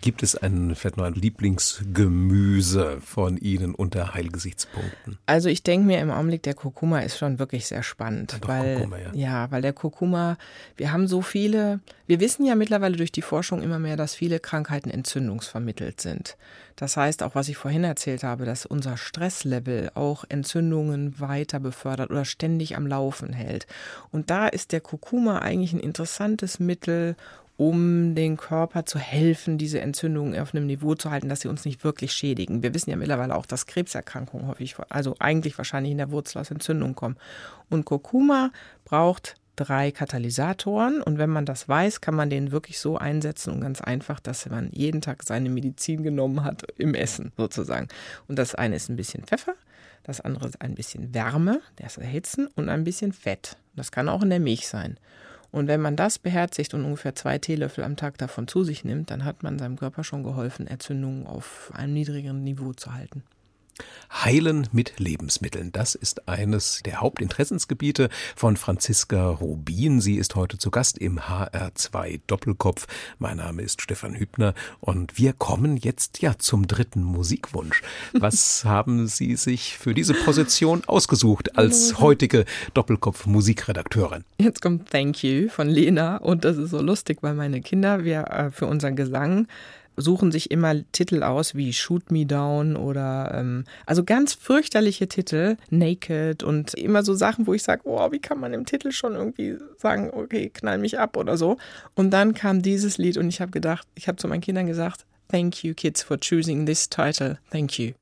Gibt 0.00 0.22
es 0.22 0.36
ein, 0.36 0.76
ein 0.96 1.14
Lieblingsgemüse 1.14 3.00
von 3.00 3.36
Ihnen 3.36 3.74
unter 3.74 4.14
Heilgesichtspunkten? 4.14 5.18
Also 5.26 5.48
ich 5.48 5.62
denke 5.62 5.86
mir 5.86 6.00
im 6.00 6.10
Augenblick, 6.10 6.42
der 6.42 6.54
Kurkuma 6.54 7.00
ist 7.00 7.18
schon 7.18 7.38
wirklich 7.38 7.66
sehr 7.66 7.82
spannend. 7.82 8.38
Ja, 8.40 8.48
weil, 8.48 8.74
Kurkuma, 8.74 8.98
ja. 8.98 9.12
ja, 9.14 9.50
weil 9.50 9.62
der 9.62 9.72
Kurkuma, 9.72 10.36
wir 10.76 10.92
haben 10.92 11.06
so 11.06 11.22
viele, 11.22 11.80
wir 12.06 12.20
wissen 12.20 12.44
ja 12.44 12.54
mittlerweile 12.54 12.96
durch 12.96 13.12
die 13.12 13.22
Forschung 13.22 13.62
immer 13.62 13.78
mehr, 13.78 13.96
dass 13.96 14.14
viele 14.14 14.40
Krankheiten 14.40 14.90
entzündungsvermittelt 14.90 16.00
sind. 16.00 16.36
Das 16.78 16.96
heißt, 16.96 17.24
auch 17.24 17.34
was 17.34 17.48
ich 17.48 17.56
vorhin 17.56 17.82
erzählt 17.82 18.22
habe, 18.22 18.44
dass 18.44 18.64
unser 18.64 18.96
Stresslevel 18.96 19.90
auch 19.94 20.24
Entzündungen 20.28 21.18
weiter 21.18 21.58
befördert 21.58 22.10
oder 22.10 22.24
ständig 22.24 22.76
am 22.76 22.86
Laufen 22.86 23.32
hält. 23.32 23.66
Und 24.12 24.30
da 24.30 24.46
ist 24.46 24.70
der 24.70 24.80
Kurkuma 24.80 25.40
eigentlich 25.40 25.72
ein 25.72 25.80
interessantes 25.80 26.60
Mittel, 26.60 27.16
um 27.58 28.14
den 28.14 28.36
Körper 28.36 28.86
zu 28.86 29.00
helfen, 29.00 29.58
diese 29.58 29.80
Entzündungen 29.80 30.38
auf 30.40 30.54
einem 30.54 30.66
Niveau 30.66 30.94
zu 30.94 31.10
halten, 31.10 31.28
dass 31.28 31.40
sie 31.40 31.48
uns 31.48 31.64
nicht 31.64 31.82
wirklich 31.82 32.12
schädigen. 32.12 32.62
Wir 32.62 32.72
wissen 32.72 32.90
ja 32.90 32.96
mittlerweile 32.96 33.34
auch, 33.34 33.46
dass 33.46 33.66
Krebserkrankungen 33.66 34.46
häufig, 34.46 34.76
also 34.88 35.16
eigentlich 35.18 35.58
wahrscheinlich 35.58 35.90
in 35.90 35.98
der 35.98 36.12
Wurzel 36.12 36.38
aus 36.38 36.52
Entzündungen 36.52 36.94
kommen. 36.94 37.16
Und 37.68 37.84
Kurkuma 37.84 38.52
braucht 38.84 39.34
drei 39.56 39.90
Katalysatoren 39.90 41.02
und 41.02 41.18
wenn 41.18 41.30
man 41.30 41.46
das 41.46 41.68
weiß, 41.68 42.00
kann 42.00 42.14
man 42.14 42.30
den 42.30 42.52
wirklich 42.52 42.78
so 42.78 42.96
einsetzen 42.96 43.52
und 43.52 43.60
ganz 43.60 43.80
einfach, 43.80 44.20
dass 44.20 44.48
man 44.48 44.70
jeden 44.70 45.00
Tag 45.00 45.24
seine 45.24 45.50
Medizin 45.50 46.04
genommen 46.04 46.44
hat 46.44 46.62
im 46.76 46.94
Essen 46.94 47.32
sozusagen. 47.36 47.88
Und 48.28 48.38
das 48.38 48.54
eine 48.54 48.76
ist 48.76 48.88
ein 48.88 48.94
bisschen 48.94 49.24
Pfeffer, 49.24 49.54
das 50.04 50.20
andere 50.20 50.46
ist 50.46 50.62
ein 50.62 50.76
bisschen 50.76 51.12
Wärme, 51.12 51.60
das 51.74 51.98
Erhitzen 51.98 52.46
und 52.54 52.68
ein 52.68 52.84
bisschen 52.84 53.12
Fett. 53.12 53.56
Das 53.74 53.90
kann 53.90 54.08
auch 54.08 54.22
in 54.22 54.30
der 54.30 54.38
Milch 54.38 54.68
sein. 54.68 54.96
Und 55.50 55.66
wenn 55.66 55.80
man 55.80 55.96
das 55.96 56.18
beherzigt 56.18 56.74
und 56.74 56.84
ungefähr 56.84 57.14
zwei 57.14 57.38
Teelöffel 57.38 57.82
am 57.84 57.96
Tag 57.96 58.18
davon 58.18 58.48
zu 58.48 58.64
sich 58.64 58.84
nimmt, 58.84 59.10
dann 59.10 59.24
hat 59.24 59.42
man 59.42 59.58
seinem 59.58 59.76
Körper 59.76 60.04
schon 60.04 60.22
geholfen, 60.22 60.66
Entzündungen 60.66 61.26
auf 61.26 61.70
einem 61.74 61.94
niedrigeren 61.94 62.44
Niveau 62.44 62.72
zu 62.74 62.92
halten. 62.92 63.22
Heilen 64.10 64.68
mit 64.72 64.98
Lebensmitteln. 64.98 65.70
Das 65.72 65.94
ist 65.94 66.28
eines 66.28 66.82
der 66.84 67.00
Hauptinteressensgebiete 67.00 68.08
von 68.36 68.56
Franziska 68.56 69.28
Rubin. 69.28 70.00
Sie 70.00 70.16
ist 70.16 70.34
heute 70.34 70.58
zu 70.58 70.70
Gast 70.70 70.98
im 70.98 71.20
HR2 71.20 72.20
Doppelkopf. 72.26 72.86
Mein 73.18 73.36
Name 73.36 73.62
ist 73.62 73.82
Stefan 73.82 74.14
Hübner 74.14 74.54
und 74.80 75.18
wir 75.18 75.32
kommen 75.32 75.76
jetzt 75.76 76.22
ja 76.22 76.38
zum 76.38 76.66
dritten 76.66 77.02
Musikwunsch. 77.02 77.82
Was 78.12 78.64
haben 78.66 79.06
Sie 79.06 79.36
sich 79.36 79.76
für 79.76 79.94
diese 79.94 80.14
Position 80.14 80.82
ausgesucht 80.86 81.56
als 81.58 81.98
heutige 82.00 82.44
Doppelkopf 82.74 83.26
Musikredakteurin? 83.26 84.24
Jetzt 84.38 84.62
kommt 84.62 84.90
Thank 84.90 85.22
You 85.22 85.48
von 85.48 85.68
Lena 85.68 86.16
und 86.16 86.44
das 86.44 86.56
ist 86.56 86.70
so 86.70 86.80
lustig, 86.80 87.18
weil 87.20 87.34
meine 87.34 87.60
Kinder, 87.60 88.04
wir 88.04 88.26
äh, 88.28 88.50
für 88.50 88.66
unseren 88.66 88.96
Gesang 88.96 89.46
suchen 89.98 90.32
sich 90.32 90.50
immer 90.50 90.74
Titel 90.92 91.22
aus 91.22 91.54
wie 91.54 91.72
Shoot 91.72 92.10
Me 92.10 92.26
Down 92.26 92.76
oder 92.76 93.32
ähm, 93.34 93.64
also 93.86 94.04
ganz 94.04 94.34
fürchterliche 94.34 95.08
Titel, 95.08 95.56
Naked 95.70 96.42
und 96.42 96.74
immer 96.74 97.02
so 97.02 97.14
Sachen, 97.14 97.46
wo 97.46 97.54
ich 97.54 97.62
sage, 97.62 97.82
oh, 97.84 98.10
wie 98.12 98.20
kann 98.20 98.40
man 98.40 98.54
im 98.54 98.64
Titel 98.64 98.92
schon 98.92 99.14
irgendwie 99.14 99.56
sagen, 99.76 100.10
okay, 100.12 100.50
knall 100.52 100.78
mich 100.78 100.98
ab 100.98 101.16
oder 101.16 101.36
so. 101.36 101.58
Und 101.94 102.10
dann 102.10 102.34
kam 102.34 102.62
dieses 102.62 102.98
Lied 102.98 103.16
und 103.18 103.28
ich 103.28 103.40
habe 103.40 103.50
gedacht, 103.50 103.86
ich 103.94 104.08
habe 104.08 104.16
zu 104.16 104.28
meinen 104.28 104.40
Kindern 104.40 104.66
gesagt, 104.66 105.04
Thank 105.30 105.62
you 105.62 105.74
kids 105.74 106.02
for 106.02 106.16
choosing 106.16 106.64
this 106.64 106.88
title. 106.88 107.38
Thank 107.50 107.78
you. 107.78 107.92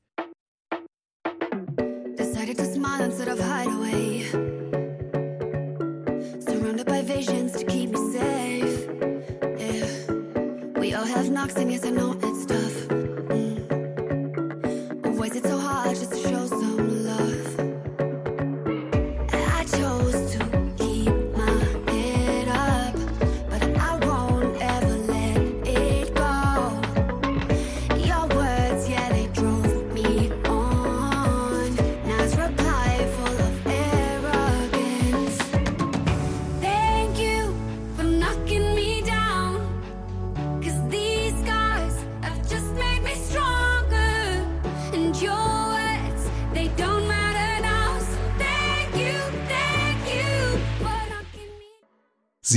Have 11.07 11.29
knocks, 11.29 11.55
and 11.55 11.71
yes, 11.71 11.85
I 11.85 11.89
know 11.91 12.17
it's 12.21 12.45
tough. 12.45 12.56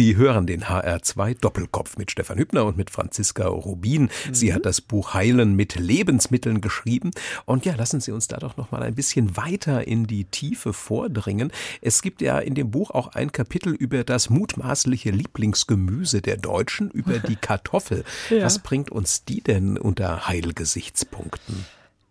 Sie 0.00 0.16
hören 0.16 0.46
den 0.46 0.64
HR2 0.64 1.38
Doppelkopf 1.38 1.98
mit 1.98 2.10
Stefan 2.10 2.38
Hübner 2.38 2.64
und 2.64 2.78
mit 2.78 2.88
Franziska 2.88 3.46
Rubin. 3.46 4.08
Sie 4.32 4.54
hat 4.54 4.64
das 4.64 4.80
Buch 4.80 5.12
Heilen 5.12 5.56
mit 5.56 5.74
Lebensmitteln 5.74 6.62
geschrieben. 6.62 7.10
Und 7.44 7.66
ja, 7.66 7.74
lassen 7.74 8.00
Sie 8.00 8.10
uns 8.10 8.26
da 8.26 8.38
doch 8.38 8.56
noch 8.56 8.70
mal 8.70 8.82
ein 8.82 8.94
bisschen 8.94 9.36
weiter 9.36 9.86
in 9.86 10.06
die 10.06 10.24
Tiefe 10.24 10.72
vordringen. 10.72 11.52
Es 11.82 12.00
gibt 12.00 12.22
ja 12.22 12.38
in 12.38 12.54
dem 12.54 12.70
Buch 12.70 12.92
auch 12.92 13.08
ein 13.08 13.30
Kapitel 13.30 13.74
über 13.74 14.02
das 14.02 14.30
mutmaßliche 14.30 15.10
Lieblingsgemüse 15.10 16.22
der 16.22 16.38
Deutschen, 16.38 16.90
über 16.90 17.18
die 17.18 17.36
Kartoffel. 17.40 18.04
Ja. 18.30 18.44
Was 18.44 18.60
bringt 18.60 18.90
uns 18.90 19.26
die 19.26 19.42
denn 19.42 19.76
unter 19.76 20.26
Heilgesichtspunkten? 20.26 21.66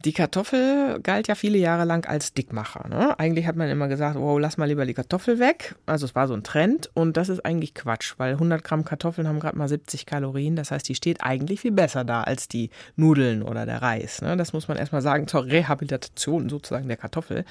Die 0.06 0.14
Kartoffel 0.14 1.02
galt 1.04 1.28
ja 1.28 1.36
viele 1.36 1.58
Jahre 1.58 1.84
lang 1.84 2.06
als 2.08 2.34
Dickmacher. 2.34 2.88
Ne? 2.88 3.20
Eigentlich 3.20 3.48
hat 3.48 3.58
man 3.58 3.68
immer 3.68 3.90
gesagt, 3.90 4.18
wow, 4.18 4.40
lass 4.40 4.58
mal 4.58 4.66
lieber 4.66 4.86
die 4.86 4.94
Kartoffel 4.94 5.40
weg. 5.40 5.76
Also 5.86 6.06
es 6.06 6.16
war 6.16 6.26
so 6.30 6.34
ein 6.34 6.44
Trend 6.44 6.90
und 6.94 7.18
das 7.18 7.28
ist 7.28 7.46
eigentlich 7.46 7.74
Quatsch, 7.74 8.14
weil 8.16 8.34
100 8.34 8.64
Gramm 8.64 8.86
Kartoffeln 8.86 9.28
haben 9.28 9.42
gerade 9.42 9.58
mal 9.58 9.68
70 9.68 10.06
Kalorien. 10.06 10.56
Das 10.56 10.72
heißt, 10.72 10.88
die 10.88 10.96
steht 10.96 11.22
eigentlich 11.22 11.60
viel 11.60 11.74
besser 11.74 12.06
da 12.06 12.22
als 12.22 12.48
die 12.48 12.70
Nudeln 12.96 13.44
oder 13.44 13.66
der 13.66 13.82
Reis. 13.82 14.22
Ne? 14.22 14.38
Das 14.38 14.54
muss 14.54 14.70
man 14.70 14.78
erstmal 14.78 15.02
sagen 15.02 15.28
zur 15.28 15.46
Rehabilitation 15.46 16.48
sozusagen 16.48 16.88
der 16.88 16.98
Kartoffel. 16.98 17.44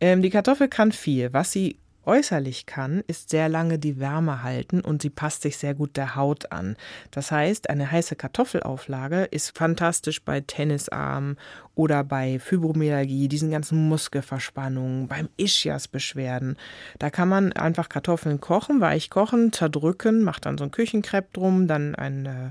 Ähm, 0.00 0.22
die 0.22 0.30
Kartoffel 0.30 0.68
kann 0.68 0.90
viel. 0.90 1.34
Was 1.34 1.52
sie 1.52 1.76
äußerlich 2.06 2.66
kann, 2.66 3.02
ist 3.06 3.30
sehr 3.30 3.48
lange 3.48 3.78
die 3.78 3.98
Wärme 3.98 4.42
halten 4.42 4.80
und 4.80 5.02
sie 5.02 5.10
passt 5.10 5.42
sich 5.42 5.56
sehr 5.56 5.74
gut 5.74 5.96
der 5.96 6.16
Haut 6.16 6.52
an. 6.52 6.76
Das 7.10 7.30
heißt, 7.30 7.70
eine 7.70 7.90
heiße 7.90 8.16
Kartoffelauflage 8.16 9.24
ist 9.24 9.56
fantastisch 9.56 10.22
bei 10.22 10.40
Tennisarm 10.40 11.36
oder 11.74 12.04
bei 12.04 12.38
Fibromyalgie, 12.38 13.28
diesen 13.28 13.50
ganzen 13.50 13.88
Muskelverspannungen, 13.88 15.08
beim 15.08 15.28
Ischias-Beschwerden. 15.36 16.56
Da 16.98 17.10
kann 17.10 17.28
man 17.28 17.52
einfach 17.52 17.88
Kartoffeln 17.88 18.40
kochen, 18.40 18.80
weich 18.80 19.10
kochen, 19.10 19.52
zerdrücken, 19.52 20.22
macht 20.22 20.46
dann 20.46 20.58
so 20.58 20.64
ein 20.64 20.70
Küchenkrepp 20.70 21.32
drum, 21.32 21.66
dann 21.66 21.94
ein 21.94 22.26
äh, 22.26 22.50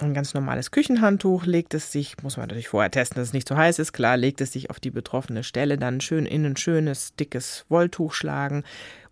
ein 0.00 0.14
ganz 0.14 0.34
normales 0.34 0.70
Küchenhandtuch, 0.70 1.44
legt 1.44 1.74
es 1.74 1.92
sich, 1.92 2.16
muss 2.22 2.36
man 2.36 2.44
natürlich 2.44 2.68
vorher 2.68 2.90
testen, 2.90 3.16
dass 3.16 3.28
es 3.28 3.34
nicht 3.34 3.48
zu 3.48 3.56
heiß 3.56 3.78
ist, 3.78 3.92
klar, 3.92 4.16
legt 4.16 4.40
es 4.40 4.52
sich 4.52 4.70
auf 4.70 4.80
die 4.80 4.90
betroffene 4.90 5.44
Stelle, 5.44 5.76
dann 5.76 6.00
schön 6.00 6.26
in 6.26 6.44
ein 6.44 6.56
schönes, 6.56 7.14
dickes 7.14 7.66
Wolltuch 7.68 8.14
schlagen 8.14 8.64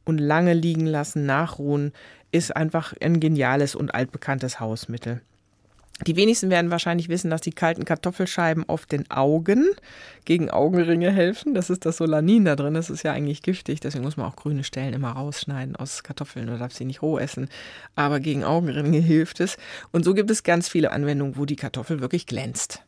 und 0.04 0.18
lange 0.18 0.54
liegen 0.54 0.86
lassen, 0.86 1.26
nachruhen, 1.26 1.92
ist 2.32 2.56
einfach 2.56 2.94
ein 3.00 3.20
geniales 3.20 3.74
und 3.74 3.94
altbekanntes 3.94 4.60
Hausmittel. 4.60 5.20
Die 6.07 6.16
wenigsten 6.16 6.48
werden 6.48 6.70
wahrscheinlich 6.70 7.11
wissen, 7.11 7.31
dass 7.31 7.42
die 7.42 7.53
kalten 7.53 7.85
Kartoffelscheiben 7.85 8.66
auf 8.68 8.87
den 8.87 9.11
Augen 9.11 9.68
gegen 10.24 10.50
Augenringe 10.50 11.11
helfen. 11.11 11.55
Das 11.55 11.68
ist 11.68 11.85
das 11.85 11.98
Solanin 11.98 12.46
da 12.46 12.57
drin. 12.57 12.74
Das 12.74 12.88
ist 12.88 13.03
ja 13.03 13.12
eigentlich 13.12 13.42
giftig. 13.42 13.81
Deswegen 13.81 14.05
muss 14.05 14.16
man 14.16 14.26
auch 14.26 14.37
grüne 14.37 14.64
Stellen 14.64 14.94
immer 14.94 15.11
rausschneiden 15.12 15.76
aus 15.76 16.03
Kartoffeln 16.03 16.48
oder 16.48 16.59
darf 16.59 16.72
sie 16.72 16.87
nicht 16.87 17.03
roh 17.03 17.18
essen. 17.18 17.48
Aber 17.96 18.18
gegen 18.20 18.44
Augenringe 18.44 18.98
hilft 18.98 19.40
es. 19.40 19.59
Und 19.92 20.05
so 20.05 20.14
gibt 20.14 20.31
es 20.31 20.42
ganz 20.42 20.68
viele 20.68 20.92
Anwendungen, 20.92 21.37
wo 21.37 21.44
die 21.44 21.57
Kartoffel 21.57 22.00
wirklich 22.00 22.26
glänzt. 22.26 22.83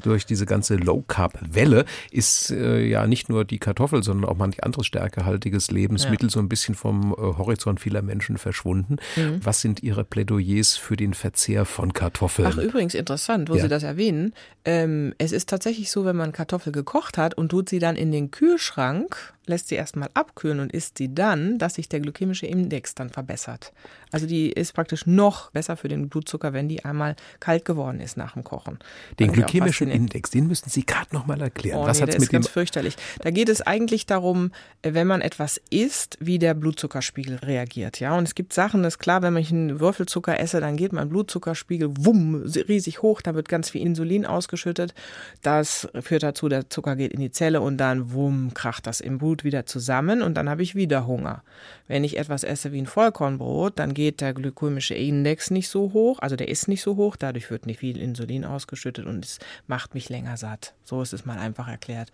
durch 0.00 0.26
diese 0.26 0.46
ganze 0.46 0.76
Low-Carb-Welle 0.76 1.84
ist 2.10 2.50
äh, 2.50 2.84
ja 2.84 3.06
nicht 3.06 3.28
nur 3.28 3.44
die 3.44 3.58
Kartoffel, 3.58 4.02
sondern 4.02 4.28
auch 4.28 4.36
manch 4.36 4.64
anderes 4.64 4.86
stärkehaltiges 4.86 5.70
Lebensmittel 5.70 6.30
so 6.30 6.40
ein 6.40 6.48
bisschen 6.48 6.74
vom 6.74 7.12
äh, 7.12 7.16
Horizont 7.16 7.80
vieler 7.80 8.02
Menschen 8.02 8.38
verschwunden. 8.38 8.96
Mhm. 9.16 9.40
Was 9.44 9.60
sind 9.60 9.82
Ihre 9.82 10.04
Plädoyers 10.04 10.76
für 10.76 10.96
den 10.96 11.14
Verzehr 11.14 11.64
von 11.64 11.92
Kartoffeln? 11.92 12.21
Ach, 12.58 12.58
übrigens 12.58 12.94
interessant, 12.94 13.48
wo 13.50 13.54
Ja. 13.56 13.62
Sie 13.62 13.68
das 13.68 13.82
erwähnen. 13.82 14.34
Ähm, 14.64 15.14
es 15.18 15.32
ist 15.32 15.48
tatsächlich 15.48 15.90
so, 15.90 16.04
wenn 16.04 16.16
man 16.16 16.32
Kartoffel 16.32 16.72
gekocht 16.72 17.18
hat 17.18 17.34
und 17.34 17.48
tut 17.50 17.68
sie 17.68 17.78
dann 17.78 17.96
in 17.96 18.12
den 18.12 18.30
Kühlschrank, 18.30 19.32
lässt 19.46 19.68
sie 19.68 19.74
erstmal 19.74 20.08
abkühlen 20.14 20.60
und 20.60 20.72
isst 20.72 20.98
sie 20.98 21.14
dann, 21.14 21.58
dass 21.58 21.74
sich 21.74 21.88
der 21.88 22.00
glykämische 22.00 22.46
Index 22.46 22.94
dann 22.94 23.10
verbessert. 23.10 23.72
Also 24.12 24.26
die 24.26 24.50
ist 24.50 24.72
praktisch 24.74 25.06
noch 25.06 25.50
besser 25.50 25.76
für 25.76 25.88
den 25.88 26.08
Blutzucker, 26.08 26.52
wenn 26.52 26.68
die 26.68 26.84
einmal 26.84 27.16
kalt 27.40 27.64
geworden 27.64 28.00
ist 28.00 28.16
nach 28.16 28.34
dem 28.34 28.44
Kochen. 28.44 28.78
Den 29.18 29.30
auch 29.30 29.34
glykämischen. 29.34 29.88
Index, 29.88 30.30
den 30.30 30.46
müssen 30.46 30.68
Sie 30.68 30.84
gerade 30.84 31.12
noch 31.12 31.26
mal 31.26 31.40
erklären. 31.40 31.80
Oh, 31.80 31.86
Was 31.86 31.98
nee, 31.98 32.02
hat's 32.02 32.12
der 32.12 32.20
mit 32.20 32.22
ist 32.24 32.32
dem 32.32 32.36
ganz 32.36 32.48
fürchterlich. 32.48 32.96
Da 33.20 33.30
geht 33.30 33.48
es 33.48 33.62
eigentlich 33.62 34.06
darum, 34.06 34.52
wenn 34.82 35.06
man 35.06 35.22
etwas 35.22 35.60
isst, 35.70 36.18
wie 36.20 36.38
der 36.38 36.54
Blutzuckerspiegel 36.54 37.36
reagiert. 37.36 38.00
Ja, 38.00 38.16
und 38.16 38.24
es 38.24 38.34
gibt 38.34 38.52
Sachen, 38.52 38.82
das 38.82 38.94
ist 38.94 38.98
klar, 38.98 39.22
wenn 39.22 39.36
ich 39.36 39.50
einen 39.50 39.80
Würfelzucker 39.80 40.38
esse, 40.38 40.60
dann 40.60 40.76
geht 40.76 40.92
mein 40.92 41.08
Blutzuckerspiegel 41.08 41.90
wumm 41.98 42.42
riesig 42.68 43.02
hoch, 43.02 43.22
da 43.22 43.34
wird 43.34 43.48
ganz 43.48 43.70
viel 43.70 43.80
Insulin 43.80 44.26
ausgeschüttet. 44.26 44.94
Das 45.40 45.88
führt 46.00 46.22
dazu, 46.22 46.48
der 46.48 46.68
Zucker 46.68 46.96
geht 46.96 47.12
in 47.12 47.20
die 47.20 47.30
Zelle 47.30 47.60
und 47.60 47.78
dann 47.78 48.12
wumm 48.12 48.52
kracht 48.54 48.86
das 48.86 49.00
im 49.00 49.18
Blut 49.18 49.31
wieder 49.44 49.66
zusammen 49.66 50.22
und 50.22 50.34
dann 50.34 50.48
habe 50.48 50.62
ich 50.62 50.74
wieder 50.74 51.06
Hunger. 51.06 51.42
Wenn 51.88 52.04
ich 52.04 52.18
etwas 52.18 52.44
esse 52.44 52.72
wie 52.72 52.80
ein 52.80 52.86
Vollkornbrot, 52.86 53.78
dann 53.78 53.94
geht 53.94 54.20
der 54.20 54.34
glykämische 54.34 54.94
Index 54.94 55.50
nicht 55.50 55.68
so 55.68 55.92
hoch, 55.92 56.18
also 56.20 56.36
der 56.36 56.48
ist 56.48 56.68
nicht 56.68 56.82
so 56.82 56.96
hoch, 56.96 57.16
dadurch 57.16 57.50
wird 57.50 57.66
nicht 57.66 57.80
viel 57.80 57.98
Insulin 57.98 58.44
ausgeschüttet 58.44 59.06
und 59.06 59.24
es 59.24 59.38
macht 59.66 59.94
mich 59.94 60.08
länger 60.08 60.36
satt. 60.36 60.74
So 60.84 61.00
ist 61.02 61.12
es 61.12 61.24
mal 61.24 61.38
einfach 61.38 61.68
erklärt. 61.68 62.12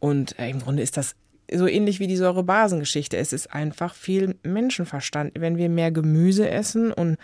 Und 0.00 0.38
äh, 0.38 0.50
im 0.50 0.60
Grunde 0.60 0.82
ist 0.82 0.96
das 0.96 1.14
so 1.52 1.66
ähnlich 1.66 2.00
wie 2.00 2.06
die 2.06 2.16
Säurebasengeschichte. 2.16 3.16
Es 3.16 3.32
ist 3.32 3.52
einfach 3.52 3.94
viel 3.94 4.36
Menschenverstand. 4.42 5.32
Wenn 5.38 5.56
wir 5.56 5.68
mehr 5.68 5.90
Gemüse 5.90 6.48
essen 6.48 6.92
und 6.92 7.18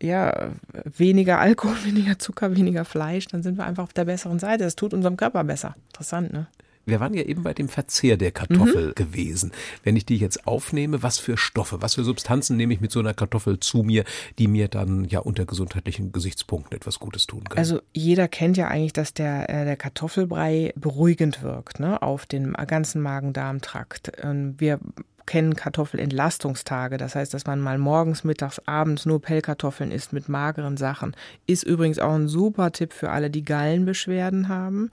ja, 0.00 0.50
weniger 0.84 1.38
Alkohol, 1.38 1.76
weniger 1.84 2.18
Zucker, 2.18 2.56
weniger 2.56 2.84
Fleisch, 2.84 3.26
dann 3.26 3.42
sind 3.42 3.56
wir 3.56 3.64
einfach 3.64 3.84
auf 3.84 3.92
der 3.92 4.04
besseren 4.04 4.38
Seite. 4.38 4.64
Das 4.64 4.76
tut 4.76 4.94
unserem 4.94 5.16
Körper 5.16 5.44
besser. 5.44 5.76
Interessant, 5.88 6.32
ne? 6.32 6.46
Wir 6.84 7.00
waren 7.00 7.14
ja 7.14 7.22
eben 7.22 7.42
bei 7.42 7.54
dem 7.54 7.68
Verzehr 7.68 8.16
der 8.16 8.32
Kartoffel 8.32 8.88
Mhm. 8.88 8.94
gewesen. 8.94 9.52
Wenn 9.84 9.96
ich 9.96 10.04
die 10.04 10.16
jetzt 10.16 10.46
aufnehme, 10.46 11.02
was 11.02 11.18
für 11.18 11.36
Stoffe, 11.36 11.80
was 11.82 11.94
für 11.94 12.04
Substanzen 12.04 12.56
nehme 12.56 12.74
ich 12.74 12.80
mit 12.80 12.90
so 12.90 13.00
einer 13.00 13.14
Kartoffel 13.14 13.60
zu 13.60 13.82
mir, 13.82 14.04
die 14.38 14.48
mir 14.48 14.68
dann 14.68 15.04
ja 15.04 15.20
unter 15.20 15.44
gesundheitlichen 15.46 16.12
Gesichtspunkten 16.12 16.76
etwas 16.76 16.98
Gutes 16.98 17.26
tun 17.26 17.44
können? 17.44 17.58
Also 17.58 17.80
jeder 17.92 18.26
kennt 18.28 18.56
ja 18.56 18.68
eigentlich, 18.68 18.92
dass 18.92 19.14
der, 19.14 19.48
äh, 19.48 19.64
der 19.64 19.76
Kartoffelbrei 19.76 20.72
beruhigend 20.76 21.42
wirkt 21.42 21.78
ne, 21.80 22.02
auf 22.02 22.26
den 22.26 22.52
ganzen 22.52 23.00
Magen-Darm-Trakt. 23.02 24.12
Ähm, 24.22 24.54
Wir 24.58 24.80
kennen 25.26 25.54
Kartoffelentlastungstage, 25.54 26.96
das 26.96 27.14
heißt, 27.14 27.34
dass 27.34 27.46
man 27.46 27.60
mal 27.60 27.78
morgens, 27.78 28.24
mittags, 28.24 28.60
abends 28.66 29.06
nur 29.06 29.20
Pellkartoffeln 29.20 29.90
isst 29.90 30.12
mit 30.12 30.28
mageren 30.28 30.76
Sachen. 30.76 31.14
Ist 31.46 31.62
übrigens 31.62 31.98
auch 31.98 32.14
ein 32.14 32.28
super 32.28 32.72
Tipp 32.72 32.92
für 32.92 33.10
alle, 33.10 33.30
die 33.30 33.44
Gallenbeschwerden 33.44 34.48
haben, 34.48 34.90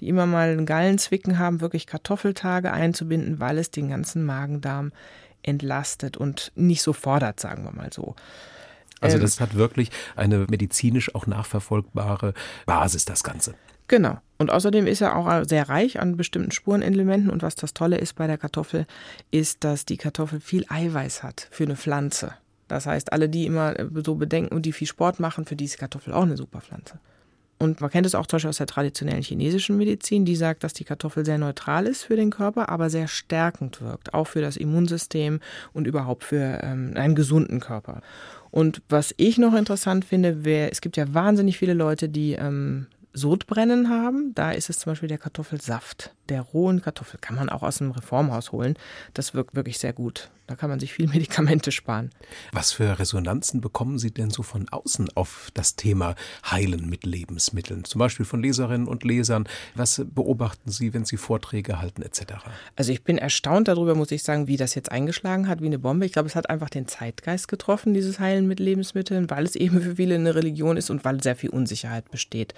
die 0.00 0.08
immer 0.08 0.26
mal 0.26 0.50
einen 0.50 0.66
Gallenzwicken 0.66 1.38
haben, 1.38 1.60
wirklich 1.60 1.86
Kartoffeltage 1.86 2.72
einzubinden, 2.72 3.40
weil 3.40 3.58
es 3.58 3.70
den 3.70 3.88
ganzen 3.88 4.24
Magen-Darm 4.24 4.92
entlastet 5.42 6.16
und 6.16 6.52
nicht 6.54 6.82
so 6.82 6.92
fordert, 6.92 7.40
sagen 7.40 7.64
wir 7.64 7.72
mal 7.72 7.92
so. 7.92 8.14
also 9.00 9.16
ähm, 9.16 9.22
das 9.22 9.40
hat 9.40 9.54
wirklich 9.54 9.90
eine 10.16 10.46
medizinisch 10.50 11.14
auch 11.14 11.26
nachverfolgbare 11.26 12.34
Basis, 12.66 13.04
das 13.04 13.22
Ganze. 13.22 13.54
Genau. 13.90 14.18
Und 14.38 14.52
außerdem 14.52 14.86
ist 14.86 15.00
er 15.00 15.16
auch 15.16 15.44
sehr 15.48 15.68
reich 15.68 15.98
an 15.98 16.16
bestimmten 16.16 16.52
Spurenelementen. 16.52 17.28
Und 17.28 17.42
was 17.42 17.56
das 17.56 17.74
Tolle 17.74 17.98
ist 17.98 18.14
bei 18.14 18.28
der 18.28 18.38
Kartoffel, 18.38 18.86
ist, 19.32 19.64
dass 19.64 19.84
die 19.84 19.96
Kartoffel 19.96 20.38
viel 20.38 20.64
Eiweiß 20.68 21.24
hat 21.24 21.48
für 21.50 21.64
eine 21.64 21.74
Pflanze. 21.74 22.34
Das 22.68 22.86
heißt, 22.86 23.12
alle, 23.12 23.28
die 23.28 23.46
immer 23.46 23.76
äh, 23.76 23.88
so 24.06 24.14
bedenken 24.14 24.54
und 24.54 24.64
die 24.64 24.72
viel 24.72 24.86
Sport 24.86 25.18
machen, 25.18 25.44
für 25.44 25.56
die 25.56 25.64
ist 25.64 25.76
Kartoffel 25.76 26.12
auch 26.12 26.22
eine 26.22 26.36
super 26.36 26.60
Pflanze. 26.60 27.00
Und 27.58 27.80
man 27.80 27.90
kennt 27.90 28.06
es 28.06 28.14
auch 28.14 28.26
zum 28.26 28.36
Beispiel 28.36 28.50
aus 28.50 28.58
der 28.58 28.68
traditionellen 28.68 29.24
chinesischen 29.24 29.76
Medizin, 29.76 30.24
die 30.24 30.36
sagt, 30.36 30.62
dass 30.62 30.72
die 30.72 30.84
Kartoffel 30.84 31.24
sehr 31.24 31.38
neutral 31.38 31.88
ist 31.88 32.04
für 32.04 32.14
den 32.14 32.30
Körper, 32.30 32.68
aber 32.68 32.90
sehr 32.90 33.08
stärkend 33.08 33.82
wirkt, 33.82 34.14
auch 34.14 34.28
für 34.28 34.40
das 34.40 34.56
Immunsystem 34.56 35.40
und 35.72 35.88
überhaupt 35.88 36.22
für 36.22 36.60
ähm, 36.62 36.92
einen 36.94 37.16
gesunden 37.16 37.58
Körper. 37.58 38.02
Und 38.52 38.82
was 38.88 39.12
ich 39.16 39.36
noch 39.36 39.54
interessant 39.54 40.04
finde, 40.04 40.44
wär, 40.44 40.70
es 40.70 40.80
gibt 40.80 40.96
ja 40.96 41.12
wahnsinnig 41.12 41.58
viele 41.58 41.74
Leute, 41.74 42.08
die 42.08 42.34
ähm, 42.34 42.86
Sodbrennen 43.12 43.88
haben. 43.88 44.34
Da 44.34 44.52
ist 44.52 44.70
es 44.70 44.78
zum 44.78 44.92
Beispiel 44.92 45.08
der 45.08 45.18
Kartoffelsaft. 45.18 46.14
Der 46.28 46.42
rohen 46.42 46.80
Kartoffel 46.80 47.18
kann 47.20 47.34
man 47.36 47.48
auch 47.48 47.62
aus 47.62 47.78
dem 47.78 47.90
Reformhaus 47.90 48.52
holen. 48.52 48.74
Das 49.14 49.34
wirkt 49.34 49.56
wirklich 49.56 49.78
sehr 49.78 49.92
gut. 49.92 50.30
Da 50.46 50.56
kann 50.56 50.70
man 50.70 50.80
sich 50.80 50.92
viel 50.92 51.08
Medikamente 51.12 51.72
sparen. 51.72 52.10
Was 52.52 52.72
für 52.72 52.98
Resonanzen 52.98 53.60
bekommen 53.60 53.98
Sie 53.98 54.12
denn 54.12 54.30
so 54.30 54.42
von 54.42 54.68
außen 54.68 55.10
auf 55.16 55.50
das 55.54 55.76
Thema 55.76 56.14
Heilen 56.48 56.88
mit 56.88 57.04
Lebensmitteln? 57.04 57.84
Zum 57.84 57.98
Beispiel 57.98 58.26
von 58.26 58.42
Leserinnen 58.42 58.86
und 58.86 59.02
Lesern. 59.04 59.48
Was 59.74 60.02
beobachten 60.04 60.70
Sie, 60.70 60.94
wenn 60.94 61.04
Sie 61.04 61.16
Vorträge 61.16 61.80
halten 61.80 62.02
etc.? 62.02 62.34
Also 62.76 62.92
ich 62.92 63.02
bin 63.02 63.18
erstaunt 63.18 63.68
darüber, 63.68 63.94
muss 63.94 64.12
ich 64.12 64.22
sagen, 64.22 64.46
wie 64.46 64.56
das 64.56 64.74
jetzt 64.74 64.92
eingeschlagen 64.92 65.48
hat, 65.48 65.60
wie 65.60 65.66
eine 65.66 65.78
Bombe. 65.78 66.06
Ich 66.06 66.12
glaube, 66.12 66.28
es 66.28 66.36
hat 66.36 66.48
einfach 66.48 66.70
den 66.70 66.86
Zeitgeist 66.86 67.48
getroffen, 67.48 67.92
dieses 67.92 68.20
Heilen 68.20 68.46
mit 68.46 68.60
Lebensmitteln, 68.60 69.30
weil 69.30 69.44
es 69.44 69.56
eben 69.56 69.80
für 69.80 69.96
viele 69.96 70.14
eine 70.14 70.34
Religion 70.34 70.76
ist 70.76 70.90
und 70.90 71.04
weil 71.04 71.22
sehr 71.22 71.36
viel 71.36 71.50
Unsicherheit 71.50 72.10
besteht. 72.10 72.54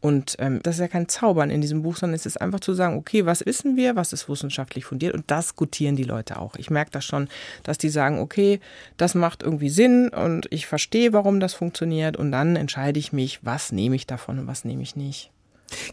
Und 0.00 0.36
ähm, 0.38 0.60
das 0.62 0.76
ist 0.76 0.80
ja 0.80 0.88
kein 0.88 1.08
Zaubern 1.08 1.50
in 1.50 1.60
diesem 1.60 1.82
Buch, 1.82 1.96
sondern 1.96 2.14
es 2.14 2.24
ist 2.24 2.40
einfach 2.40 2.60
zu 2.60 2.72
sagen, 2.72 2.96
okay, 2.96 3.26
was 3.26 3.44
wissen 3.44 3.76
wir, 3.76 3.96
was 3.96 4.12
ist 4.12 4.28
wissenschaftlich 4.28 4.86
fundiert 4.86 5.14
und 5.14 5.30
das 5.30 5.56
gutieren 5.56 5.96
die 5.96 6.04
Leute 6.04 6.38
auch. 6.38 6.56
Ich 6.56 6.70
merke 6.70 6.90
das 6.90 7.04
schon, 7.04 7.28
dass 7.64 7.76
die 7.76 7.90
sagen, 7.90 8.18
okay, 8.18 8.60
das 8.96 9.14
macht 9.14 9.42
irgendwie 9.42 9.68
Sinn 9.68 10.08
und 10.08 10.46
ich 10.50 10.66
verstehe, 10.66 11.12
warum 11.12 11.38
das 11.38 11.52
funktioniert 11.52 12.16
und 12.16 12.32
dann 12.32 12.56
entscheide 12.56 12.98
ich 12.98 13.12
mich, 13.12 13.44
was 13.44 13.72
nehme 13.72 13.94
ich 13.94 14.06
davon 14.06 14.38
und 14.38 14.46
was 14.46 14.64
nehme 14.64 14.82
ich 14.82 14.96
nicht. 14.96 15.30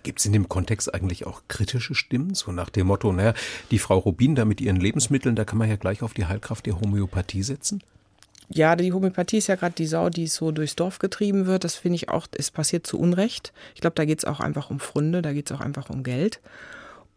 Gibt 0.04 0.20
es 0.20 0.26
in 0.26 0.34
dem 0.34 0.50
Kontext 0.50 0.94
eigentlich 0.94 1.28
auch 1.28 1.44
kritische 1.48 1.94
Stimmen, 1.94 2.34
so 2.34 2.52
nach 2.52 2.70
dem 2.70 2.88
Motto, 2.88 3.12
naja, 3.12 3.34
die 3.72 3.80
Frau 3.80 3.98
Rubin 3.98 4.36
da 4.36 4.46
mit 4.46 4.62
ihren 4.62 4.78
Lebensmitteln, 4.78 5.36
da 5.36 5.46
kann 5.46 5.60
man 5.60 5.70
ja 5.70 5.76
gleich 5.76 6.02
auf 6.02 6.14
die 6.14 6.26
Heilkraft 6.26 6.66
der 6.66 6.80
Homöopathie 6.80 7.44
setzen? 7.44 7.84
Ja, 8.50 8.76
die 8.78 8.94
Homöopathie 8.94 9.38
ist 9.38 9.48
ja 9.48 9.56
gerade 9.56 9.76
die 9.76 9.88
Sau, 9.88 10.10
die 10.10 10.28
so 10.28 10.52
durchs 10.52 10.76
Dorf 10.76 11.00
getrieben 11.00 11.48
wird. 11.48 11.64
Das 11.64 11.76
finde 11.76 11.96
ich 11.98 12.10
auch, 12.10 12.28
es 12.32 12.50
passiert 12.50 12.88
zu 12.88 12.98
Unrecht. 12.98 13.52
Ich 13.76 13.82
glaube, 13.82 13.96
da 13.96 14.06
geht 14.06 14.20
es 14.20 14.26
auch 14.26 14.40
einfach 14.40 14.70
um 14.70 14.80
Pfründe, 14.80 15.22
da 15.22 15.34
geht 15.34 15.52
es 15.52 15.56
auch 15.56 15.62
einfach 15.62 15.90
um 15.90 16.04
Geld. 16.04 16.40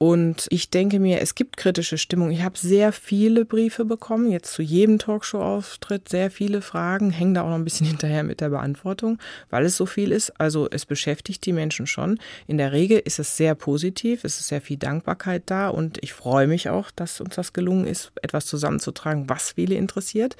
Und 0.02 0.46
ich 0.48 0.70
denke 0.70 0.98
mir, 0.98 1.20
es 1.20 1.34
gibt 1.34 1.58
kritische 1.58 1.98
Stimmung. 1.98 2.30
Ich 2.30 2.42
habe 2.42 2.56
sehr 2.56 2.90
viele 2.90 3.44
Briefe 3.44 3.84
bekommen, 3.84 4.30
jetzt 4.30 4.50
zu 4.54 4.62
jedem 4.62 4.98
Talkshow-Auftritt, 4.98 6.08
sehr 6.08 6.30
viele 6.30 6.62
Fragen, 6.62 7.10
hängen 7.10 7.34
da 7.34 7.42
auch 7.42 7.50
noch 7.50 7.56
ein 7.56 7.64
bisschen 7.64 7.86
hinterher 7.86 8.22
mit 8.22 8.40
der 8.40 8.48
Beantwortung, 8.48 9.18
weil 9.50 9.66
es 9.66 9.76
so 9.76 9.84
viel 9.84 10.10
ist. 10.10 10.40
Also 10.40 10.68
es 10.70 10.86
beschäftigt 10.86 11.44
die 11.44 11.52
Menschen 11.52 11.86
schon. 11.86 12.18
In 12.46 12.56
der 12.56 12.72
Regel 12.72 13.02
ist 13.04 13.18
es 13.18 13.36
sehr 13.36 13.54
positiv, 13.54 14.24
es 14.24 14.40
ist 14.40 14.48
sehr 14.48 14.62
viel 14.62 14.78
Dankbarkeit 14.78 15.42
da 15.44 15.68
und 15.68 15.98
ich 16.02 16.14
freue 16.14 16.46
mich 16.46 16.70
auch, 16.70 16.90
dass 16.90 17.20
uns 17.20 17.34
das 17.34 17.52
gelungen 17.52 17.86
ist, 17.86 18.10
etwas 18.22 18.46
zusammenzutragen, 18.46 19.28
was 19.28 19.50
viele 19.50 19.74
interessiert. 19.74 20.38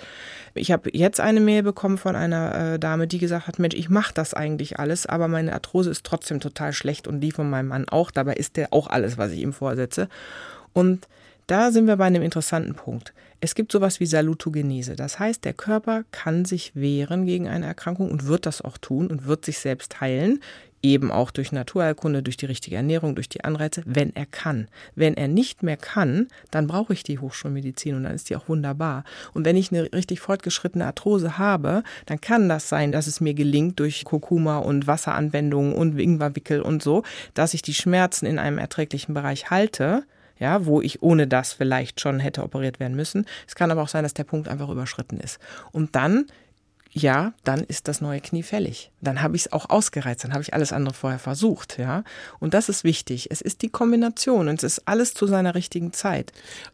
Ich 0.54 0.72
habe 0.72 0.88
jetzt 0.94 1.20
eine 1.20 1.40
Mail 1.40 1.62
bekommen 1.62 1.98
von 1.98 2.16
einer 2.16 2.54
äh, 2.54 2.78
Dame, 2.78 3.06
die 3.06 3.18
gesagt 3.18 3.46
hat, 3.46 3.58
Mensch, 3.58 3.74
ich 3.74 3.90
mache 3.90 4.14
das 4.14 4.32
eigentlich 4.32 4.78
alles, 4.78 5.04
aber 5.04 5.28
meine 5.28 5.52
Arthrose 5.52 5.90
ist 5.90 6.04
trotzdem 6.04 6.40
total 6.40 6.72
schlecht 6.72 7.06
und 7.06 7.20
die 7.20 7.30
von 7.30 7.50
meinem 7.50 7.68
Mann 7.68 7.86
auch. 7.90 8.10
Dabei 8.10 8.32
ist 8.32 8.56
der 8.56 8.72
auch 8.72 8.86
alles, 8.86 9.18
was 9.18 9.32
ich 9.32 9.40
ihm 9.40 9.49
vorsetze. 9.52 10.08
Und 10.72 11.08
da 11.46 11.72
sind 11.72 11.86
wir 11.86 11.96
bei 11.96 12.04
einem 12.04 12.22
interessanten 12.22 12.74
Punkt. 12.74 13.12
Es 13.40 13.54
gibt 13.54 13.72
sowas 13.72 14.00
wie 14.00 14.06
Salutogenese. 14.06 14.96
Das 14.96 15.18
heißt, 15.18 15.44
der 15.44 15.54
Körper 15.54 16.04
kann 16.12 16.44
sich 16.44 16.76
wehren 16.76 17.24
gegen 17.24 17.48
eine 17.48 17.66
Erkrankung 17.66 18.10
und 18.10 18.26
wird 18.26 18.46
das 18.46 18.62
auch 18.62 18.78
tun 18.78 19.08
und 19.08 19.26
wird 19.26 19.44
sich 19.44 19.58
selbst 19.58 20.00
heilen. 20.00 20.40
Eben 20.82 21.10
auch 21.10 21.30
durch 21.30 21.52
Naturheilkunde, 21.52 22.22
durch 22.22 22.36
die 22.36 22.46
richtige 22.46 22.76
Ernährung, 22.76 23.14
durch 23.14 23.28
die 23.28 23.44
Anreize, 23.44 23.82
wenn 23.84 24.14
er 24.16 24.26
kann. 24.26 24.68
Wenn 24.94 25.14
er 25.14 25.28
nicht 25.28 25.62
mehr 25.62 25.76
kann, 25.76 26.28
dann 26.50 26.66
brauche 26.66 26.92
ich 26.92 27.02
die 27.02 27.18
Hochschulmedizin 27.18 27.94
und 27.94 28.04
dann 28.04 28.14
ist 28.14 28.30
die 28.30 28.36
auch 28.36 28.48
wunderbar. 28.48 29.04
Und 29.34 29.44
wenn 29.44 29.56
ich 29.56 29.70
eine 29.70 29.92
richtig 29.92 30.20
fortgeschrittene 30.20 30.86
Arthrose 30.86 31.38
habe, 31.38 31.82
dann 32.06 32.20
kann 32.20 32.48
das 32.48 32.68
sein, 32.68 32.92
dass 32.92 33.06
es 33.06 33.20
mir 33.20 33.34
gelingt 33.34 33.78
durch 33.78 34.04
Kurkuma 34.04 34.58
und 34.58 34.86
Wasseranwendungen 34.86 35.74
und 35.74 35.98
Ingwerwickel 35.98 36.62
und 36.62 36.82
so, 36.82 37.02
dass 37.34 37.54
ich 37.54 37.62
die 37.62 37.74
Schmerzen 37.74 38.26
in 38.26 38.38
einem 38.38 38.58
erträglichen 38.58 39.14
Bereich 39.14 39.50
halte 39.50 40.04
ja, 40.40 40.66
wo 40.66 40.80
ich 40.80 41.02
ohne 41.02 41.28
das 41.28 41.52
vielleicht 41.52 42.00
schon 42.00 42.18
hätte 42.18 42.42
operiert 42.42 42.80
werden 42.80 42.96
müssen. 42.96 43.26
Es 43.46 43.54
kann 43.54 43.70
aber 43.70 43.82
auch 43.82 43.88
sein, 43.88 44.02
dass 44.02 44.14
der 44.14 44.24
Punkt 44.24 44.48
einfach 44.48 44.70
überschritten 44.70 45.20
ist. 45.20 45.38
Und 45.70 45.94
dann, 45.94 46.26
ja, 46.92 47.32
dann 47.44 47.60
ist 47.60 47.86
das 47.86 48.00
neue 48.00 48.20
Knie 48.20 48.42
fällig. 48.42 48.90
Dann 49.00 49.22
habe 49.22 49.36
ich 49.36 49.42
es 49.42 49.52
auch 49.52 49.70
ausgereizt, 49.70 50.24
dann 50.24 50.32
habe 50.32 50.42
ich 50.42 50.54
alles 50.54 50.72
andere 50.72 50.94
vorher 50.94 51.20
versucht, 51.20 51.78
ja. 51.78 52.02
Und 52.40 52.52
das 52.52 52.68
ist 52.68 52.82
wichtig. 52.82 53.30
Es 53.30 53.40
ist 53.40 53.62
die 53.62 53.68
Kombination 53.68 54.48
und 54.48 54.62
es 54.62 54.78
ist 54.78 54.88
alles 54.88 55.14
zu 55.14 55.26
seiner 55.26 55.54
richtigen 55.54 55.92
Zeit. 55.92 56.32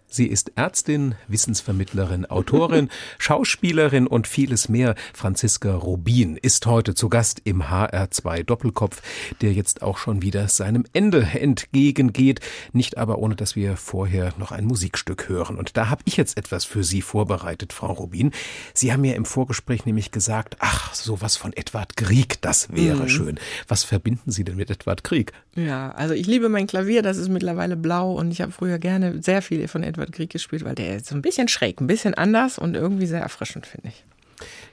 Sie 0.08 0.26
ist 0.26 0.52
Ärztin, 0.54 1.16
Wissensvermittlerin, 1.28 2.26
Autorin, 2.26 2.88
Schauspielerin 3.18 4.06
und 4.06 4.26
vieles 4.26 4.68
mehr. 4.68 4.94
Franziska 5.12 5.74
Rubin 5.74 6.36
ist 6.36 6.64
heute 6.66 6.94
zu 6.94 7.08
Gast 7.08 7.40
im 7.44 7.64
HR2 7.64 8.44
Doppelkopf, 8.44 9.02
der 9.40 9.52
jetzt 9.52 9.82
auch 9.82 9.98
schon 9.98 10.22
wieder 10.22 10.48
seinem 10.48 10.84
Ende 10.92 11.22
entgegengeht. 11.22 12.40
Nicht 12.72 12.98
aber 12.98 13.18
ohne, 13.18 13.34
dass 13.34 13.56
wir 13.56 13.76
vorher 13.76 14.32
noch 14.38 14.52
ein 14.52 14.64
Musikstück 14.64 15.28
hören. 15.28 15.56
Und 15.56 15.76
da 15.76 15.88
habe 15.90 16.02
ich 16.04 16.16
jetzt 16.16 16.38
etwas 16.38 16.64
für 16.64 16.84
Sie 16.84 17.02
vorbereitet, 17.02 17.72
Frau 17.72 17.92
Rubin. 17.92 18.30
Sie 18.74 18.92
haben 18.92 19.00
mir 19.00 19.16
im 19.16 19.24
Vorgespräch 19.24 19.86
nämlich 19.86 20.12
gesagt, 20.12 20.56
ach, 20.60 20.94
sowas 20.94 21.36
von 21.36 21.52
Edward 21.52 21.96
Grieg, 21.96 22.40
das 22.42 22.72
wäre 22.72 23.02
mhm. 23.02 23.08
schön. 23.08 23.40
Was 23.66 23.82
verbinden 23.84 24.30
Sie 24.30 24.44
denn 24.44 24.56
mit 24.56 24.70
Edward 24.70 25.02
Grieg? 25.04 25.32
Ja, 25.56 25.90
also 25.92 26.12
ich 26.12 26.26
liebe 26.26 26.48
mein 26.48 26.66
Klavier, 26.66 27.02
das 27.02 27.16
ist 27.16 27.28
mittlerweile 27.28 27.76
blau 27.76 28.12
und 28.12 28.30
ich 28.30 28.42
habe 28.42 28.52
früher 28.52 28.78
gerne 28.78 29.22
sehr 29.22 29.40
viel 29.40 29.66
von 29.68 29.82
Edward 29.82 30.12
Grieg 30.12 30.30
gespielt, 30.30 30.64
weil 30.64 30.74
der 30.74 30.96
ist 30.96 31.06
so 31.06 31.14
ein 31.14 31.22
bisschen 31.22 31.48
schräg, 31.48 31.80
ein 31.80 31.86
bisschen 31.86 32.14
anders 32.14 32.58
und 32.58 32.74
irgendwie 32.74 33.06
sehr 33.06 33.22
erfrischend, 33.22 33.66
finde 33.66 33.88
ich. 33.88 34.04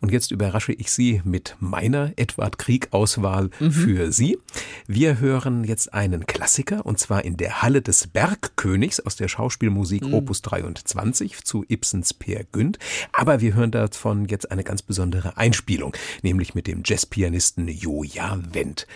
Und 0.02 0.12
jetzt 0.12 0.32
überrasche 0.32 0.74
ich 0.74 0.92
Sie 0.92 1.22
mit 1.24 1.56
meiner 1.60 2.12
Edward 2.18 2.58
Krieg-Auswahl 2.58 3.50
mhm. 3.60 3.72
für 3.72 4.12
Sie. 4.12 4.38
Wir 4.86 5.20
hören 5.20 5.64
jetzt 5.64 5.94
einen 5.94 6.26
Klassiker 6.26 6.86
und 6.86 7.00
zwar 7.00 7.24
in 7.24 7.38
der 7.38 7.62
Halle 7.62 7.82
des 7.82 8.08
Bergkönigs 8.08 9.00
aus 9.00 9.16
der 9.16 9.30
Schauspielmusik 9.30 10.06
mhm. 10.06 10.14
Opus 10.16 10.42
23 10.42 11.46
zu 11.46 11.64
Ibsens 11.70 12.14
Peer 12.14 12.44
Günd. 12.52 12.80
Aber 13.14 13.40
wir 13.40 13.54
hören 13.54 13.72
davon 13.72 14.26
jetzt 14.26 14.52
eine 14.52 14.66
ganz 14.66 14.82
besondere 14.82 15.38
Einspielung, 15.38 15.96
nämlich 16.22 16.54
mit 16.54 16.68
dem 16.68 16.82
Jazzpianisten 16.84 17.70
Joja 17.70 18.38
Wendt. 18.52 18.88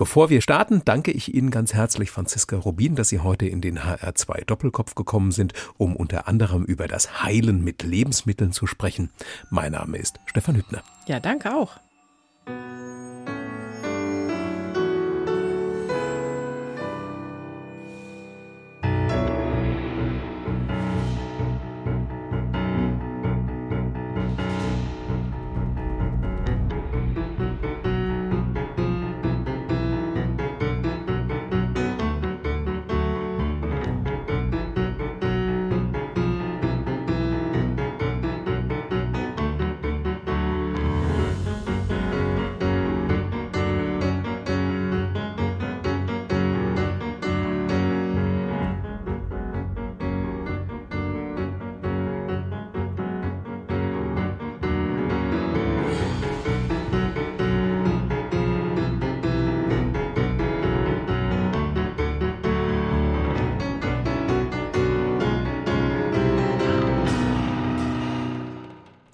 Bevor 0.00 0.30
wir 0.30 0.40
starten, 0.40 0.80
danke 0.82 1.10
ich 1.10 1.34
Ihnen 1.34 1.50
ganz 1.50 1.74
herzlich, 1.74 2.10
Franziska 2.10 2.56
Rubin, 2.56 2.96
dass 2.96 3.10
Sie 3.10 3.18
heute 3.18 3.44
in 3.44 3.60
den 3.60 3.80
HR2 3.80 4.46
Doppelkopf 4.46 4.94
gekommen 4.94 5.30
sind, 5.30 5.52
um 5.76 5.94
unter 5.94 6.26
anderem 6.26 6.64
über 6.64 6.88
das 6.88 7.22
Heilen 7.22 7.62
mit 7.62 7.82
Lebensmitteln 7.82 8.52
zu 8.52 8.66
sprechen. 8.66 9.10
Mein 9.50 9.72
Name 9.72 9.98
ist 9.98 10.18
Stefan 10.24 10.56
Hübner. 10.56 10.82
Ja, 11.06 11.20
danke 11.20 11.54
auch. 11.54 11.80